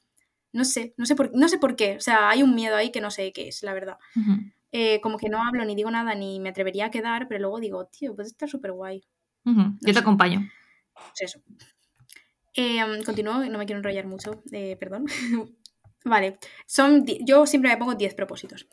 No 0.52 0.64
sé, 0.64 0.94
no 0.96 1.04
sé 1.04 1.14
por, 1.14 1.30
no 1.36 1.46
sé 1.48 1.58
por 1.58 1.76
qué, 1.76 1.96
o 1.96 2.00
sea, 2.00 2.30
hay 2.30 2.42
un 2.42 2.54
miedo 2.54 2.74
ahí 2.74 2.90
que 2.90 3.02
no 3.02 3.10
sé 3.10 3.32
qué 3.32 3.48
es, 3.48 3.62
la 3.62 3.74
verdad. 3.74 3.98
Eh, 4.72 5.00
como 5.02 5.18
que 5.18 5.28
no 5.28 5.42
hablo 5.46 5.64
ni 5.64 5.74
digo 5.74 5.90
nada 5.90 6.14
ni 6.14 6.40
me 6.40 6.48
atrevería 6.48 6.86
a 6.86 6.90
quedar, 6.90 7.28
pero 7.28 7.40
luego 7.40 7.60
digo, 7.60 7.86
tío, 7.86 8.16
pues 8.16 8.28
está 8.28 8.46
súper 8.46 8.72
guay. 8.72 9.04
Yo 9.44 9.92
te 9.92 9.98
acompaño. 9.98 10.48
Pues 10.94 11.22
eso. 11.22 11.40
Em, 12.54 13.02
continúo, 13.04 13.44
no 13.44 13.58
me 13.58 13.66
quiero 13.66 13.78
enrollar 13.78 14.06
mucho, 14.06 14.42
eh, 14.52 14.76
perdón. 14.78 15.06
vale, 16.04 16.38
son 16.66 17.04
yo 17.06 17.46
siempre 17.46 17.70
me 17.70 17.76
pongo 17.76 17.94
10 17.94 18.14
propósitos. 18.14 18.66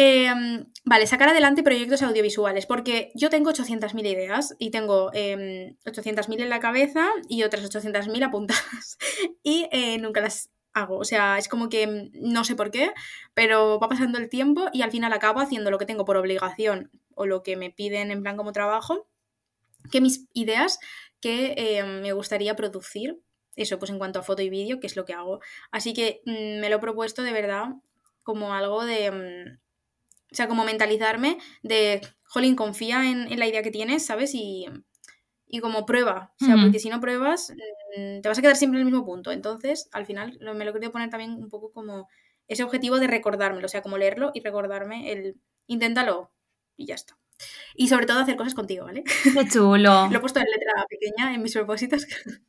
Em, 0.00 0.64
vale, 0.84 1.08
sacar 1.08 1.28
adelante 1.28 1.64
proyectos 1.64 2.02
audiovisuales, 2.02 2.66
porque 2.66 3.10
yo 3.16 3.30
tengo 3.30 3.50
800.000 3.50 4.06
ideas 4.06 4.54
y 4.60 4.70
tengo 4.70 5.10
800.000 5.10 6.34
em, 6.34 6.42
en 6.42 6.48
la 6.48 6.60
cabeza 6.60 7.08
y 7.28 7.42
otras 7.42 7.64
800.000 7.64 8.22
apuntadas 8.22 8.96
y 9.42 9.68
eh, 9.72 9.98
nunca 9.98 10.20
las 10.20 10.50
hago. 10.72 10.98
O 10.98 11.04
sea, 11.04 11.36
es 11.38 11.48
como 11.48 11.68
que 11.68 12.10
no 12.12 12.44
sé 12.44 12.54
por 12.54 12.70
qué, 12.70 12.92
pero 13.34 13.80
va 13.80 13.88
pasando 13.88 14.18
el 14.18 14.28
tiempo 14.28 14.68
y 14.72 14.82
al 14.82 14.92
final 14.92 15.12
acabo 15.12 15.40
haciendo 15.40 15.72
lo 15.72 15.78
que 15.78 15.86
tengo 15.86 16.04
por 16.04 16.16
obligación 16.16 16.92
o 17.16 17.26
lo 17.26 17.42
que 17.42 17.56
me 17.56 17.70
piden 17.70 18.12
en 18.12 18.22
plan 18.22 18.36
como 18.36 18.52
trabajo, 18.52 19.08
que 19.90 20.00
mis 20.00 20.28
ideas 20.32 20.78
que 21.20 21.54
eh, 21.56 21.82
me 21.82 22.12
gustaría 22.12 22.54
producir. 22.54 23.20
Eso, 23.58 23.78
pues 23.80 23.90
en 23.90 23.98
cuanto 23.98 24.20
a 24.20 24.22
foto 24.22 24.40
y 24.40 24.50
vídeo, 24.50 24.78
que 24.78 24.86
es 24.86 24.94
lo 24.94 25.04
que 25.04 25.12
hago. 25.12 25.40
Así 25.72 25.92
que 25.92 26.22
mm, 26.24 26.60
me 26.60 26.70
lo 26.70 26.76
he 26.76 26.78
propuesto 26.78 27.22
de 27.22 27.32
verdad 27.32 27.74
como 28.22 28.54
algo 28.54 28.84
de... 28.84 29.10
Mm, 29.10 29.58
o 30.30 30.34
sea, 30.34 30.46
como 30.46 30.64
mentalizarme 30.64 31.38
de, 31.62 32.00
jolín, 32.26 32.54
confía 32.54 33.10
en, 33.10 33.36
la 33.38 33.46
idea 33.46 33.62
que 33.62 33.70
tienes, 33.70 34.04
¿sabes? 34.06 34.34
Y, 34.34 34.66
y 35.46 35.60
como 35.60 35.86
prueba. 35.86 36.34
O 36.40 36.44
sea, 36.44 36.54
porque 36.56 36.78
si 36.78 36.90
no 36.90 37.00
pruebas, 37.00 37.50
mm, 37.96 38.20
te 38.20 38.28
vas 38.28 38.38
a 38.38 38.42
quedar 38.42 38.56
siempre 38.56 38.78
en 38.78 38.86
el 38.86 38.92
mismo 38.92 39.04
punto. 39.04 39.32
Entonces, 39.32 39.88
al 39.90 40.06
final, 40.06 40.38
me 40.40 40.64
lo 40.64 40.70
he 40.70 40.74
querido 40.74 40.92
poner 40.92 41.10
también 41.10 41.32
un 41.32 41.48
poco 41.48 41.72
como 41.72 42.08
ese 42.46 42.62
objetivo 42.62 43.00
de 43.00 43.06
recordármelo. 43.06 43.66
O 43.66 43.70
sea, 43.70 43.82
como 43.82 43.98
leerlo 43.98 44.30
y 44.34 44.40
recordarme 44.40 45.10
el 45.10 45.36
inténtalo 45.66 46.30
y 46.76 46.86
ya 46.86 46.94
está. 46.94 47.18
Y 47.74 47.88
sobre 47.88 48.06
todo 48.06 48.20
hacer 48.20 48.36
cosas 48.36 48.54
contigo, 48.54 48.84
¿vale? 48.84 49.02
Qué 49.04 49.48
chulo. 49.48 50.08
Lo 50.10 50.18
he 50.18 50.20
puesto 50.20 50.40
en 50.40 50.46
letra 50.46 50.86
pequeña 50.88 51.34
en 51.34 51.42
mis 51.42 51.54
propósitos. 51.54 52.06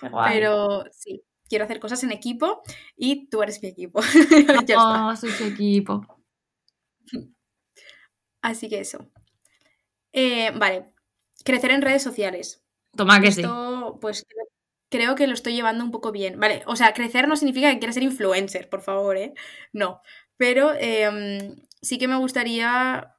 Pero 0.00 0.84
sí, 0.90 1.24
quiero 1.48 1.64
hacer 1.64 1.80
cosas 1.80 2.02
en 2.02 2.12
equipo 2.12 2.62
y 2.96 3.28
tú 3.28 3.42
eres 3.42 3.62
mi 3.62 3.68
equipo. 3.68 4.00
ya 4.66 5.14
soy 5.16 5.30
tu 5.32 5.44
equipo. 5.44 6.06
Así 8.40 8.68
que 8.68 8.80
eso. 8.80 9.10
Eh, 10.12 10.50
vale, 10.52 10.92
crecer 11.44 11.70
en 11.70 11.82
redes 11.82 12.02
sociales. 12.02 12.64
Toma 12.96 13.20
que 13.20 13.28
Esto, 13.28 13.98
Pues 14.00 14.26
creo 14.90 15.14
que 15.14 15.26
lo 15.26 15.34
estoy 15.34 15.54
llevando 15.54 15.84
un 15.84 15.90
poco 15.90 16.12
bien. 16.12 16.38
Vale, 16.38 16.62
o 16.66 16.76
sea, 16.76 16.92
crecer 16.92 17.28
no 17.28 17.36
significa 17.36 17.70
que 17.70 17.78
quieras 17.78 17.94
ser 17.94 18.02
influencer, 18.02 18.68
por 18.68 18.82
favor, 18.82 19.16
¿eh? 19.16 19.32
No. 19.72 20.02
Pero 20.36 20.72
em, 20.78 21.56
sí 21.80 21.98
que 21.98 22.08
me 22.08 22.16
gustaría 22.16 23.12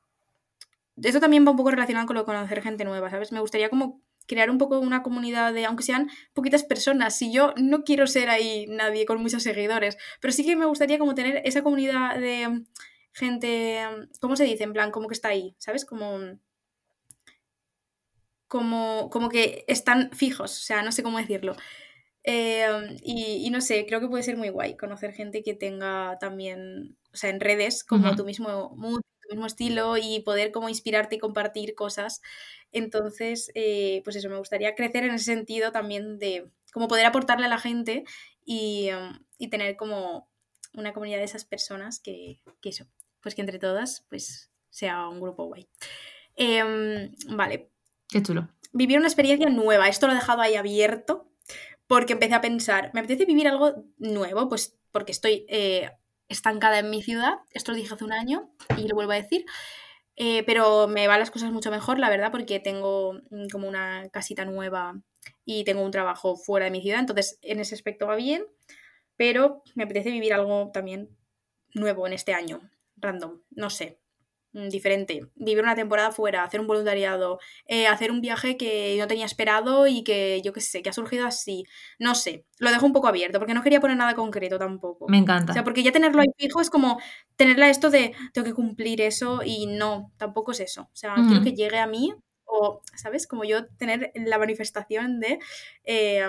eso 1.02 1.20
también 1.20 1.46
va 1.46 1.52
un 1.52 1.58
poco 1.58 1.72
relacionado 1.72 2.06
con 2.06 2.16
lo 2.16 2.22
de 2.22 2.26
conocer 2.26 2.62
gente 2.62 2.86
nueva, 2.86 3.10
¿sabes? 3.10 3.32
Me 3.32 3.40
gustaría 3.40 3.70
como 3.70 4.02
crear 4.28 4.50
un 4.50 4.58
poco 4.58 4.80
una 4.80 5.04
comunidad 5.04 5.54
de, 5.54 5.66
aunque 5.66 5.84
sean 5.84 6.10
poquitas 6.34 6.64
personas, 6.64 7.18
si 7.18 7.32
yo 7.34 7.54
no 7.58 7.84
quiero 7.84 8.08
ser 8.08 8.30
ahí 8.30 8.66
nadie 8.68 9.06
con 9.06 9.22
muchos 9.22 9.44
seguidores, 9.44 9.98
pero 10.22 10.32
sí 10.32 10.46
que 10.46 10.56
me 10.56 10.66
gustaría 10.66 11.00
como 11.00 11.16
tener 11.16 11.42
esa 11.46 11.64
comunidad 11.64 12.20
de 12.20 12.64
gente, 13.14 13.80
¿cómo 14.20 14.36
se 14.36 14.46
dice? 14.46 14.64
En 14.64 14.74
plan, 14.74 14.92
como 14.92 15.08
que 15.08 15.14
está 15.14 15.30
ahí, 15.30 15.56
¿sabes? 15.60 15.86
Como, 15.86 16.20
como, 18.48 19.10
como 19.12 19.30
que 19.30 19.66
están 19.68 20.12
fijos, 20.12 20.60
o 20.60 20.64
sea, 20.64 20.82
no 20.82 20.92
sé 20.92 21.04
cómo 21.04 21.18
decirlo. 21.18 21.56
Eh, 22.24 22.98
y, 23.04 23.50
no 23.50 23.60
sé, 23.60 23.86
creo 23.86 24.00
que 24.00 24.08
puede 24.08 24.24
ser 24.24 24.38
muy 24.38 24.50
guay 24.50 24.78
conocer 24.78 25.14
gente 25.14 25.44
que 25.44 25.54
tenga 25.54 26.18
también, 26.20 26.98
o 27.14 27.18
sea, 27.18 27.30
en 27.30 27.42
redes, 27.42 27.84
como 27.84 28.16
tu 28.16 28.24
mismo 28.24 28.76
mood, 29.24 29.32
mismo 29.32 29.46
estilo 29.46 29.98
y 29.98 30.22
poder 30.22 30.52
como 30.52 30.70
inspirarte 30.70 31.16
y 31.16 31.20
compartir 31.20 31.76
cosas. 31.76 32.22
Entonces, 32.72 33.52
eh, 33.56 34.02
pues 34.04 34.16
eso, 34.16 34.30
me 34.30 34.38
gustaría 34.38 34.76
crecer 34.76 35.04
en 35.04 35.14
ese 35.14 35.26
sentido 35.26 35.72
también 35.72 36.20
de 36.20 36.50
como 36.74 36.88
poder 36.88 37.06
aportarle 37.06 37.46
a 37.46 37.50
la 37.50 37.60
gente 37.60 38.04
y, 38.46 38.90
um, 38.92 39.20
y 39.38 39.50
tener 39.50 39.76
como 39.78 40.28
una 40.74 40.94
comunidad 40.94 41.20
de 41.20 41.26
esas 41.26 41.46
personas 41.46 42.00
que, 42.00 42.40
que, 42.62 42.70
eso, 42.70 42.86
pues 43.22 43.36
que 43.36 43.42
entre 43.42 43.60
todas 43.60 44.06
pues 44.10 44.52
sea 44.70 45.08
un 45.08 45.22
grupo 45.22 45.46
guay. 45.46 45.68
Em, 46.36 47.14
vale. 47.28 47.70
Qué 48.10 48.22
chulo. 48.24 48.50
Vivir 48.72 48.98
una 48.98 49.08
experiencia 49.08 49.50
nueva. 49.50 49.88
Esto 49.88 50.08
lo 50.08 50.14
he 50.14 50.16
dejado 50.16 50.42
ahí 50.42 50.56
abierto 50.56 51.30
porque 51.88 52.14
empecé 52.14 52.34
a 52.34 52.42
pensar, 52.42 52.92
me 52.94 53.02
apetece 53.02 53.26
vivir 53.26 53.48
algo 53.48 53.86
nuevo, 53.98 54.50
pues 54.50 54.78
porque 54.92 55.12
estoy 55.12 55.46
eh, 55.48 55.92
estancada 56.34 56.80
en 56.80 56.90
mi 56.90 57.02
ciudad, 57.02 57.36
esto 57.52 57.72
lo 57.72 57.78
dije 57.78 57.94
hace 57.94 58.04
un 58.04 58.14
año 58.14 58.50
y 58.78 58.88
lo 58.88 58.96
vuelvo 58.96 59.14
a 59.14 59.22
decir, 59.22 59.46
eh, 60.16 60.44
pero 60.46 60.88
me 60.88 61.08
van 61.08 61.20
las 61.20 61.32
cosas 61.32 61.52
mucho 61.52 61.72
mejor, 61.72 62.00
la 62.00 62.10
verdad, 62.10 62.32
porque 62.32 62.60
tengo 62.60 63.14
mm, 63.30 63.48
como 63.52 63.68
una 63.68 64.10
casita 64.12 64.46
nueva 64.46 65.02
y 65.46 65.64
tengo 65.64 65.82
un 65.82 65.92
trabajo 65.92 66.36
fuera 66.36 66.66
de 66.66 66.72
mi 66.72 66.82
ciudad, 66.82 67.00
entonces 67.00 67.40
en 67.42 67.60
ese 67.60 67.76
aspecto 67.76 68.08
va 68.08 68.16
bien, 68.16 68.46
pero 69.16 69.64
me 69.76 69.84
apetece 69.84 70.12
vivir 70.12 70.34
algo 70.34 70.72
también 70.74 71.10
nuevo 71.74 72.06
en 72.06 72.14
este 72.14 72.34
año, 72.34 72.70
random, 72.98 73.42
no 73.52 73.70
sé, 73.70 74.00
diferente. 74.54 75.28
Vivir 75.36 75.64
una 75.64 75.76
temporada 75.76 76.12
fuera, 76.12 76.44
hacer 76.44 76.60
un 76.60 76.68
voluntariado, 76.68 77.40
eh, 77.66 77.88
hacer 77.88 78.12
un 78.12 78.22
viaje 78.22 78.56
que 78.56 78.96
no 79.00 79.08
tenía 79.08 79.26
esperado 79.26 79.88
y 79.88 80.04
que 80.04 80.42
yo 80.44 80.54
qué 80.54 80.62
sé, 80.62 80.82
que 80.82 80.90
ha 80.90 80.94
surgido 80.94 81.26
así. 81.26 81.66
No 82.00 82.16
sé, 82.16 82.46
lo 82.60 82.72
dejo 82.72 82.86
un 82.86 82.94
poco 82.94 83.08
abierto 83.08 83.40
porque 83.40 83.54
no 83.54 83.64
quería 83.64 83.82
poner 83.82 83.98
nada 83.98 84.14
concreto 84.14 84.60
tampoco. 84.60 85.08
Me 85.10 85.18
encanta. 85.18 85.52
O 85.52 85.54
sea, 85.54 85.64
porque 85.64 85.84
ya 85.84 85.92
tenerlo 85.92 86.22
ahí 86.22 86.30
fijo 86.38 86.62
es 86.62 86.70
como 86.70 87.00
tenerla 87.36 87.70
esto 87.70 87.90
de 87.90 88.14
tengo 88.34 88.46
que 88.46 88.54
cumplir 88.54 89.02
eso 89.02 89.42
y 89.44 89.66
no, 89.66 90.12
tampoco 90.18 90.52
es 90.52 90.60
eso. 90.60 90.84
O 90.84 90.96
sea, 90.96 91.16
quiero 91.28 91.44
que 91.44 91.54
llegue 91.54 91.80
a 91.80 91.88
mí 91.88 92.14
o, 92.46 92.82
¿sabes? 92.96 93.28
Como 93.28 93.44
yo 93.44 93.66
tener 93.68 94.12
la 94.16 94.38
manifestación 94.38 95.20
de 95.20 95.40
eh, 95.84 96.28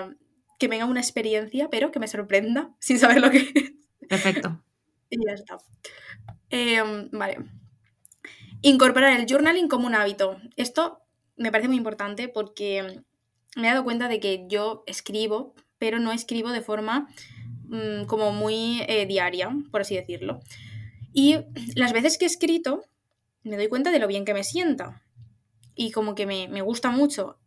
que 0.57 0.67
venga 0.67 0.85
una 0.85 1.01
experiencia, 1.01 1.69
pero 1.69 1.91
que 1.91 1.99
me 1.99 2.07
sorprenda 2.07 2.71
sin 2.79 2.99
saber 2.99 3.21
lo 3.21 3.29
que 3.29 3.37
es. 3.37 3.73
Perfecto. 4.09 4.63
y 5.09 5.17
ya 5.25 5.33
está. 5.33 5.57
Em, 6.49 7.09
vale. 7.11 7.37
Incorporar 8.65 9.19
el 9.19 9.27
journaling 9.27 9.67
como 9.67 9.85
un 9.85 9.93
hábito. 9.93 10.37
Esto 10.55 10.99
me 11.37 11.51
parece 11.51 11.67
muy 11.67 11.77
importante 11.77 12.27
porque 12.27 13.03
me 13.55 13.67
he 13.67 13.69
dado 13.69 13.83
cuenta 13.83 14.07
de 14.07 14.19
que 14.19 14.47
yo 14.47 14.83
escribo, 14.87 15.53
pero 15.77 15.99
no 15.99 16.11
escribo 16.11 16.49
de 16.49 16.61
forma 16.61 17.07
mm, 17.67 18.05
como 18.05 18.31
muy 18.31 18.81
eh, 18.87 19.05
diaria, 19.05 19.55
por 19.69 19.81
así 19.81 19.95
decirlo. 19.95 20.39
Y 21.13 21.37
las 21.75 21.93
veces 21.93 22.17
que 22.17 22.25
he 22.25 22.27
escrito, 22.27 22.83
me 23.43 23.55
doy 23.55 23.67
cuenta 23.67 23.91
de 23.91 23.99
lo 23.99 24.07
bien 24.07 24.25
que 24.25 24.33
me 24.33 24.43
sienta. 24.43 25.03
Y 25.75 25.91
como 25.91 26.15
que 26.15 26.25
me, 26.25 26.61
gusta 26.63 26.89
mucho. 26.89 27.37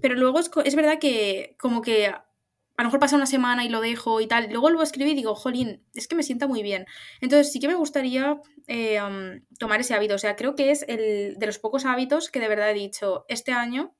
Pero 0.00 0.14
luego 0.14 0.38
es, 0.38 0.48
es 0.64 0.76
verdad 0.76 1.00
que 1.00 1.56
como 1.58 1.82
que 1.82 2.14
a 2.78 2.82
lo 2.82 2.86
mejor 2.86 3.00
pasa 3.00 3.16
una 3.16 3.26
semana 3.26 3.64
y 3.64 3.68
lo 3.68 3.80
dejo 3.80 4.20
y 4.20 4.28
tal, 4.28 4.44
luego 4.50 4.62
vuelvo 4.62 4.80
a 4.82 4.84
escribir 4.84 5.12
y 5.12 5.16
digo, 5.16 5.34
jolín, 5.34 5.84
es 5.94 6.06
que 6.06 6.14
me 6.14 6.22
sienta 6.22 6.46
muy 6.46 6.62
bien. 6.62 6.86
Entonces 7.20 7.50
sí 7.52 7.58
que 7.58 7.66
me 7.66 7.74
gustaría 7.74 8.40
eh, 8.68 9.00
tomar 9.58 9.80
ese 9.80 9.94
hábito, 9.94 10.14
o 10.14 10.18
sea, 10.18 10.36
creo 10.36 10.54
que 10.54 10.70
es 10.70 10.84
el 10.86 11.34
de 11.38 11.46
los 11.46 11.58
pocos 11.58 11.84
hábitos 11.84 12.30
que 12.30 12.38
de 12.38 12.46
verdad 12.46 12.70
he 12.70 12.74
dicho, 12.74 13.24
este 13.26 13.50
año 13.50 13.96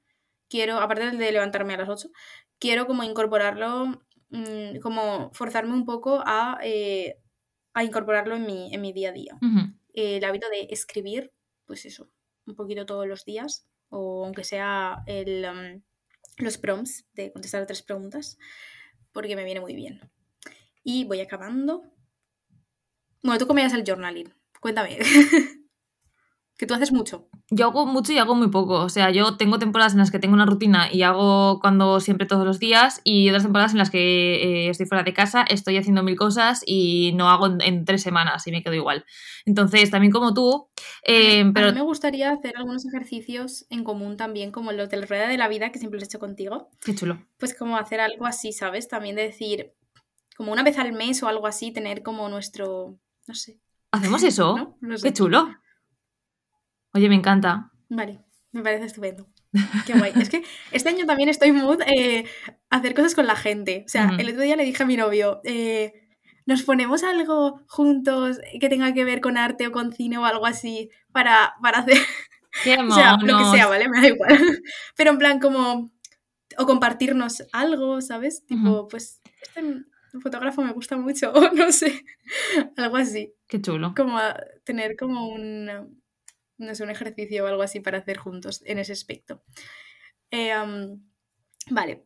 quiero, 0.48 0.78
aparte 0.78 1.10
de 1.10 1.32
levantarme 1.32 1.74
a 1.74 1.78
las 1.78 1.88
8, 1.88 2.08
quiero 2.60 2.86
como 2.86 3.02
incorporarlo, 3.02 4.00
mm, 4.30 4.78
como 4.80 5.32
forzarme 5.32 5.74
un 5.74 5.84
poco 5.84 6.22
a, 6.24 6.60
eh, 6.62 7.16
a 7.74 7.82
incorporarlo 7.82 8.36
en 8.36 8.46
mi, 8.46 8.72
en 8.72 8.80
mi, 8.80 8.92
día 8.92 9.08
a 9.08 9.12
día. 9.12 9.38
el 9.92 10.22
hábito 10.22 10.48
de 10.50 10.68
escribir, 10.70 11.32
pues 11.66 11.84
eso, 11.84 12.12
un 12.46 12.54
poquito 12.54 12.86
todos 12.86 13.08
los 13.08 13.24
días, 13.24 13.66
o 13.88 14.24
aunque 14.24 14.44
sea 14.44 15.02
el 15.06 15.82
los 16.38 16.58
prompts 16.58 17.06
de 17.14 17.32
contestar 17.32 17.66
tres 17.66 17.82
preguntas, 17.82 18.38
porque 19.12 19.36
me 19.36 19.44
viene 19.44 19.60
muy 19.60 19.74
bien. 19.74 20.00
y 20.84 21.04
voy 21.04 21.20
acabando. 21.20 21.82
Bueno, 23.22 23.38
tú 23.38 23.46
cómo 23.46 23.60
el 23.60 23.84
journaling. 23.84 24.32
Cuéntame. 24.60 24.98
que 26.58 26.66
tú 26.66 26.74
haces 26.74 26.92
mucho. 26.92 27.28
Yo 27.50 27.66
hago 27.66 27.86
mucho 27.86 28.12
y 28.12 28.18
hago 28.18 28.34
muy 28.34 28.48
poco. 28.48 28.80
O 28.80 28.88
sea, 28.88 29.10
yo 29.10 29.36
tengo 29.36 29.60
temporadas 29.60 29.92
en 29.92 30.00
las 30.00 30.10
que 30.10 30.18
tengo 30.18 30.34
una 30.34 30.44
rutina 30.44 30.92
y 30.92 31.02
hago 31.02 31.60
cuando 31.60 32.00
siempre 32.00 32.26
todos 32.26 32.44
los 32.44 32.58
días 32.58 33.00
y 33.04 33.28
otras 33.28 33.44
temporadas 33.44 33.72
en 33.72 33.78
las 33.78 33.90
que 33.90 34.66
eh, 34.66 34.68
estoy 34.68 34.86
fuera 34.86 35.04
de 35.04 35.14
casa, 35.14 35.44
estoy 35.48 35.76
haciendo 35.76 36.02
mil 36.02 36.16
cosas 36.16 36.64
y 36.66 37.12
no 37.14 37.30
hago 37.30 37.46
en, 37.60 37.84
tres 37.84 38.02
semanas 38.02 38.44
y 38.48 38.50
me 38.50 38.64
quedo 38.64 38.74
igual. 38.74 39.06
Entonces, 39.46 39.88
también 39.92 40.12
como 40.12 40.34
tú... 40.34 40.68
Eh, 41.04 41.48
pero... 41.54 41.68
A 41.68 41.70
mí 41.70 41.76
me 41.76 41.84
gustaría 41.84 42.32
hacer 42.32 42.56
algunos 42.56 42.84
ejercicios 42.84 43.64
en 43.70 43.84
común 43.84 44.16
también, 44.16 44.50
como 44.50 44.72
los 44.72 44.90
del 44.90 45.06
rueda 45.06 45.28
de 45.28 45.38
la 45.38 45.46
vida 45.46 45.70
que 45.70 45.78
siempre 45.78 46.00
he 46.00 46.04
hecho 46.04 46.18
contigo. 46.18 46.70
Qué 46.84 46.92
chulo. 46.92 47.24
Pues 47.38 47.54
como 47.54 47.76
hacer 47.76 48.00
algo 48.00 48.26
así, 48.26 48.52
¿sabes? 48.52 48.88
También 48.88 49.14
de 49.14 49.22
decir, 49.22 49.74
como 50.36 50.50
una 50.50 50.64
vez 50.64 50.76
al 50.78 50.92
mes 50.92 51.22
o 51.22 51.28
algo 51.28 51.46
así, 51.46 51.70
tener 51.70 52.02
como 52.02 52.28
nuestro... 52.28 52.98
No 53.28 53.34
sé. 53.34 53.60
¿Hacemos 53.92 54.24
eso? 54.24 54.76
Qué 55.00 55.12
chulo. 55.12 55.48
Oye, 56.94 57.08
me 57.08 57.14
encanta. 57.14 57.70
Vale, 57.88 58.20
me 58.52 58.62
parece 58.62 58.86
estupendo. 58.86 59.28
Qué 59.86 59.94
guay. 59.94 60.12
es 60.16 60.28
que 60.28 60.42
este 60.72 60.90
año 60.90 61.06
también 61.06 61.28
estoy 61.28 61.52
mood 61.52 61.80
eh, 61.86 62.26
hacer 62.70 62.94
cosas 62.94 63.14
con 63.14 63.26
la 63.26 63.36
gente. 63.36 63.84
O 63.86 63.88
sea, 63.88 64.10
el 64.18 64.28
otro 64.28 64.42
día 64.42 64.56
le 64.56 64.64
dije 64.64 64.82
a 64.82 64.86
mi 64.86 64.96
novio, 64.96 65.40
eh, 65.44 65.92
nos 66.46 66.62
ponemos 66.62 67.02
algo 67.02 67.62
juntos 67.66 68.38
que 68.60 68.68
tenga 68.68 68.92
que 68.94 69.04
ver 69.04 69.20
con 69.20 69.36
arte 69.36 69.66
o 69.66 69.72
con 69.72 69.92
cine 69.92 70.18
o 70.18 70.24
algo 70.24 70.46
así 70.46 70.90
para, 71.12 71.54
para 71.62 71.80
hacer... 71.80 71.98
Qué 72.64 72.74
o 72.88 72.90
sea, 72.90 73.16
lo 73.18 73.38
que 73.38 73.44
sea, 73.56 73.66
¿vale? 73.66 73.88
Me 73.88 74.00
da 74.00 74.08
igual. 74.08 74.38
Pero 74.96 75.10
en 75.10 75.18
plan 75.18 75.40
como... 75.40 75.90
O 76.56 76.66
compartirnos 76.66 77.44
algo, 77.52 78.00
¿sabes? 78.00 78.44
Tipo, 78.46 78.88
pues 78.88 79.20
este 79.42 80.20
fotógrafo 80.20 80.62
me 80.62 80.72
gusta 80.72 80.96
mucho, 80.96 81.30
o 81.34 81.52
no 81.52 81.70
sé, 81.70 82.04
algo 82.76 82.96
así. 82.96 83.34
Qué 83.46 83.60
chulo. 83.60 83.92
Como 83.96 84.18
tener 84.64 84.96
como 84.96 85.28
un 85.28 86.00
no 86.58 86.74
sé, 86.74 86.82
un 86.82 86.90
ejercicio 86.90 87.44
o 87.44 87.46
algo 87.46 87.62
así 87.62 87.80
para 87.80 87.98
hacer 87.98 88.18
juntos 88.18 88.62
en 88.66 88.78
ese 88.78 88.92
aspecto. 88.92 89.42
Eh, 90.30 90.54
vale. 91.70 92.04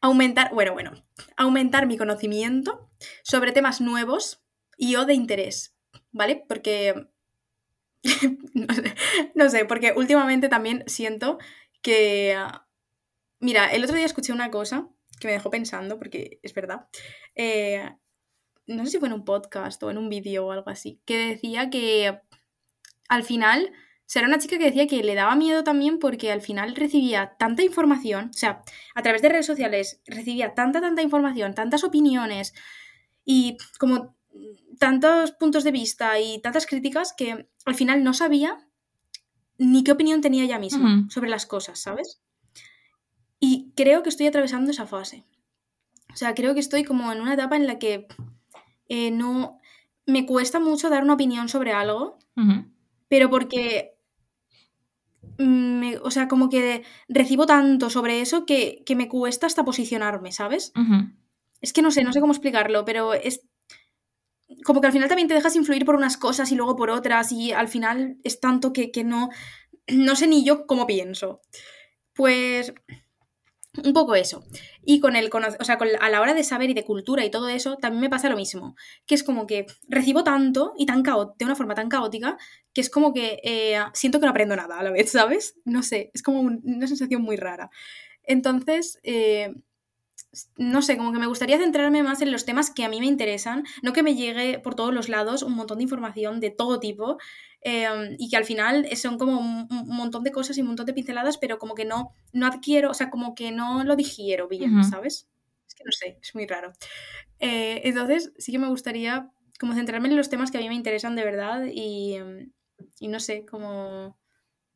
Aumentar, 0.00 0.54
bueno, 0.54 0.72
bueno, 0.72 0.92
aumentar 1.36 1.86
mi 1.86 1.98
conocimiento 1.98 2.90
sobre 3.22 3.52
temas 3.52 3.80
nuevos 3.80 4.42
y 4.76 4.96
o 4.96 5.04
de 5.04 5.14
interés, 5.14 5.76
¿vale? 6.12 6.44
Porque, 6.48 7.08
no, 9.34 9.50
sé, 9.50 9.64
porque 9.64 9.92
últimamente 9.96 10.48
también 10.48 10.84
siento 10.86 11.38
que, 11.82 12.36
mira, 13.40 13.66
el 13.72 13.84
otro 13.84 13.96
día 13.96 14.06
escuché 14.06 14.32
una 14.32 14.50
cosa 14.50 14.88
que 15.18 15.28
me 15.28 15.34
dejó 15.34 15.50
pensando, 15.50 15.98
porque 15.98 16.40
es 16.42 16.54
verdad, 16.54 16.88
eh, 17.34 17.90
no 18.66 18.84
sé 18.84 18.92
si 18.92 18.98
fue 18.98 19.08
en 19.08 19.14
un 19.14 19.24
podcast 19.24 19.82
o 19.82 19.90
en 19.90 19.98
un 19.98 20.08
vídeo 20.08 20.46
o 20.46 20.52
algo 20.52 20.70
así, 20.70 21.02
que 21.04 21.18
decía 21.18 21.68
que 21.68 22.20
al 23.10 23.24
final, 23.24 23.72
será 24.06 24.28
una 24.28 24.38
chica 24.38 24.56
que 24.56 24.64
decía 24.64 24.86
que 24.86 25.02
le 25.02 25.16
daba 25.16 25.34
miedo 25.34 25.64
también 25.64 25.98
porque 25.98 26.30
al 26.30 26.40
final 26.40 26.76
recibía 26.76 27.34
tanta 27.38 27.64
información, 27.64 28.30
o 28.30 28.38
sea, 28.38 28.62
a 28.94 29.02
través 29.02 29.20
de 29.20 29.28
redes 29.28 29.46
sociales 29.46 30.00
recibía 30.06 30.54
tanta, 30.54 30.80
tanta 30.80 31.02
información, 31.02 31.54
tantas 31.54 31.82
opiniones 31.82 32.54
y 33.24 33.58
como 33.78 34.16
tantos 34.78 35.32
puntos 35.32 35.64
de 35.64 35.72
vista 35.72 36.20
y 36.20 36.40
tantas 36.40 36.66
críticas 36.66 37.12
que 37.12 37.48
al 37.66 37.74
final 37.74 38.04
no 38.04 38.14
sabía 38.14 38.58
ni 39.58 39.82
qué 39.82 39.90
opinión 39.90 40.20
tenía 40.20 40.44
ella 40.44 40.60
misma 40.60 41.06
sobre 41.10 41.28
las 41.28 41.46
cosas, 41.46 41.80
¿sabes? 41.80 42.22
Y 43.40 43.72
creo 43.74 44.04
que 44.04 44.08
estoy 44.08 44.28
atravesando 44.28 44.70
esa 44.70 44.86
fase. 44.86 45.26
O 46.12 46.16
sea, 46.16 46.34
creo 46.34 46.54
que 46.54 46.60
estoy 46.60 46.84
como 46.84 47.10
en 47.10 47.20
una 47.20 47.34
etapa 47.34 47.56
en 47.56 47.66
la 47.66 47.78
que 47.78 48.06
eh, 48.88 49.10
no... 49.10 49.58
Me 50.06 50.26
cuesta 50.26 50.58
mucho 50.58 50.88
dar 50.88 51.04
una 51.04 51.14
opinión 51.14 51.48
sobre 51.48 51.72
algo, 51.72 52.18
pero 53.10 53.28
porque, 53.28 53.96
o 56.00 56.10
sea, 56.12 56.28
como 56.28 56.48
que 56.48 56.84
recibo 57.08 57.44
tanto 57.44 57.90
sobre 57.90 58.20
eso 58.20 58.46
que, 58.46 58.84
me 58.96 59.08
cuesta 59.08 59.48
hasta 59.48 59.64
posicionarme, 59.64 60.30
¿sabes? 60.30 60.72
Es 61.60 61.72
que 61.72 61.82
no 61.82 61.90
sé, 61.90 62.04
no 62.04 62.12
sé 62.12 62.20
cómo 62.20 62.32
explicarlo, 62.32 62.84
pero 62.84 63.12
es 63.12 63.42
como 64.64 64.80
que 64.80 64.86
al 64.86 64.92
final 64.92 65.08
también 65.08 65.26
te 65.26 65.34
dejas 65.34 65.56
influir 65.56 65.84
por 65.84 65.96
unas 65.96 66.16
cosas 66.16 66.52
y 66.52 66.54
luego 66.54 66.76
por 66.76 66.90
otras 66.90 67.32
y 67.32 67.50
al 67.50 67.66
final 67.66 68.18
es 68.22 68.38
tanto 68.38 68.72
que, 68.72 68.92
que 68.92 69.02
no, 69.02 69.30
no 69.88 70.14
sé 70.14 70.28
ni 70.28 70.44
yo 70.44 70.68
cómo 70.68 70.86
pienso. 70.86 71.40
Pues 72.14 72.72
un 73.84 73.92
poco 73.92 74.14
eso. 74.14 74.44
Y 74.84 75.00
con 75.00 75.16
el 75.16 75.30
o 75.32 75.64
sea, 75.64 75.78
a 76.00 76.10
la 76.10 76.20
hora 76.20 76.34
de 76.34 76.44
saber 76.44 76.70
y 76.70 76.74
de 76.74 76.84
cultura 76.84 77.24
y 77.24 77.30
todo 77.30 77.48
eso, 77.48 77.76
también 77.76 78.00
me 78.00 78.10
pasa 78.10 78.28
lo 78.28 78.36
mismo. 78.36 78.76
Que 79.06 79.14
es 79.14 79.22
como 79.22 79.46
que 79.46 79.66
recibo 79.88 80.24
tanto 80.24 80.74
y 80.76 80.86
tan 80.86 81.02
de 81.02 81.44
una 81.44 81.56
forma 81.56 81.74
tan 81.74 81.88
caótica 81.88 82.36
que 82.72 82.80
es 82.80 82.90
como 82.90 83.12
que 83.12 83.40
eh, 83.42 83.78
siento 83.94 84.20
que 84.20 84.26
no 84.26 84.30
aprendo 84.30 84.56
nada 84.56 84.78
a 84.78 84.82
la 84.82 84.90
vez, 84.90 85.10
¿sabes? 85.10 85.56
No 85.64 85.82
sé, 85.82 86.10
es 86.14 86.22
como 86.22 86.40
una 86.40 86.86
sensación 86.86 87.22
muy 87.22 87.36
rara. 87.36 87.70
Entonces, 88.22 89.00
eh, 89.02 89.54
no 90.56 90.82
sé, 90.82 90.96
como 90.96 91.12
que 91.12 91.18
me 91.18 91.26
gustaría 91.26 91.58
centrarme 91.58 92.02
más 92.02 92.22
en 92.22 92.30
los 92.30 92.44
temas 92.44 92.70
que 92.70 92.84
a 92.84 92.88
mí 92.88 93.00
me 93.00 93.06
interesan, 93.06 93.64
no 93.82 93.92
que 93.92 94.02
me 94.02 94.14
llegue 94.14 94.58
por 94.60 94.74
todos 94.74 94.94
los 94.94 95.08
lados 95.08 95.42
un 95.42 95.54
montón 95.54 95.78
de 95.78 95.84
información 95.84 96.38
de 96.38 96.50
todo 96.50 96.78
tipo 96.78 97.18
em, 97.62 98.14
y 98.18 98.28
que 98.28 98.36
al 98.36 98.44
final 98.44 98.86
son 98.96 99.18
como 99.18 99.38
un, 99.38 99.68
montón 99.86 100.22
de 100.22 100.30
cosas 100.30 100.56
y 100.56 100.60
un 100.60 100.68
montón 100.68 100.86
de 100.86 100.92
pinceladas, 100.92 101.38
pero 101.38 101.58
como 101.58 101.74
que 101.74 101.84
no, 101.84 102.12
no 102.32 102.46
adquiero, 102.46 102.90
o 102.90 102.94
sea, 102.94 103.10
como 103.10 103.34
que 103.34 103.50
no 103.50 103.82
lo 103.82 103.96
digiero 103.96 104.46
bien, 104.46 104.84
¿sabes? 104.84 105.28
Es 105.66 105.74
que 105.74 105.84
no 105.84 105.92
sé, 105.92 106.18
es 106.22 106.34
muy 106.34 106.46
raro. 106.46 106.72
Eh, 107.40 107.80
entonces, 107.84 108.32
sí 108.38 108.52
que 108.52 108.58
me 108.58 108.68
gustaría 108.68 109.30
como 109.58 109.74
centrarme 109.74 110.08
en 110.08 110.16
los 110.16 110.30
temas 110.30 110.50
que 110.50 110.58
a 110.58 110.60
mí 110.60 110.68
me 110.68 110.74
interesan 110.74 111.16
de 111.16 111.24
verdad 111.24 111.64
y, 111.66 112.14
em, 112.14 112.52
y 112.98 113.08
no 113.08 113.20
sé, 113.20 113.44
como 113.46 114.18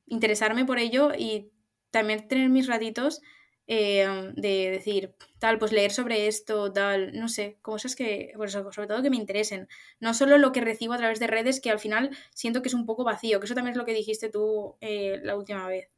interesarme 0.07 0.65
por 0.65 0.79
ello 0.79 1.13
y 1.17 1.51
también 1.91 2.29
tener 2.29 2.51
mis 2.51 2.67
ratitos 2.67 3.21
eh, 3.67 4.33
de 4.37 4.71
decir, 4.71 5.15
tal, 5.39 5.59
pues 5.59 5.73
leer 5.73 5.91
sobre 5.91 6.27
esto, 6.27 6.71
tal, 6.73 7.19
no 7.19 7.29
sé, 7.29 7.59
cosas 7.63 7.97
que, 7.97 8.33
sobre 8.49 8.87
todo 8.87 9.03
que 9.03 9.11
me 9.11 9.17
interesen. 9.17 9.69
No 10.01 10.13
solo 10.13 10.37
lo 10.37 10.53
que 10.53 10.61
recibo 10.61 10.93
a 10.93 10.99
través 10.99 11.19
de 11.19 11.27
redes, 11.27 11.61
que 11.61 11.71
al 11.71 11.79
final 11.79 12.11
siento 12.35 12.61
que 12.61 12.69
es 12.69 12.75
un 12.75 12.85
poco 12.85 13.05
vacío, 13.05 13.41
que 13.41 13.47
eso 13.47 13.55
también 13.55 13.73
es 13.73 13.79
lo 13.79 13.87
que 13.87 13.95
dijiste 13.95 14.29
tú 14.29 14.77
eh, 14.81 15.21
la 15.23 15.37
última 15.37 15.67
vez. 15.67 15.89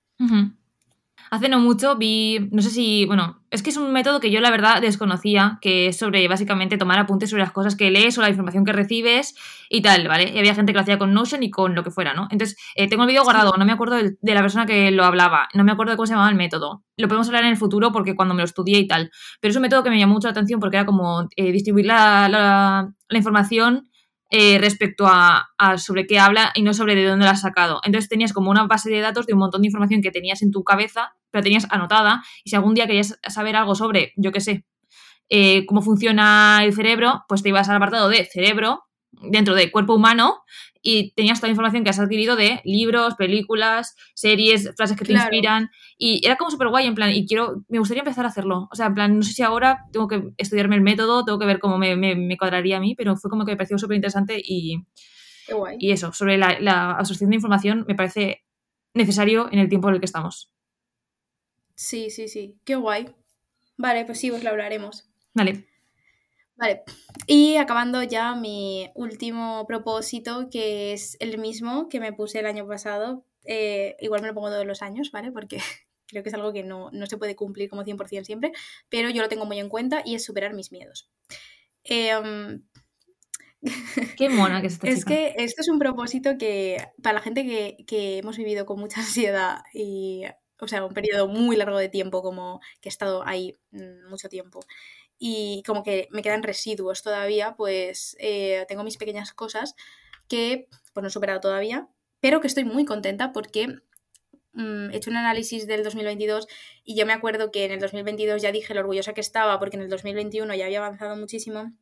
Hace 1.30 1.48
no 1.48 1.58
mucho 1.58 1.96
vi, 1.96 2.48
no 2.52 2.62
sé 2.62 2.70
si, 2.70 3.04
bueno, 3.06 3.40
es 3.50 3.62
que 3.62 3.70
es 3.70 3.76
un 3.76 3.92
método 3.92 4.20
que 4.20 4.30
yo 4.30 4.40
la 4.40 4.50
verdad 4.50 4.80
desconocía, 4.80 5.58
que 5.60 5.88
es 5.88 5.98
sobre 5.98 6.26
básicamente 6.28 6.78
tomar 6.78 6.98
apuntes 6.98 7.30
sobre 7.30 7.42
las 7.42 7.52
cosas 7.52 7.76
que 7.76 7.90
lees 7.90 8.16
o 8.18 8.22
la 8.22 8.28
información 8.28 8.64
que 8.64 8.72
recibes 8.72 9.34
y 9.68 9.82
tal, 9.82 10.06
¿vale? 10.08 10.32
Y 10.34 10.38
había 10.38 10.54
gente 10.54 10.72
que 10.72 10.76
lo 10.76 10.82
hacía 10.82 10.98
con 10.98 11.14
Notion 11.14 11.42
y 11.42 11.50
con 11.50 11.74
lo 11.74 11.82
que 11.82 11.90
fuera, 11.90 12.14
¿no? 12.14 12.28
Entonces, 12.30 12.56
eh, 12.74 12.88
tengo 12.88 13.04
el 13.04 13.08
vídeo 13.08 13.24
guardado, 13.24 13.54
no 13.56 13.64
me 13.64 13.72
acuerdo 13.72 13.96
de, 13.96 14.16
la 14.22 14.40
persona 14.40 14.66
que 14.66 14.90
lo 14.90 15.04
hablaba, 15.04 15.48
no 15.54 15.64
me 15.64 15.72
acuerdo 15.72 15.92
de 15.92 15.96
cómo 15.96 16.06
se 16.06 16.12
llamaba 16.12 16.30
el 16.30 16.36
método. 16.36 16.82
Lo 16.96 17.08
podemos 17.08 17.26
hablar 17.28 17.44
en 17.44 17.50
el 17.50 17.56
futuro 17.56 17.92
porque 17.92 18.14
cuando 18.14 18.34
me 18.34 18.42
lo 18.42 18.46
estudié 18.46 18.78
y 18.78 18.86
tal. 18.86 19.10
Pero 19.40 19.50
es 19.50 19.56
un 19.56 19.62
método 19.62 19.82
que 19.82 19.90
me 19.90 19.98
llamó 19.98 20.14
mucho 20.14 20.28
la 20.28 20.32
atención 20.32 20.60
porque 20.60 20.76
era 20.76 20.86
como 20.86 21.28
eh, 21.36 21.52
distribuir 21.52 21.86
la, 21.86 22.28
la, 22.28 22.92
la 23.08 23.18
información 23.18 23.88
eh, 24.30 24.58
respecto 24.58 25.06
a, 25.06 25.48
sobre 25.78 26.06
qué 26.06 26.18
habla 26.18 26.52
y 26.54 26.62
no 26.62 26.74
sobre 26.74 26.94
de 26.94 27.04
dónde 27.04 27.24
la 27.24 27.32
has 27.32 27.42
sacado. 27.42 27.80
Entonces 27.84 28.08
tenías 28.08 28.32
como 28.32 28.50
una 28.50 28.66
base 28.66 28.90
de 28.90 29.00
datos 29.00 29.26
de 29.26 29.34
un 29.34 29.38
montón 29.38 29.62
de 29.62 29.68
información 29.68 30.02
que 30.02 30.10
tenías 30.10 30.42
en 30.42 30.50
tu 30.50 30.64
cabeza, 30.64 31.14
pero 31.30 31.44
tenías 31.44 31.66
anotada, 31.70 32.22
y 32.44 32.50
si 32.50 32.56
algún 32.56 32.74
día 32.74 32.86
querías 32.86 33.18
saber 33.28 33.56
algo 33.56 33.74
sobre, 33.74 34.12
yo 34.16 34.32
qué 34.32 34.40
sé, 34.40 34.64
eh, 35.28 35.66
cómo 35.66 35.82
funciona 35.82 36.60
el 36.64 36.72
cerebro, 36.72 37.24
pues 37.28 37.42
te 37.42 37.50
ibas 37.50 37.68
al 37.68 37.76
apartado 37.76 38.08
de 38.08 38.24
cerebro 38.24 38.85
dentro 39.22 39.54
del 39.54 39.70
cuerpo 39.70 39.94
humano 39.94 40.42
y 40.82 41.12
tenías 41.12 41.40
toda 41.40 41.48
la 41.48 41.52
información 41.52 41.82
que 41.82 41.90
has 41.90 41.98
adquirido 41.98 42.36
de 42.36 42.60
libros, 42.64 43.14
películas, 43.16 43.96
series, 44.14 44.72
frases 44.76 44.96
que 44.96 45.04
te 45.04 45.12
inspiran. 45.14 45.70
Y 45.98 46.24
era 46.24 46.36
como 46.36 46.50
súper 46.50 46.68
guay, 46.68 46.86
en 46.86 46.94
plan, 46.94 47.10
y 47.12 47.26
quiero, 47.26 47.64
me 47.68 47.80
gustaría 47.80 48.02
empezar 48.02 48.24
a 48.24 48.28
hacerlo. 48.28 48.68
O 48.70 48.76
sea, 48.76 48.86
en 48.86 48.94
plan, 48.94 49.16
no 49.16 49.22
sé 49.24 49.32
si 49.32 49.42
ahora 49.42 49.84
tengo 49.92 50.06
que 50.06 50.22
estudiarme 50.36 50.76
el 50.76 50.82
método, 50.82 51.24
tengo 51.24 51.40
que 51.40 51.46
ver 51.46 51.58
cómo 51.58 51.76
me, 51.76 51.96
me, 51.96 52.36
cuadraría 52.36 52.76
a 52.76 52.80
mí, 52.80 52.94
pero 52.94 53.16
fue 53.16 53.30
como 53.30 53.44
que 53.44 53.52
me 53.52 53.56
pareció 53.56 53.78
súper 53.78 53.96
interesante 53.96 54.40
y, 54.40 54.84
y 55.78 55.90
eso, 55.90 56.12
sobre 56.12 56.38
la, 56.38 56.60
la 56.60 56.92
absorción 56.92 57.30
de 57.30 57.36
información 57.36 57.84
me 57.88 57.96
parece 57.96 58.44
necesario 58.94 59.48
en 59.50 59.58
el 59.58 59.68
tiempo 59.68 59.88
en 59.88 59.94
el 59.94 60.00
que 60.00 60.06
estamos. 60.06 60.52
Sí, 61.74 62.10
sí, 62.10 62.28
sí, 62.28 62.60
qué 62.64 62.76
guay. 62.76 63.08
Vale, 63.76 64.04
pues 64.04 64.20
sí, 64.20 64.30
pues 64.30 64.44
lo 64.44 64.50
hablaremos. 64.50 65.10
Vale. 65.34 65.66
Vale, 66.56 66.82
y 67.26 67.56
acabando 67.56 68.02
ya 68.02 68.34
mi 68.34 68.90
último 68.94 69.66
propósito, 69.66 70.48
que 70.50 70.94
es 70.94 71.16
el 71.20 71.36
mismo 71.38 71.88
que 71.88 72.00
me 72.00 72.14
puse 72.14 72.38
el 72.38 72.46
año 72.46 72.66
pasado, 72.66 73.24
eh, 73.44 73.96
igual 74.00 74.22
me 74.22 74.28
lo 74.28 74.34
pongo 74.34 74.48
todos 74.48 74.66
los 74.66 74.80
años, 74.80 75.10
¿vale? 75.10 75.32
Porque 75.32 75.58
creo 76.08 76.22
que 76.22 76.30
es 76.30 76.34
algo 76.34 76.52
que 76.54 76.62
no, 76.62 76.90
se 77.06 77.18
puede 77.18 77.36
cumplir 77.36 77.68
como 77.68 77.84
100% 77.84 78.24
siempre, 78.24 78.52
pero 78.88 79.10
yo 79.10 79.20
lo 79.22 79.28
tengo 79.28 79.44
muy 79.44 79.58
en 79.58 79.68
cuenta 79.68 80.02
y 80.04 80.14
es 80.14 80.24
superar 80.24 80.54
mis 80.54 80.72
miedos. 80.72 81.10
Em, 81.84 82.62
Qué 84.16 84.28
mona 84.28 84.62
que 84.62 84.68
Es 84.82 85.04
que 85.04 85.34
esto 85.36 85.62
es 85.62 85.68
un 85.68 85.78
propósito 85.78 86.38
que 86.38 86.78
para 87.02 87.14
la 87.14 87.20
gente 87.20 87.44
que, 87.44 87.84
que 87.86 88.18
hemos 88.18 88.36
vivido 88.36 88.64
con 88.66 88.78
mucha 88.80 89.00
ansiedad 89.02 89.62
y, 89.74 90.22
o 90.60 90.68
sea, 90.68 90.84
un 90.84 90.94
periodo 90.94 91.28
muy 91.28 91.56
largo 91.56 91.78
de 91.78 91.88
tiempo 91.88 92.22
como 92.22 92.60
que 92.80 92.88
he 92.88 92.90
estado 92.90 93.26
ahí 93.26 93.54
mm, 93.72 94.08
mucho 94.08 94.28
tiempo 94.28 94.60
y 95.18 95.62
como 95.66 95.82
que 95.82 96.08
me 96.10 96.22
quedan 96.22 96.42
residuos 96.42 97.02
todavía, 97.02 97.54
pues 97.56 98.16
eh, 98.20 98.64
tengo 98.68 98.84
mis 98.84 98.96
pequeñas 98.96 99.32
cosas 99.32 99.74
que 100.28 100.68
pues 100.92 101.02
no 101.02 101.08
he 101.08 101.10
superado 101.10 101.40
todavía, 101.40 101.88
pero 102.20 102.40
que 102.40 102.46
estoy 102.46 102.64
muy 102.64 102.84
contenta 102.84 103.32
porque 103.32 103.68
mm, 104.52 104.90
he 104.90 104.96
hecho 104.96 105.10
un 105.10 105.16
análisis 105.16 105.66
del 105.66 105.84
2022 105.84 106.46
y 106.84 106.96
yo 106.96 107.06
me 107.06 107.12
acuerdo 107.12 107.50
que 107.50 107.64
en 107.64 107.72
el 107.72 107.80
2022 107.80 108.42
ya 108.42 108.52
dije 108.52 108.74
lo 108.74 108.80
orgullosa 108.80 109.14
que 109.14 109.20
estaba 109.20 109.58
porque 109.58 109.76
en 109.76 109.82
el 109.82 109.90
2021 109.90 110.54
ya 110.54 110.66
había 110.66 110.78
avanzado 110.78 111.16
muchísimo 111.16 111.72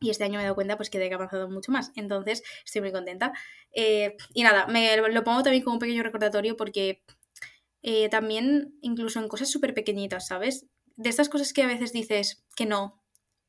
y 0.00 0.10
este 0.10 0.24
año 0.24 0.34
me 0.34 0.40
he 0.40 0.44
dado 0.44 0.54
cuenta 0.54 0.76
pues 0.76 0.90
que 0.90 0.98
he 0.98 1.14
avanzado 1.14 1.48
mucho 1.48 1.72
más. 1.72 1.92
Entonces 1.96 2.42
estoy 2.64 2.82
muy 2.82 2.92
contenta. 2.92 3.32
Eh, 3.72 4.16
y 4.34 4.42
nada, 4.42 4.66
me 4.66 4.96
lo 4.96 5.24
pongo 5.24 5.42
también 5.42 5.64
como 5.64 5.74
un 5.74 5.80
pequeño 5.80 6.02
recordatorio 6.02 6.56
porque 6.56 7.02
eh, 7.82 8.08
también 8.08 8.76
incluso 8.82 9.20
en 9.20 9.28
cosas 9.28 9.50
súper 9.50 9.72
pequeñitas, 9.72 10.26
¿sabes? 10.26 10.66
De 10.96 11.10
estas 11.10 11.28
cosas 11.28 11.52
que 11.52 11.62
a 11.62 11.66
veces 11.66 11.92
dices 11.92 12.44
que 12.54 12.66
no, 12.66 13.02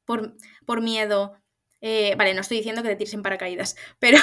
por, 0.06 0.36
por 0.66 0.82
miedo. 0.82 1.34
Eh, 1.82 2.16
vale, 2.18 2.34
no 2.34 2.42
estoy 2.42 2.58
diciendo 2.58 2.82
que 2.82 2.90
te 2.90 2.96
tires 2.96 3.14
en 3.14 3.24
paracaídas, 3.24 3.76
pero 4.00 4.18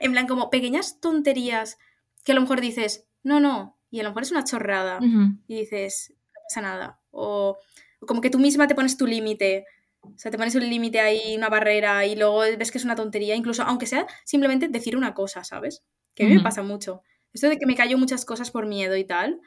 en 0.00 0.12
plan 0.12 0.26
como 0.26 0.50
pequeñas 0.50 1.00
tonterías 1.00 1.78
que 2.24 2.32
a 2.32 2.34
lo 2.34 2.40
mejor 2.40 2.60
dices, 2.60 3.06
no, 3.22 3.40
no, 3.40 3.78
y 3.90 4.00
a 4.00 4.02
lo 4.02 4.10
mejor 4.10 4.22
es 4.24 4.32
una 4.32 4.44
chorrada 4.44 4.98
y 5.46 5.60
dices, 5.60 6.12
no 6.34 6.40
pasa 6.48 6.60
nada. 6.60 7.00
O, 7.10 7.56
o 8.00 8.06
como 8.06 8.20
que 8.20 8.30
tú 8.30 8.38
misma 8.38 8.66
te 8.66 8.74
pones 8.74 8.96
tu 8.96 9.06
límite 9.06 9.64
o 10.02 10.18
sea, 10.18 10.30
te 10.30 10.38
pones 10.38 10.54
un 10.54 10.68
límite 10.68 11.00
ahí, 11.00 11.36
una 11.36 11.48
barrera, 11.48 12.06
y 12.06 12.16
luego 12.16 12.40
ves 12.40 12.70
que 12.70 12.78
es 12.78 12.84
una 12.84 12.96
tontería, 12.96 13.34
incluso 13.34 13.62
aunque 13.62 13.86
sea 13.86 14.06
simplemente 14.24 14.68
decir 14.68 14.96
una 14.96 15.14
cosa, 15.14 15.44
¿sabes? 15.44 15.82
Que 16.14 16.24
a 16.24 16.28
mí 16.28 16.34
me 16.34 16.40
pasa 16.40 16.62
mucho. 16.62 17.02
Esto 17.32 17.48
de 17.48 17.58
que 17.58 17.66
me 17.66 17.74
callo 17.74 17.98
muchas 17.98 18.24
cosas 18.24 18.50
por 18.50 18.66
miedo 18.66 18.96
y 18.96 19.04
tal, 19.04 19.40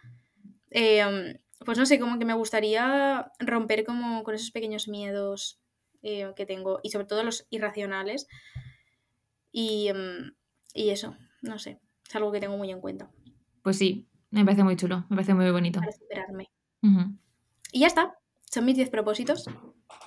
em, 0.70 1.38
pues 1.66 1.78
no 1.78 1.86
sé, 1.86 2.00
como 2.00 2.20
que 2.20 2.26
me 2.26 2.34
gustaría 2.34 3.32
romper 3.40 3.86
como 3.86 4.24
con 4.24 4.36
esos 4.36 4.52
pequeños 4.52 4.88
miedos 4.88 5.62
eh, 6.02 6.32
que 6.36 6.46
tengo, 6.46 6.80
y 6.84 6.90
sobre 6.90 7.06
todo 7.06 7.24
los 7.24 7.48
irracionales. 7.50 8.28
Y, 9.52 9.88
em, 9.90 10.34
y 10.74 10.90
eso, 10.90 11.16
no 11.42 11.60
sé, 11.60 11.80
es 12.08 12.16
algo 12.16 12.32
que 12.32 12.40
tengo 12.40 12.58
muy 12.58 12.72
en 12.72 12.82
cuenta. 12.82 13.12
Pues 13.62 13.78
sí, 13.78 14.08
me 14.32 14.44
parece 14.44 14.64
muy 14.64 14.76
chulo, 14.76 15.06
me 15.10 15.18
parece 15.18 15.34
muy 15.34 15.52
bonito. 15.52 15.80
Para 15.80 15.92
superarme. 15.92 16.50
Y 17.72 17.82
ya 17.82 17.88
está, 17.88 18.18
son 18.50 18.66
mis 18.66 18.76
10 18.76 18.90
propósitos. 18.90 19.46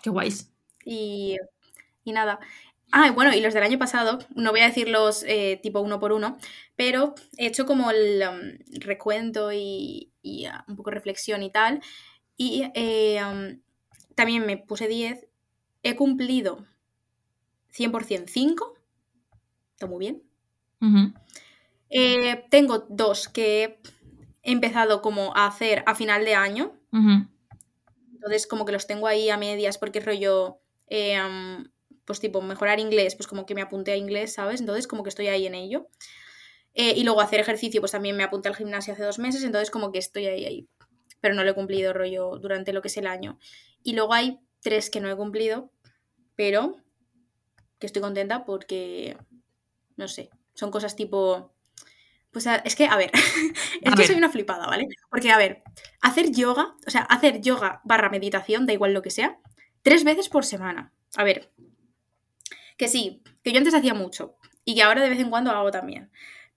Qué 0.02 0.10
guays. 0.10 0.52
Y, 0.84 1.36
nada. 2.04 2.40
Ah, 2.96 3.10
bueno, 3.10 3.34
y 3.34 3.40
los 3.40 3.52
del 3.52 3.64
año 3.64 3.76
pasado, 3.76 4.20
no 4.36 4.52
voy 4.52 4.60
a 4.60 4.68
decirlos 4.68 5.24
eh, 5.26 5.58
tipo 5.60 5.80
uno 5.80 5.98
por 5.98 6.12
uno, 6.12 6.38
pero 6.76 7.16
he 7.36 7.46
hecho 7.46 7.66
como 7.66 7.90
el 7.90 8.22
um, 8.22 8.78
recuento 8.78 9.52
y, 9.52 10.12
ah, 10.48 10.64
un 10.68 10.76
poco 10.76 10.92
reflexión 10.92 11.42
y 11.42 11.50
tal. 11.50 11.82
Y 12.36 12.70
eh, 12.76 13.20
um, 13.24 13.60
también 14.14 14.46
me 14.46 14.58
puse 14.58 14.86
10. 14.86 15.26
He 15.82 15.96
cumplido 15.96 16.64
100% 17.72 18.28
5. 18.28 18.74
Está 19.72 19.88
muy 19.88 19.98
bien. 19.98 20.22
Eh, 21.90 22.44
tengo 22.48 22.86
dos 22.88 23.28
que 23.28 23.80
he 24.44 24.52
empezado 24.52 25.02
como 25.02 25.36
a 25.36 25.48
hacer 25.48 25.82
a 25.86 25.96
final 25.96 26.24
de 26.24 26.36
año. 26.36 26.78
Entonces, 28.12 28.46
como 28.46 28.64
que 28.64 28.70
los 28.70 28.86
tengo 28.86 29.08
ahí 29.08 29.30
a 29.30 29.36
medias 29.36 29.78
porque 29.78 29.98
rollo, 29.98 30.60
eh, 30.86 31.18
pues 32.04 32.20
tipo, 32.20 32.42
mejorar 32.42 32.80
inglés, 32.80 33.16
pues 33.16 33.26
como 33.26 33.46
que 33.46 33.54
me 33.54 33.62
apunté 33.62 33.92
a 33.92 33.96
inglés, 33.96 34.34
¿sabes? 34.34 34.60
Entonces, 34.60 34.86
como 34.86 35.02
que 35.02 35.08
estoy 35.08 35.28
ahí 35.28 35.46
en 35.46 35.54
ello. 35.54 35.88
Eh, 36.74 36.94
y 36.96 37.04
luego 37.04 37.20
hacer 37.20 37.40
ejercicio, 37.40 37.80
pues 37.80 37.92
también 37.92 38.16
me 38.16 38.24
apunté 38.24 38.48
al 38.48 38.56
gimnasio 38.56 38.92
hace 38.92 39.04
dos 39.04 39.18
meses, 39.18 39.44
entonces 39.44 39.70
como 39.70 39.92
que 39.92 39.98
estoy 39.98 40.26
ahí, 40.26 40.44
ahí. 40.44 40.68
Pero 41.20 41.34
no 41.34 41.44
lo 41.44 41.50
he 41.50 41.54
cumplido 41.54 41.92
rollo 41.92 42.36
durante 42.38 42.72
lo 42.72 42.82
que 42.82 42.88
es 42.88 42.96
el 42.96 43.06
año. 43.06 43.38
Y 43.82 43.94
luego 43.94 44.12
hay 44.12 44.40
tres 44.60 44.90
que 44.90 45.00
no 45.00 45.10
he 45.10 45.16
cumplido, 45.16 45.70
pero 46.34 46.76
que 47.78 47.86
estoy 47.86 48.02
contenta 48.02 48.44
porque, 48.44 49.16
no 49.96 50.08
sé, 50.08 50.30
son 50.54 50.70
cosas 50.70 50.96
tipo 50.96 51.54
pues 52.34 52.48
es 52.64 52.74
que, 52.74 52.86
a 52.86 52.96
ver, 52.96 53.12
es 53.80 53.94
que 53.94 54.06
soy 54.06 54.16
una 54.16 54.28
flipada, 54.28 54.66
¿vale? 54.66 54.88
Porque, 55.08 55.30
a 55.30 55.38
ver, 55.38 55.62
hacer 56.02 56.32
yoga, 56.32 56.74
o 56.84 56.90
sea, 56.90 57.02
hacer 57.02 57.40
yoga 57.40 57.80
barra 57.84 58.10
meditación, 58.10 58.66
da 58.66 58.72
igual 58.72 58.92
lo 58.92 59.02
que 59.02 59.10
sea, 59.10 59.38
tres 59.82 60.02
veces 60.02 60.28
por 60.28 60.44
semana. 60.44 60.92
A 61.14 61.22
ver, 61.22 61.52
que 62.76 62.88
sí, 62.88 63.22
que 63.42 63.52
yo 63.52 63.58
antes 63.58 63.74
hacía 63.74 63.94
mucho 63.94 64.36
y 64.64 64.74
que 64.74 64.82
ahora 64.82 65.02
de 65.02 65.10
vez 65.10 65.20
en 65.20 65.30
cuando 65.30 65.50
hago 65.50 65.70
también. 65.70 66.10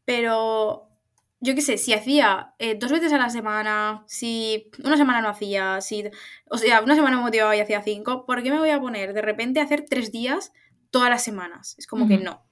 Pero, 0.06 0.90
yo 1.40 1.54
qué 1.56 1.62
sé, 1.62 1.78
si 1.78 1.94
hacía 1.94 2.54
eh, 2.60 2.76
dos 2.76 2.92
veces 2.92 3.12
a 3.14 3.18
la 3.18 3.30
semana, 3.30 4.04
si 4.08 4.72
una 4.84 4.98
semana 4.98 5.22
no 5.22 5.30
hacía, 5.30 5.82
si, 5.82 6.06
o 6.50 6.58
sea, 6.58 6.82
una 6.82 6.96
semana 6.96 7.18
me 7.18 7.24
motivaba 7.24 7.56
y 7.56 7.60
hacía 7.60 7.82
cinco, 7.84 8.26
¿por 8.26 8.42
qué 8.42 8.52
me 8.52 8.60
voy 8.60 8.70
a 8.70 8.80
poner 8.80 9.14
de 9.14 9.22
repente 9.22 9.60
a 9.60 9.64
hacer 9.64 9.86
tres 9.90 10.12
días 10.12 10.54
todas 10.90 11.10
las 11.10 11.24
semanas? 11.24 11.76
Es 11.78 11.88
como 11.88 12.08
que 12.08 12.18
no. 12.18 12.48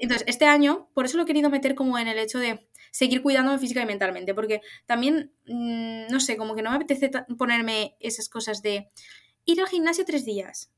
Entonces, 0.00 0.24
este 0.26 0.46
año, 0.46 0.88
por 0.94 1.04
eso 1.04 1.16
lo 1.16 1.24
he 1.24 1.26
querido 1.26 1.50
meter 1.50 1.74
como 1.74 1.98
en 1.98 2.08
el 2.08 2.18
hecho 2.18 2.38
de 2.38 2.68
seguir 2.90 3.22
cuidándome 3.22 3.58
física 3.58 3.82
y 3.82 3.86
mentalmente, 3.86 4.34
porque 4.34 4.60
también, 4.86 5.32
mm, 5.46 6.10
no 6.10 6.20
sé, 6.20 6.36
como 6.36 6.54
que 6.54 6.62
no 6.62 6.70
me 6.70 6.76
apetece 6.76 7.10
ponerme 7.36 7.96
esas 8.00 8.28
cosas 8.28 8.62
de 8.62 8.90
ir 9.44 9.60
al 9.60 9.68
gimnasio 9.68 10.04
tres 10.04 10.24
días. 10.24 10.72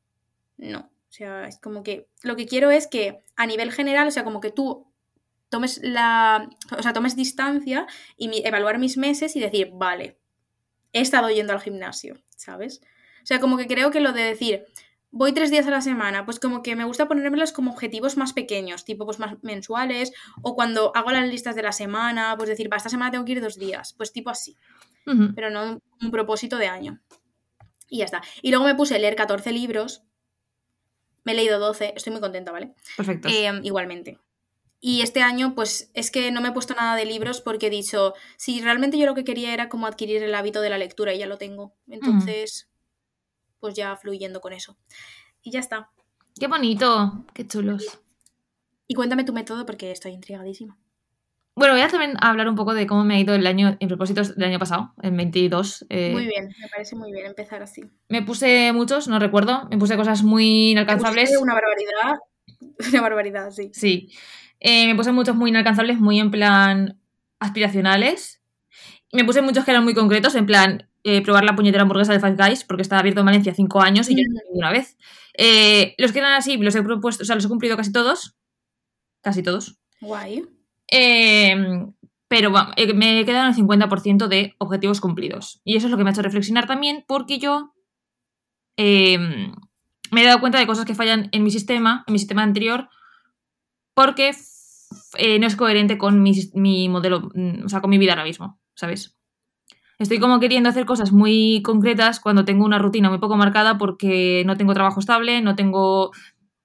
No, 0.57 0.90
o 1.11 1.12
sea, 1.12 1.49
es 1.49 1.59
como 1.59 1.83
que 1.83 2.09
lo 2.23 2.37
que 2.37 2.46
quiero 2.46 2.70
es 2.70 2.87
que 2.87 3.25
a 3.35 3.46
nivel 3.46 3.73
general, 3.73 4.07
o 4.07 4.11
sea, 4.12 4.23
como 4.23 4.40
que 4.40 4.53
tú 4.53 4.87
tomes 5.49 5.81
la, 5.83 6.49
o 6.77 6.83
sea, 6.83 6.92
tomes 6.92 7.16
distancia 7.16 7.88
y 8.16 8.31
evaluar 8.46 8.79
mis 8.79 8.96
meses 8.96 9.35
y 9.35 9.40
decir, 9.40 9.73
vale, 9.75 10.18
he 10.92 11.01
estado 11.01 11.29
yendo 11.29 11.53
al 11.53 11.61
gimnasio, 11.61 12.23
¿sabes? 12.37 12.81
O 13.25 13.27
sea, 13.27 13.40
como 13.40 13.57
que 13.57 13.66
creo 13.66 13.90
que 13.90 13.99
lo 13.99 14.12
de 14.12 14.23
decir, 14.23 14.64
voy 15.11 15.33
tres 15.33 15.51
días 15.51 15.66
a 15.66 15.70
la 15.70 15.81
semana, 15.81 16.25
pues 16.25 16.38
como 16.38 16.62
que 16.62 16.77
me 16.77 16.85
gusta 16.85 17.09
ponérmelos 17.09 17.51
como 17.51 17.73
objetivos 17.73 18.16
más 18.16 18.33
pequeños, 18.33 18.85
tipo 18.85 19.05
pues 19.05 19.18
más 19.18 19.42
mensuales, 19.42 20.12
o 20.42 20.55
cuando 20.55 20.92
hago 20.94 21.11
las 21.11 21.29
listas 21.29 21.57
de 21.57 21.62
la 21.62 21.73
semana, 21.73 22.37
pues 22.37 22.49
decir, 22.49 22.73
va, 22.73 22.77
esta 22.77 22.88
semana 22.88 23.11
tengo 23.11 23.25
que 23.25 23.33
ir 23.33 23.40
dos 23.40 23.59
días, 23.59 23.94
pues 23.94 24.12
tipo 24.12 24.31
así, 24.31 24.57
pero 25.35 25.51
no 25.51 25.81
un, 26.01 26.11
propósito 26.12 26.57
de 26.57 26.68
año. 26.68 27.01
Y 27.88 27.99
ya 27.99 28.05
está. 28.05 28.23
Y 28.42 28.51
luego 28.51 28.64
me 28.64 28.77
puse 28.77 28.94
a 28.94 28.99
leer 28.99 29.16
14 29.16 29.51
libros, 29.51 30.05
me 31.24 31.33
he 31.33 31.35
leído 31.35 31.59
12, 31.59 31.94
estoy 31.96 32.12
muy 32.12 32.20
contenta, 32.20 32.52
¿vale? 32.52 32.74
Perfecto. 32.96 33.28
Em, 33.28 33.64
igualmente. 33.64 34.18
Y 34.80 35.02
este 35.02 35.20
año, 35.20 35.54
pues 35.54 35.90
es 35.92 36.11
que 36.11 36.30
no 36.30 36.40
me 36.40 36.48
he 36.48 36.52
puesto 36.52 36.74
nada 36.74 36.96
de 36.96 37.04
libros 37.04 37.42
porque 37.42 37.66
he 37.66 37.70
dicho, 37.70 38.14
si 38.38 38.62
realmente 38.62 38.96
yo 38.96 39.04
lo 39.04 39.14
que 39.14 39.24
quería 39.24 39.52
era 39.52 39.68
como 39.68 39.87
adquirir 39.87 40.22
el 40.22 40.35
hábito 40.35 40.62
de 40.62 40.70
la 40.70 40.78
lectura 40.78 41.12
y 41.12 41.18
ya 41.18 41.26
lo 41.26 41.37
tengo. 41.37 41.74
Entonces, 41.87 42.70
pues 43.59 43.74
ya 43.74 43.94
fluyendo 43.96 44.40
con 44.40 44.54
eso. 44.54 44.78
Y 45.42 45.50
ya 45.50 45.61
está. 45.61 45.90
Qué 46.38 46.46
bonito, 46.46 47.26
qué 47.35 47.46
chulos. 47.46 48.00
Y 48.87 48.94
cuéntame 48.94 49.24
tu 49.24 49.35
método 49.35 49.66
porque 49.66 49.90
estoy 49.90 50.12
intrigadísima. 50.12 50.80
Bueno, 51.61 51.75
voy 51.75 51.83
a 51.83 51.88
también 51.88 52.16
hablar 52.23 52.49
un 52.49 52.55
poco 52.55 52.73
de 52.73 52.87
cómo 52.87 53.05
me 53.05 53.16
ha 53.16 53.20
ido 53.20 53.35
el 53.35 53.46
año 53.46 53.77
en 53.79 53.88
propósitos 53.88 54.35
del 54.35 54.49
año 54.49 54.59
pasado, 54.59 54.94
en 55.03 55.14
22. 55.14 55.85
Eh. 55.90 56.11
Muy 56.11 56.25
bien, 56.25 56.49
me 56.59 56.68
parece 56.68 56.96
muy 56.96 57.12
bien 57.12 57.27
empezar 57.27 57.62
así. 57.62 57.83
Me 58.09 58.23
puse 58.23 58.73
muchos, 58.73 59.09
no 59.09 59.18
recuerdo, 59.18 59.68
me 59.70 59.77
puse 59.77 59.94
cosas 59.99 60.23
muy 60.23 60.70
inalcanzables. 60.70 61.37
una 61.38 61.53
barbaridad, 61.53 62.18
una 62.90 63.03
barbaridad, 63.03 63.51
sí. 63.51 63.70
Sí. 63.75 64.09
Eh, 64.59 64.87
me 64.87 64.94
puse 64.94 65.12
muchos 65.12 65.37
muy 65.37 65.51
inalcanzables, 65.51 66.01
muy 66.01 66.18
en 66.18 66.31
plan 66.31 66.99
aspiracionales. 67.40 68.40
Me 69.12 69.27
puse 69.27 69.42
muchos 69.42 69.66
que 69.66 69.73
eran 69.73 69.85
muy 69.85 69.92
concretos, 69.92 70.37
en 70.37 70.46
plan, 70.46 70.88
eh, 71.05 71.20
probar 71.20 71.44
la 71.44 71.57
puñetera 71.57 71.83
hamburguesa 71.83 72.14
de 72.14 72.20
Five 72.20 72.37
Guys 72.38 72.64
porque 72.64 72.81
estaba 72.81 73.01
abierto 73.01 73.20
en 73.20 73.27
Valencia 73.27 73.53
cinco 73.53 73.83
años 73.83 74.09
y 74.09 74.16
yo 74.16 74.23
no 74.31 74.40
una 74.55 74.70
vez. 74.70 74.96
Los 75.99 76.12
que 76.12 76.20
eran 76.20 76.33
así, 76.33 76.57
los 76.57 76.75
he 76.75 76.83
propuesto, 76.83 77.23
o 77.23 77.27
sea, 77.27 77.35
los 77.35 77.44
he 77.44 77.49
cumplido 77.49 77.77
casi 77.77 77.92
todos. 77.92 78.35
Casi 79.20 79.42
todos. 79.42 79.79
Guay. 80.01 80.60
Em, 80.90 81.92
pero 82.29 82.53
me 82.94 83.20
he 83.20 83.24
quedado 83.24 83.44
en 83.44 83.50
el 83.50 83.57
50% 83.57 84.29
de 84.29 84.55
objetivos 84.59 85.00
cumplidos. 85.00 85.61
Y 85.64 85.76
eso 85.76 85.87
es 85.87 85.90
lo 85.90 85.96
que 85.96 86.05
me 86.05 86.11
ha 86.11 86.12
hecho 86.12 86.22
reflexionar 86.22 86.66
también 86.66 87.05
porque 87.07 87.38
yo 87.38 87.72
em, 88.76 89.53
me 90.11 90.22
he 90.22 90.26
dado 90.26 90.40
cuenta 90.40 90.59
de 90.59 90.66
cosas 90.66 90.85
que 90.85 90.94
fallan 90.94 91.29
en 91.33 91.42
mi 91.42 91.50
sistema, 91.50 92.05
en 92.07 92.12
mi 92.12 92.18
sistema 92.18 92.42
anterior, 92.42 92.88
porque 93.94 94.33
eh, 95.18 95.38
no 95.38 95.46
es 95.46 95.57
coherente 95.57 95.98
con 95.98 96.22
mi, 96.22 96.33
mi 96.55 96.88
modelo, 96.88 97.31
mm, 97.35 97.64
o 97.64 97.68
sea, 97.68 97.81
con 97.81 97.90
mi 97.90 97.98
vida 97.98 98.12
ahora 98.12 98.24
mismo, 98.24 98.61
¿sabes? 98.74 99.16
Estoy 99.98 100.18
como 100.18 100.40
queriendo 100.40 100.68
hacer 100.70 100.87
cosas 100.87 101.12
muy 101.12 101.61
concretas 101.62 102.20
cuando 102.20 102.44
tengo 102.44 102.64
una 102.64 102.79
rutina 102.79 103.11
muy 103.11 103.18
poco 103.18 103.37
marcada 103.37 103.76
porque 103.76 104.42
no 104.46 104.57
tengo 104.57 104.72
trabajo 104.72 104.98
estable, 104.98 105.42
no 105.42 105.57
tengo, 105.57 106.11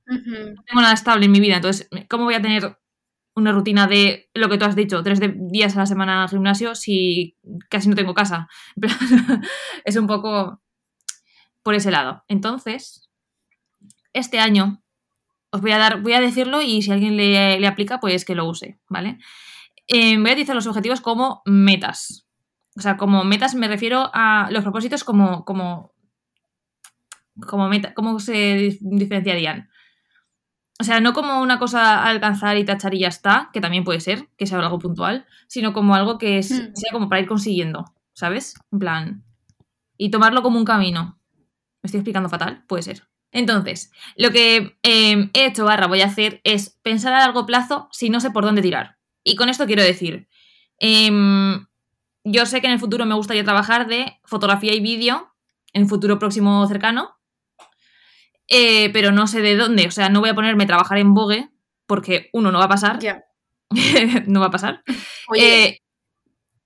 tengo 0.06 0.82
nada 0.82 0.94
estable 0.94 1.26
en 1.26 1.32
mi 1.34 1.42
vida. 1.42 1.58
Entonces, 1.58 1.90
¿cómo 2.10 2.24
voy 2.24 2.36
a 2.36 2.42
tener 2.42 2.78
una 3.36 3.52
rutina 3.52 3.88
de 3.88 4.30
lo 4.34 4.50
que 4.50 4.58
tú 4.58 4.66
has 4.66 4.76
dicho, 4.76 5.04
tres 5.04 5.20
días 5.52 5.76
a 5.76 5.80
la 5.80 5.86
semana 5.86 6.24
al 6.24 6.30
gimnasio 6.30 6.76
si 6.76 7.38
casi 7.70 7.90
no 7.90 7.96
tengo 7.96 8.14
casa? 8.14 8.48
es 9.86 9.96
un 9.96 10.08
poco 10.08 10.62
por 11.64 11.76
ese 11.76 11.92
lado. 11.92 12.24
Entonces, 12.28 13.10
este 14.14 14.40
año 14.40 14.82
os 15.52 15.62
voy 15.62 15.72
a 15.72 15.78
dar, 15.78 16.02
voy 16.02 16.14
a 16.14 16.22
decirlo 16.22 16.62
y 16.62 16.82
si 16.82 16.92
alguien 16.92 17.18
le, 17.18 17.68
aplica, 17.68 18.00
pues 18.00 18.26
que 18.26 18.36
lo 18.36 18.48
use, 18.48 18.80
¿vale? 18.90 19.20
Eh, 19.88 20.18
voy 20.18 20.30
a 20.30 20.34
utilizar 20.34 20.56
los 20.56 20.68
objetivos 20.68 21.02
como 21.02 21.42
metas. 21.46 22.28
O 22.78 22.82
sea, 22.82 22.98
como 22.98 23.24
metas 23.24 23.56
me 23.56 23.68
refiero 23.68 24.10
a 24.14 24.50
los 24.52 24.64
propósitos 24.64 25.04
como, 25.04 25.46
como 25.46 25.96
como 27.42 27.68
meta, 27.68 27.94
¿cómo 27.94 28.20
se 28.20 28.78
diferenciarían? 28.82 29.70
O 30.80 30.84
sea, 30.84 31.00
no 31.00 31.14
como 31.14 31.42
una 31.42 31.58
cosa 31.58 32.04
a 32.04 32.10
alcanzar 32.10 32.58
y 32.58 32.66
tachar 32.66 32.94
y 32.94 33.00
ya 33.00 33.08
está, 33.08 33.50
que 33.54 33.62
también 33.62 33.84
puede 33.84 34.02
ser, 34.02 34.28
que 34.38 34.46
sea 34.46 34.60
algo 34.60 34.80
puntual, 34.80 35.26
sino 35.48 35.74
como 35.74 35.96
algo 35.96 36.18
que 36.18 36.38
es, 36.38 36.52
hmm. 36.52 36.76
sea 36.76 36.92
como 36.92 37.08
para 37.08 37.22
ir 37.22 37.28
consiguiendo, 37.28 37.86
¿sabes? 38.14 38.56
En 38.72 38.80
plan. 38.80 39.24
Y 39.98 40.12
tomarlo 40.12 40.42
como 40.42 40.60
un 40.60 40.66
camino. 40.66 41.18
¿Me 41.82 41.88
estoy 41.88 42.00
explicando 42.00 42.30
fatal? 42.30 42.66
Puede 42.68 42.84
ser. 42.84 43.08
Entonces, 43.32 43.92
lo 44.16 44.32
que 44.32 44.78
em, 44.82 45.30
he 45.34 45.46
hecho 45.46 45.66
barra 45.66 45.88
voy 45.88 46.02
a 46.02 46.06
hacer 46.06 46.42
es 46.44 46.70
pensar 46.82 47.14
a 47.14 47.20
largo 47.20 47.46
plazo 47.46 47.90
si 47.92 48.10
no 48.10 48.20
sé 48.20 48.32
por 48.32 48.46
dónde 48.46 48.62
tirar. 48.62 48.98
Y 49.24 49.36
con 49.36 49.50
esto 49.50 49.66
quiero 49.66 49.84
decir, 49.84 50.28
em, 50.80 51.68
yo 52.24 52.46
sé 52.46 52.62
que 52.62 52.68
en 52.68 52.74
el 52.74 52.80
futuro 52.80 53.06
me 53.06 53.16
gustaría 53.16 53.44
trabajar 53.44 53.88
de 53.88 54.20
fotografía 54.24 54.74
y 54.74 54.80
vídeo, 54.80 55.34
en 55.74 55.90
futuro 55.90 56.18
próximo 56.18 56.66
cercano, 56.68 57.15
eh, 58.48 58.92
pero 58.92 59.12
no 59.12 59.28
sé 59.28 59.42
de 59.42 59.56
dónde. 59.56 59.88
O 59.88 59.92
sea, 59.92 60.10
no 60.10 60.20
voy 60.20 60.30
a 60.30 60.36
ponerme 60.36 60.64
a 60.64 60.68
trabajar 60.68 60.98
en 60.98 61.14
Vogue 61.14 61.50
porque 61.88 62.30
uno 62.34 62.52
no 62.52 62.60
va 62.60 62.66
a 62.66 62.70
pasar. 62.70 63.00
no 64.28 64.40
va 64.40 64.48
a 64.48 64.52
pasar. 64.52 64.84
Eh, 65.38 65.80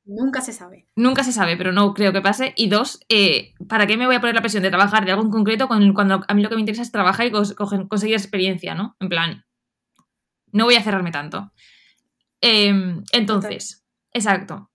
nunca 0.05 0.41
se 0.41 0.53
sabe. 0.53 0.87
Nunca 0.95 1.23
se 1.23 1.31
sabe, 1.31 1.57
pero 1.57 1.71
no 1.71 1.93
creo 1.93 2.11
que 2.11 2.21
pase. 2.21 2.53
Y 2.55 2.67
dos, 2.69 2.99
eh, 3.09 3.53
¿para 3.67 3.87
qué 3.87 3.97
me 3.97 4.05
voy 4.05 4.15
a 4.15 4.19
poner 4.19 4.35
la 4.35 4.41
presión 4.41 4.63
de 4.63 4.69
trabajar 4.69 5.05
de 5.05 5.11
algo 5.11 5.23
en 5.23 5.31
concreto 5.31 5.67
cuando 5.67 6.25
a 6.27 6.33
mí 6.33 6.41
lo 6.41 6.49
que 6.49 6.55
me 6.55 6.61
interesa 6.61 6.81
es 6.81 6.91
trabajar 6.91 7.27
y 7.27 7.31
conseguir 7.31 8.15
experiencia, 8.15 8.75
¿no? 8.75 8.95
En 8.99 9.09
plan, 9.09 9.45
no 10.51 10.65
voy 10.65 10.75
a 10.75 10.83
cerrarme 10.83 11.11
tanto. 11.11 11.51
Em, 12.41 13.03
entonces, 13.11 13.85
exacto. 14.13 14.69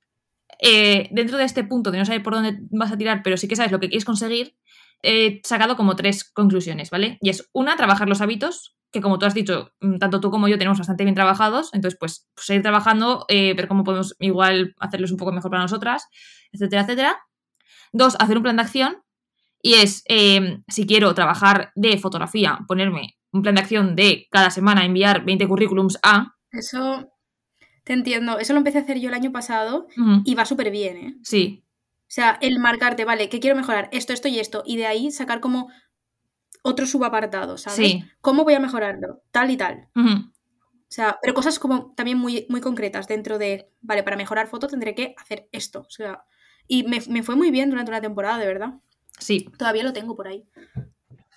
dentro 1.11 1.37
de 1.37 1.45
este 1.45 1.65
punto 1.65 1.91
de 1.91 1.99
no 1.99 2.05
saber 2.05 2.23
por 2.23 2.35
dónde 2.35 2.59
vas 2.71 2.93
a 2.93 2.97
tirar, 2.97 3.23
pero 3.23 3.37
sí 3.37 3.49
que 3.49 3.57
sabes 3.57 3.73
lo 3.73 3.81
que 3.81 3.89
quieres 3.89 4.05
conseguir, 4.05 4.57
he 5.05 5.41
sacado 5.45 5.77
como 5.77 5.97
tres 5.97 6.25
conclusiones, 6.25 6.91
¿vale? 6.91 7.19
Y 7.21 7.31
es 7.31 7.49
una, 7.53 7.77
trabajar 7.77 8.09
los 8.09 8.21
hábitos, 8.21 8.77
que 8.91 9.01
como 9.01 9.19
tú 9.19 9.27
has 9.27 9.35
dicho, 9.35 9.73
mm, 9.81 9.99
tanto 9.99 10.21
tú 10.21 10.31
como 10.31 10.49
yo 10.49 10.57
tenemos 10.57 10.79
bastante 10.79 11.05
bien 11.05 11.15
trabajados, 11.15 11.71
entonces 11.75 11.99
pues, 11.99 12.29
seguir 12.37 12.63
trabajando, 12.63 13.27
eh, 13.29 13.55
ver 13.55 13.69
cómo 13.69 13.85
podemos 13.85 14.17
igual 14.21 14.75
hacerlos 14.79 15.11
un 15.11 15.19
poco 15.19 15.33
mejor 15.33 15.51
para 15.51 15.63
nosotras, 15.63 16.07
etcétera, 16.53 16.83
etcétera. 16.83 17.19
Dos, 17.93 18.17
hacer 18.19 18.37
un 18.37 18.43
plan 18.43 18.57
de 18.57 18.63
acción 18.63 19.03
y 19.61 19.75
es, 19.75 20.03
eh, 20.09 20.59
si 20.69 20.87
quiero 20.87 21.15
trabajar 21.15 21.73
de 21.75 21.99
fotografía, 21.99 22.59
ponerme 22.69 23.17
un 23.33 23.43
plan 23.43 23.57
de 23.57 23.61
acción 23.63 23.97
de 23.97 24.27
cada 24.31 24.51
semana 24.51 24.85
enviar 24.85 25.25
20 25.25 25.49
currículums 25.49 25.99
a... 26.03 26.35
Eso 26.53 27.11
te 27.83 27.93
entiendo, 27.93 28.39
eso 28.39 28.53
lo 28.53 28.59
empecé 28.59 28.79
a 28.79 28.83
hacer 28.83 29.01
yo 29.01 29.09
el 29.09 29.15
año 29.15 29.33
pasado 29.33 29.89
y 30.25 30.35
va 30.35 30.45
súper 30.45 30.71
bien, 30.71 30.97
¿eh? 30.97 31.15
Sí, 31.23 31.64
sea, 32.15 32.39
el 32.41 32.59
marcarte, 32.61 33.05
vale, 33.05 33.29
que 33.29 33.41
quiero 33.41 33.57
mejorar 33.57 33.89
esto, 33.93 34.13
esto 34.13 34.29
y 34.29 34.39
esto, 34.39 34.63
y 34.65 34.77
de 34.77 34.87
ahí 34.87 35.11
sacar 35.11 35.41
como 35.41 35.69
otro 36.63 36.87
subapartado, 36.87 37.59
¿sabes? 37.59 37.77
Sí. 37.77 38.05
¿Cómo 38.21 38.45
voy 38.45 38.55
a 38.55 38.61
mejorarlo? 38.61 39.23
Tal 39.33 39.51
y 39.51 39.57
tal. 39.57 39.89
O 39.97 40.31
sea, 40.89 41.19
pero 41.21 41.35
cosas 41.35 41.59
como 41.59 41.93
también 41.95 42.19
muy, 42.19 42.47
muy 42.49 42.61
concretas 42.61 43.09
dentro 43.09 43.37
de, 43.39 43.69
vale, 43.81 44.05
para 44.05 44.17
mejorar 44.17 44.47
foto 44.47 44.69
tendré 44.69 44.95
que 44.95 45.15
hacer 45.19 45.49
esto. 45.51 45.81
O 45.81 45.91
sea, 45.91 46.25
y 46.69 46.85
me, 46.85 47.03
me 47.09 47.23
fue 47.23 47.35
muy 47.35 47.51
bien 47.51 47.69
durante 47.69 47.91
una 47.91 48.01
temporada, 48.01 48.39
de 48.39 48.47
verdad. 48.47 48.75
Sí. 49.19 49.49
Todavía 49.59 49.83
lo 49.83 49.93
tengo 49.93 50.15
por 50.15 50.29
ahí. 50.29 50.45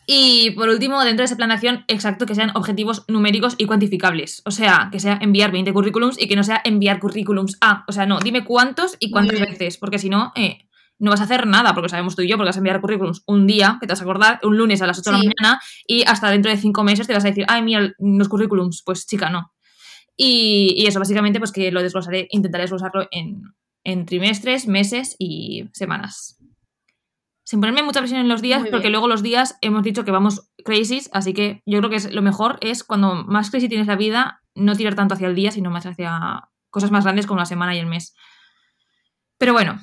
Y 0.09 0.51
por 0.51 0.69
último, 0.69 1.03
dentro 1.03 1.23
de 1.23 1.25
ese 1.25 1.35
plan 1.35 1.49
de 1.49 1.55
acción, 1.55 1.83
exacto, 1.89 2.25
que 2.25 2.33
sean 2.33 2.51
objetivos 2.55 3.03
numéricos 3.09 3.55
y 3.57 3.65
cuantificables. 3.65 4.41
O 4.45 4.51
sea, 4.51 4.87
que 4.89 5.01
sea 5.01 5.19
enviar 5.21 5.51
20 5.51 5.73
currículums 5.73 6.21
y 6.21 6.29
que 6.29 6.37
no 6.37 6.45
sea 6.45 6.61
enviar 6.63 6.99
currículums 6.99 7.57
a. 7.59 7.83
O 7.89 7.91
sea, 7.91 8.05
no, 8.05 8.19
dime 8.19 8.45
cuántos 8.45 8.95
y 8.99 9.11
cuántas 9.11 9.41
veces, 9.41 9.77
porque 9.77 9.99
si 9.99 10.09
no, 10.09 10.31
eh, 10.35 10.66
no 10.99 11.11
vas 11.11 11.21
a 11.21 11.25
hacer 11.25 11.47
nada, 11.47 11.73
porque 11.73 11.89
sabemos 11.89 12.15
tú 12.15 12.21
y 12.21 12.27
yo, 12.27 12.37
porque 12.37 12.49
vas 12.49 12.55
a 12.55 12.59
enviar 12.59 12.81
currículums 12.81 13.23
un 13.27 13.47
día, 13.47 13.77
que 13.79 13.87
te 13.87 13.93
vas 13.93 14.01
a 14.01 14.03
acordar, 14.03 14.39
un 14.43 14.57
lunes 14.57 14.81
a 14.81 14.87
las 14.87 14.99
8 14.99 15.11
de 15.11 15.17
la 15.17 15.23
mañana, 15.23 15.61
y 15.85 16.03
hasta 16.03 16.29
dentro 16.29 16.51
de 16.51 16.57
5 16.57 16.83
meses 16.83 17.07
te 17.07 17.13
vas 17.13 17.25
a 17.25 17.29
decir, 17.29 17.45
ay, 17.47 17.61
mira, 17.61 17.93
los 17.99 18.29
currículums, 18.29 18.83
pues 18.85 19.05
chica, 19.05 19.29
no. 19.29 19.53
Y, 20.15 20.85
eso, 20.87 20.99
básicamente, 20.99 21.39
pues 21.39 21.51
que 21.51 21.71
lo 21.71 21.83
desglosaré, 21.83 22.27
intentaré 22.31 22.63
desglosarlo 22.63 23.07
en, 23.11 23.43
en 23.83 24.05
trimestres, 24.05 24.67
meses 24.67 25.15
y 25.19 25.69
semanas 25.73 26.37
sin 27.47 27.61
ponerme 27.61 27.81
mucha 27.81 28.01
presión 28.01 28.19
en 28.19 28.27
los 28.27 28.41
días, 28.41 28.61
porque 28.69 28.89
luego 28.89 29.07
los 29.07 29.23
días 29.23 29.57
hemos 29.61 29.81
dicho 29.81 30.03
que 30.03 30.11
vamos 30.11 30.51
crazy, 30.65 31.03
así 31.13 31.33
que 31.33 31.63
yo 31.65 31.77
creo 31.77 31.89
que 31.89 31.95
es, 31.95 32.13
lo 32.13 32.21
mejor 32.21 32.57
es 32.59 32.83
cuando 32.83 33.23
más 33.23 33.49
crazy 33.49 33.69
tienes 33.69 33.87
la 33.87 33.95
vida, 33.95 34.43
no 34.53 34.75
tirar 34.75 34.95
tanto 34.95 35.13
hacia 35.13 35.29
el 35.29 35.35
día, 35.35 35.51
sino 35.51 35.69
más 35.69 35.85
hacia 35.85 36.49
cosas 36.69 36.91
más 36.91 37.05
grandes 37.05 37.25
como 37.25 37.39
la 37.39 37.45
semana 37.45 37.73
y 37.73 37.79
el 37.79 37.85
mes. 37.85 38.13
Pero 39.37 39.53
bueno, 39.53 39.79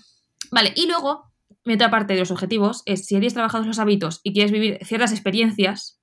vale, 0.51 0.73
y 0.77 0.87
luego, 0.87 1.33
mi 1.65 1.75
otra 1.75 1.91
parte 1.91 2.15
de 2.15 2.21
los 2.21 2.31
objetivos 2.31 2.83
es 2.87 3.07
si 3.07 3.17
eres 3.17 3.35
trabajado 3.35 3.65
los 3.65 3.79
hábitos 3.79 4.21
y 4.23 4.33
quieres 4.33 4.53
vivir 4.53 4.79
ciertas 4.85 5.13
experiencias, 5.13 6.01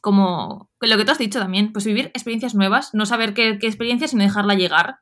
como 0.00 0.70
lo 0.80 0.96
que 0.96 1.04
tú 1.04 1.12
has 1.12 1.18
dicho 1.18 1.38
también, 1.38 1.72
pues 1.72 1.84
vivir 1.84 2.06
experiencias 2.06 2.54
nuevas, 2.54 2.90
no 2.92 3.06
saber 3.06 3.34
qué, 3.34 3.58
qué 3.58 3.66
experiencia, 3.66 4.08
sino 4.08 4.24
dejarla 4.24 4.54
llegar. 4.54 4.96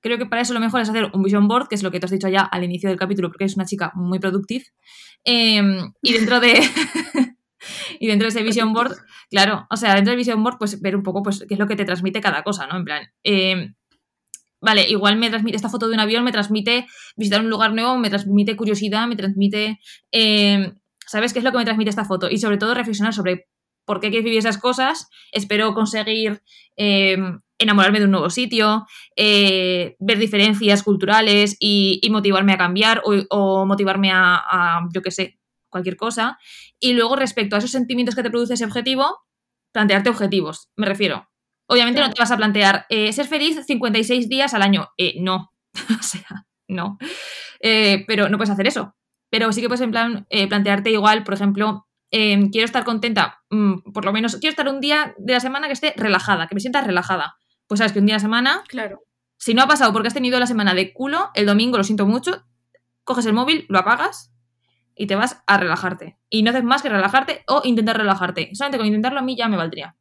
Creo 0.00 0.18
que 0.18 0.26
para 0.26 0.42
eso 0.42 0.54
lo 0.54 0.60
mejor 0.60 0.80
es 0.80 0.88
hacer 0.88 1.10
un 1.12 1.22
vision 1.22 1.46
board, 1.46 1.68
que 1.68 1.74
es 1.74 1.82
lo 1.82 1.90
que 1.90 2.00
te 2.00 2.06
has 2.06 2.10
dicho 2.10 2.28
ya 2.28 2.40
al 2.40 2.64
inicio 2.64 2.88
del 2.88 2.98
capítulo, 2.98 3.28
porque 3.28 3.44
es 3.44 3.54
una 3.56 3.66
chica 3.66 3.92
muy 3.94 4.18
productive. 4.18 4.64
Em, 5.24 5.92
y 6.02 6.12
dentro 6.12 6.40
de. 6.40 6.54
y 8.00 8.06
dentro 8.08 8.24
de 8.24 8.30
ese 8.30 8.42
vision 8.42 8.72
board, 8.72 8.96
claro, 9.30 9.66
o 9.70 9.76
sea, 9.76 9.94
dentro 9.94 10.10
del 10.10 10.18
vision 10.18 10.42
board, 10.42 10.58
pues 10.58 10.80
ver 10.80 10.96
un 10.96 11.02
poco 11.02 11.22
pues, 11.22 11.44
qué 11.46 11.54
es 11.54 11.60
lo 11.60 11.68
que 11.68 11.76
te 11.76 11.84
transmite 11.84 12.20
cada 12.20 12.42
cosa, 12.42 12.66
¿no? 12.66 12.76
En 12.76 12.84
plan. 12.84 13.06
Em, 13.22 13.74
vale, 14.62 14.88
igual 14.88 15.16
me 15.16 15.28
transmite 15.28 15.56
esta 15.56 15.68
foto 15.68 15.88
de 15.88 15.94
un 15.94 16.00
avión, 16.00 16.24
me 16.24 16.32
transmite 16.32 16.86
visitar 17.16 17.40
un 17.42 17.50
lugar 17.50 17.74
nuevo, 17.74 17.98
me 17.98 18.08
transmite 18.08 18.56
curiosidad, 18.56 19.06
me 19.06 19.16
transmite. 19.16 19.80
Em, 20.10 20.74
¿Sabes 21.06 21.32
qué 21.32 21.40
es 21.40 21.44
lo 21.44 21.52
que 21.52 21.58
me 21.58 21.64
transmite 21.64 21.90
esta 21.90 22.04
foto? 22.04 22.30
Y 22.30 22.38
sobre 22.38 22.56
todo 22.56 22.72
reflexionar 22.72 23.12
sobre 23.12 23.48
por 23.84 24.00
qué 24.00 24.08
quieres 24.08 24.24
vivir 24.24 24.38
esas 24.38 24.58
cosas. 24.58 25.08
Espero 25.32 25.74
conseguir 25.74 26.40
enamorarme 27.58 27.98
de 27.98 28.06
un 28.06 28.12
nuevo 28.12 28.30
sitio, 28.30 28.86
eh, 29.16 29.96
ver 29.98 30.18
diferencias 30.18 30.82
culturales 30.82 31.56
y, 31.58 32.00
motivarme 32.10 32.52
a 32.52 32.58
cambiar 32.58 33.02
o, 33.04 33.66
motivarme 33.66 34.10
a, 34.12 34.80
yo 34.94 35.02
qué 35.02 35.10
sé, 35.10 35.38
cualquier 35.68 35.96
cosa. 35.96 36.38
Y 36.78 36.92
luego 36.92 37.16
respecto 37.16 37.56
a 37.56 37.58
esos 37.58 37.70
sentimientos 37.70 38.14
que 38.14 38.22
te 38.22 38.30
produce 38.30 38.54
ese 38.54 38.64
objetivo, 38.64 39.18
plantearte 39.72 40.10
objetivos, 40.10 40.70
me 40.76 40.86
refiero. 40.86 41.31
Obviamente 41.72 42.00
no 42.00 42.10
te 42.10 42.20
vas 42.20 42.30
a 42.30 42.36
plantear 42.36 42.86
eh, 42.88 43.12
ser 43.12 43.26
feliz 43.26 43.58
56 43.66 44.28
días 44.28 44.54
al 44.54 44.62
año. 44.62 44.88
Eh, 44.96 45.14
no, 45.20 45.52
o 45.98 46.02
sea, 46.02 46.46
no. 46.68 46.98
pero 47.60 48.28
no 48.28 48.36
puedes 48.36 48.50
hacer 48.50 48.66
eso. 48.66 48.94
Pero 49.30 49.52
sí 49.52 49.62
que 49.62 49.68
puedes 49.68 49.80
en 49.80 49.90
plan, 49.90 50.26
plantearte 50.48 50.90
igual, 50.90 51.24
por 51.24 51.34
ejemplo, 51.34 51.86
quiero 52.10 52.64
estar 52.66 52.84
contenta, 52.84 53.40
mm, 53.48 53.92
por 53.92 54.04
lo 54.04 54.12
menos 54.12 54.36
quiero 54.36 54.50
estar 54.50 54.68
un 54.68 54.80
día 54.80 55.14
de 55.16 55.32
la 55.32 55.40
semana 55.40 55.68
que 55.68 55.72
esté 55.72 55.94
relajada, 55.96 56.46
que 56.48 56.54
me 56.54 56.60
sienta 56.60 56.82
relajada 56.82 57.36
pues 57.72 57.78
sabes 57.78 57.92
que 57.94 58.00
un 58.00 58.04
día 58.04 58.16
a 58.16 58.18
la 58.18 58.20
semana. 58.20 58.62
Claro. 58.68 59.00
Si 59.38 59.54
no 59.54 59.62
ha 59.62 59.66
pasado 59.66 59.94
porque 59.94 60.08
has 60.08 60.12
tenido 60.12 60.38
la 60.38 60.46
semana 60.46 60.74
de 60.74 60.92
culo, 60.92 61.30
el 61.32 61.46
domingo 61.46 61.78
lo 61.78 61.84
siento 61.84 62.04
mucho, 62.04 62.44
coges 63.02 63.24
el 63.24 63.32
móvil, 63.32 63.64
lo 63.70 63.78
apagas 63.78 64.30
y 64.94 65.06
te 65.06 65.16
vas 65.16 65.42
a 65.46 65.56
relajarte. 65.56 66.18
Y 66.28 66.42
no 66.42 66.50
haces 66.50 66.64
más 66.64 66.82
que 66.82 66.90
relajarte 66.90 67.44
o 67.48 67.62
intentar 67.64 67.96
relajarte. 67.96 68.50
Solamente 68.52 68.76
con 68.76 68.86
intentarlo 68.86 69.20
a 69.20 69.22
mí 69.22 69.38
ya 69.38 69.48
me 69.48 69.56
valdría. 69.56 69.96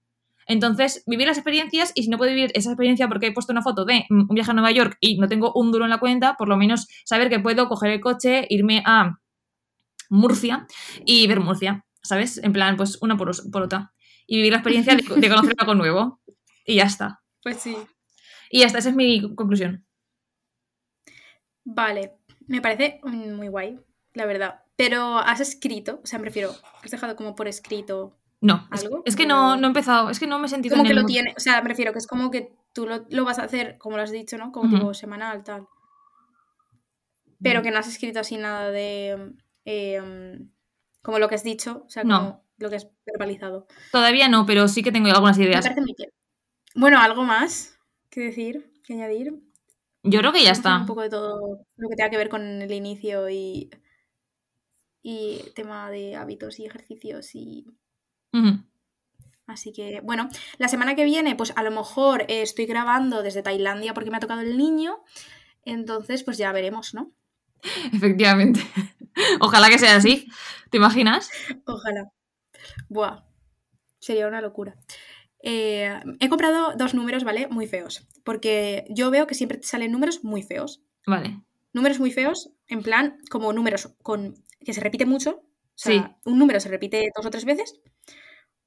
Entonces, 0.47 1.03
vivir 1.05 1.27
las 1.27 1.37
experiencias 1.37 1.91
y 1.95 2.03
si 2.03 2.09
no 2.09 2.17
puedo 2.17 2.31
vivir 2.31 2.51
esa 2.55 2.71
experiencia 2.71 3.07
porque 3.07 3.27
he 3.27 3.31
puesto 3.31 3.53
una 3.53 3.61
foto 3.61 3.85
de 3.85 4.05
un 4.09 4.27
viaje 4.27 4.51
a 4.51 4.53
Nueva 4.53 4.71
York 4.71 4.97
y 4.99 5.17
no 5.17 5.27
tengo 5.27 5.53
un 5.53 5.71
duro 5.71 5.85
en 5.85 5.91
la 5.91 5.99
cuenta, 5.99 6.35
por 6.37 6.47
lo 6.47 6.57
menos 6.57 6.87
saber 7.05 7.29
que 7.29 7.39
puedo 7.39 7.67
coger 7.67 7.91
el 7.91 8.01
coche, 8.01 8.45
irme 8.49 8.83
a 8.85 9.19
Murcia 10.09 10.67
y 11.05 11.27
ver 11.27 11.39
Murcia, 11.39 11.85
¿sabes? 12.01 12.37
En 12.43 12.53
plan, 12.53 12.75
pues 12.75 12.97
una 13.01 13.17
por, 13.17 13.29
otra. 13.29 13.93
Y 14.27 14.37
vivir 14.37 14.51
la 14.51 14.57
experiencia 14.57 14.95
de, 14.95 15.03
de 15.03 15.29
conocer 15.29 15.55
algo 15.57 15.75
nuevo. 15.75 16.21
Y 16.65 16.75
ya 16.75 16.83
está. 16.83 17.21
Pues 17.43 17.57
sí. 17.57 17.75
Y 18.49 18.63
esta, 18.63 18.79
esa 18.79 18.89
es 18.89 18.95
mi 18.95 19.21
conclusión. 19.35 19.85
Vale, 21.63 22.17
me 22.47 22.61
parece 22.61 22.99
muy 23.03 23.47
guay, 23.47 23.79
la 24.13 24.25
verdad. 24.25 24.61
Pero 24.75 25.17
has 25.19 25.39
escrito, 25.39 26.01
o 26.03 26.07
sea, 26.07 26.19
me 26.19 26.25
refiero, 26.25 26.53
has 26.83 26.91
dejado 26.91 27.15
como 27.15 27.35
por 27.35 27.47
escrito 27.47 28.17
no, 28.41 28.67
algo. 28.71 29.03
Es, 29.05 29.15
que 29.15 29.27
no, 29.27 29.55
no 29.55 29.67
he 29.67 29.69
empezado, 29.69 30.09
es 30.09 30.19
que 30.19 30.25
no 30.25 30.39
me 30.39 30.47
he 30.47 30.49
sentido. 30.49 30.75
Como 30.75 30.87
que 30.87 30.95
lo 30.95 31.05
tiene, 31.05 31.33
o 31.37 31.39
sea, 31.39 31.61
me 31.61 31.69
refiero 31.69 31.93
que 31.93 31.99
es 31.99 32.07
como 32.07 32.31
que 32.31 32.51
tú 32.73 32.87
lo, 32.87 33.23
vas 33.23 33.37
a 33.37 33.43
hacer, 33.43 33.77
como 33.77 33.97
lo 33.97 34.03
has 34.03 34.11
dicho, 34.11 34.37
¿no? 34.37 34.51
Como 34.51 34.69
tipo 34.69 34.93
semanal, 34.95 35.43
tal. 35.43 35.67
Pero 37.41 37.59
mm. 37.59 37.63
que 37.63 37.71
no 37.71 37.79
has 37.79 37.87
escrito 37.87 38.19
así 38.19 38.37
nada 38.37 38.71
de. 38.71 39.35
Em, 39.63 40.49
como 41.03 41.19
lo 41.19 41.29
que 41.29 41.35
has 41.35 41.43
dicho, 41.43 41.83
o 41.85 41.89
sea, 41.89 42.01
como 42.01 42.43
lo 42.57 42.69
que 42.69 42.77
has 42.77 42.87
verbalizado. 43.05 43.67
Todavía 43.91 44.27
no, 44.27 44.45
pero 44.47 44.67
sí 44.67 44.81
que 44.81 44.91
tengo 44.91 45.09
algunas 45.09 45.37
ideas. 45.37 45.63
Me 45.63 45.69
parece 45.69 45.81
muy 45.81 45.95
bien. 45.95 46.09
Bueno, 46.73 46.99
¿algo 46.99 47.23
más 47.23 47.77
que 48.09 48.21
decir, 48.21 48.71
que 48.83 48.93
añadir? 48.93 49.39
Yo 50.03 50.19
creo 50.19 50.31
que 50.31 50.43
ya 50.43 50.51
está. 50.51 50.77
Un 50.77 50.87
poco 50.87 51.01
de 51.01 51.09
todo 51.09 51.65
lo 51.75 51.89
que 51.89 51.95
tenga 51.95 52.09
que 52.09 52.17
ver 52.17 52.29
con 52.29 52.41
el 52.41 52.71
inicio 52.71 53.29
y, 53.29 53.69
y 55.03 55.43
tema 55.53 55.91
de 55.91 56.15
hábitos 56.15 56.59
y 56.59 56.65
ejercicios 56.65 57.35
y... 57.35 57.67
Así 59.47 59.73
que, 59.73 59.99
bueno, 60.01 60.29
la 60.57 60.67
semana 60.67 60.95
que 60.95 61.03
viene, 61.03 61.35
pues 61.35 61.53
a 61.55 61.63
lo 61.63 61.71
mejor 61.71 62.21
eh, 62.23 62.41
estoy 62.41 62.65
grabando 62.65 63.21
desde 63.21 63.43
Tailandia 63.43 63.93
porque 63.93 64.09
me 64.09 64.17
ha 64.17 64.21
tocado 64.21 64.41
el 64.41 64.57
niño. 64.57 64.99
Entonces, 65.63 66.23
pues 66.23 66.37
ya 66.37 66.51
veremos, 66.51 66.93
¿no? 66.93 67.11
Efectivamente. 67.93 68.61
Ojalá 69.39 69.69
que 69.69 69.77
sea 69.77 69.95
así. 69.95 70.27
¿Te 70.69 70.77
imaginas? 70.77 71.29
Ojalá. 71.65 72.11
Buah. 72.89 73.23
Sería 73.99 74.27
una 74.27 74.41
locura. 74.41 74.75
Eh, 75.43 75.99
he 76.19 76.29
comprado 76.29 76.73
dos 76.77 76.93
números, 76.93 77.23
¿vale? 77.23 77.47
Muy 77.47 77.67
feos. 77.67 78.07
Porque 78.23 78.85
yo 78.89 79.11
veo 79.11 79.27
que 79.27 79.35
siempre 79.35 79.57
te 79.57 79.67
salen 79.67 79.91
números 79.91 80.23
muy 80.23 80.43
feos. 80.43 80.81
Vale. 81.05 81.41
Números 81.73 81.99
muy 81.99 82.11
feos, 82.11 82.51
en 82.67 82.83
plan, 82.83 83.17
como 83.29 83.53
números 83.53 83.89
con 84.01 84.43
que 84.63 84.73
se 84.73 84.81
repite 84.81 85.05
mucho. 85.05 85.41
Sea, 85.83 86.15
un 86.25 86.37
número 86.37 86.59
se 86.59 86.69
repite 86.69 87.09
dos 87.15 87.25
o 87.25 87.29
tres 87.31 87.45
veces. 87.45 87.81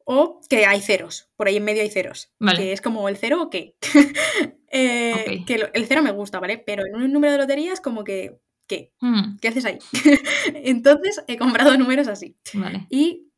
O 0.05 0.41
que 0.49 0.67
hay 0.67 0.81
ceros. 0.81 1.31
Por 1.37 1.49
ahí 1.49 1.57
en 1.57 1.65
medio 1.65 1.83
hay 1.83 1.91
ceros. 1.91 2.33
Vale. 2.39 2.59
Que 2.59 2.73
es 2.73 2.81
como 2.81 3.09
el 3.09 3.17
cero 3.17 3.43
o 3.43 3.51
qué. 3.51 3.77
Eh. 4.77 5.45
Que 5.47 5.71
el 5.73 5.87
cero 5.87 6.03
me 6.03 6.11
gusta, 6.11 6.41
¿vale? 6.41 6.59
Pero 6.59 6.83
en 6.85 6.97
un 6.97 7.13
número 7.13 7.31
de 7.33 7.39
lotería 7.39 7.73
es 7.73 7.81
como 7.81 8.03
que. 8.03 8.41
¿Qué? 8.67 8.93
Mm, 9.01 9.37
¿Qué 9.41 9.47
haces 9.47 9.65
ahí? 9.67 9.79
Entonces 10.55 11.23
he 11.29 11.39
comprado 11.39 11.77
números 11.79 12.09
así. 12.09 12.37
vale. 12.55 12.89
Y 12.91 13.31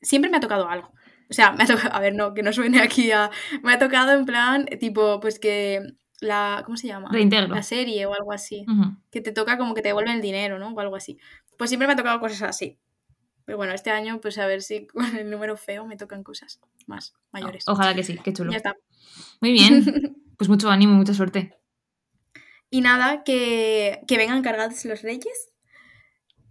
siempre 0.00 0.30
me 0.30 0.36
ha 0.36 0.40
tocado 0.40 0.68
algo. 0.68 0.92
O 1.28 1.34
sea, 1.34 1.50
me 1.50 1.64
ha 1.64 1.66
tocado, 1.66 1.92
a 1.92 1.98
ver, 1.98 2.14
no, 2.14 2.34
que 2.34 2.44
no 2.44 2.52
suene 2.52 2.80
aquí 2.80 3.10
a... 3.10 3.32
Me 3.64 3.72
ha 3.72 3.80
tocado 3.80 4.12
en 4.12 4.26
plan, 4.26 4.66
tipo, 4.78 5.18
pues 5.18 5.40
que 5.40 5.82
la... 6.20 6.62
¿Cómo 6.64 6.76
se 6.76 6.86
llama? 6.86 7.08
Reintegro. 7.10 7.54
La 7.54 7.62
serie 7.62 8.06
o 8.06 8.14
algo 8.14 8.32
así. 8.32 8.64
Que 9.10 9.20
te 9.20 9.32
toca 9.32 9.58
como 9.58 9.74
que 9.74 9.82
te 9.82 9.88
devuelven 9.88 10.16
el 10.16 10.22
dinero, 10.22 10.58
¿no? 10.58 10.70
O 10.70 10.80
algo 10.80 10.96
así. 10.96 11.18
Pues 11.56 11.70
siempre 11.70 11.86
me 11.86 11.94
ha 11.94 11.96
tocado 11.96 12.20
cosas 12.20 12.42
así. 12.42 12.78
Pero 13.44 13.56
bueno, 13.56 13.72
este 13.72 13.90
año, 13.90 14.20
pues 14.20 14.36
a 14.38 14.46
ver 14.46 14.62
si 14.62 14.86
con 14.88 15.16
el 15.16 15.30
número 15.30 15.56
feo 15.56 15.86
me 15.86 15.96
tocan 15.96 16.22
cosas 16.22 16.60
más 16.86 17.14
mayores. 17.32 17.64
Ojalá 17.66 17.94
que 17.94 18.02
sí, 18.02 18.18
qué 18.22 18.32
chulo. 18.32 18.52
Ya 18.52 18.58
está. 18.58 18.76
Muy 19.40 19.52
bien. 19.52 20.14
Pues 20.38 20.48
mucho 20.48 20.70
ánimo, 20.70 20.94
mucha 20.94 21.14
suerte. 21.14 21.58
Y 22.70 22.80
nada, 22.80 23.24
que, 23.24 24.02
que 24.06 24.16
vengan 24.16 24.40
cargados 24.40 24.84
los 24.84 25.02
reyes. 25.02 25.50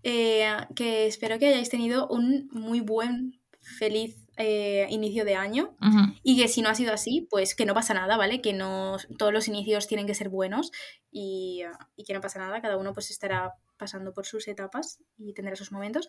Eh, 0.04 0.46
que 0.76 1.08
espero 1.08 1.40
que 1.40 1.48
hayáis 1.48 1.70
tenido 1.70 2.06
un 2.10 2.50
muy 2.52 2.82
buen, 2.82 3.40
feliz 3.62 4.27
eh, 4.38 4.88
inicio 4.90 5.26
de 5.26 5.36
año. 5.36 5.76
Y 6.24 6.38
que 6.38 6.48
si 6.48 6.62
no 6.62 6.70
ha 6.70 6.76
sido 6.76 6.94
así, 6.94 7.28
pues 7.30 7.56
que 7.56 7.66
no 7.66 7.74
pasa 7.74 7.94
nada, 7.94 8.18
¿vale? 8.18 8.42
Que 8.42 8.54
no 8.54 8.98
todos 9.18 9.34
los 9.34 9.48
inicios 9.48 9.88
tienen 9.88 10.08
que 10.08 10.14
ser 10.14 10.30
buenos 10.30 10.72
y, 11.12 11.64
y 11.96 12.04
que 12.04 12.14
no 12.14 12.22
pasa 12.22 12.40
nada, 12.40 12.62
cada 12.62 12.78
uno 12.78 12.94
pues 12.94 13.10
estará 13.12 13.54
pasando 13.78 14.14
por 14.14 14.26
sus 14.26 14.48
etapas 14.48 15.00
y 15.18 15.34
tendrá 15.34 15.56
sus 15.56 15.72
momentos. 15.72 16.08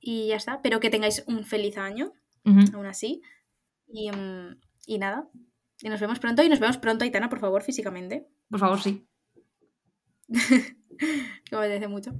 Y 0.00 0.28
ya 0.28 0.36
está, 0.36 0.62
pero 0.62 0.80
que 0.80 0.90
tengáis 0.90 1.24
un 1.26 1.44
feliz 1.44 1.78
año, 1.78 2.12
aún 2.44 2.86
así. 2.86 3.22
Y, 3.86 4.10
mm, 4.10 4.58
y 4.86 4.98
nada, 4.98 5.28
y 5.82 5.88
nos 5.88 6.00
vemos 6.00 6.18
pronto 6.18 6.42
y 6.42 6.48
nos 6.48 6.60
vemos 6.60 6.78
pronto, 6.78 7.04
Aitana, 7.04 7.28
por 7.28 7.40
favor, 7.40 7.62
físicamente, 7.62 8.28
Por 8.48 8.60
favor, 8.60 8.80
sí. 8.80 9.06
que 11.44 11.56
me 11.56 11.58
apetece 11.58 11.88
mucho. 11.88 12.12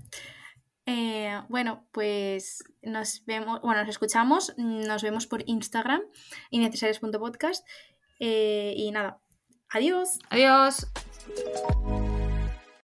Eh, 0.87 1.41
bueno, 1.49 1.87
pues 1.93 2.65
nos 2.83 3.25
vemos, 3.27 3.61
bueno, 3.63 3.81
nos 3.81 3.91
escuchamos, 3.91 4.55
nos 4.57 5.03
vemos 5.03 5.27
por 5.27 5.43
Instagram, 5.47 6.03
innecesarios.podcast. 6.51 7.67
Eh, 8.21 8.75
y 8.77 8.91
nada, 8.91 9.21
adiós. 9.71 10.19
Adiós. 10.31 10.87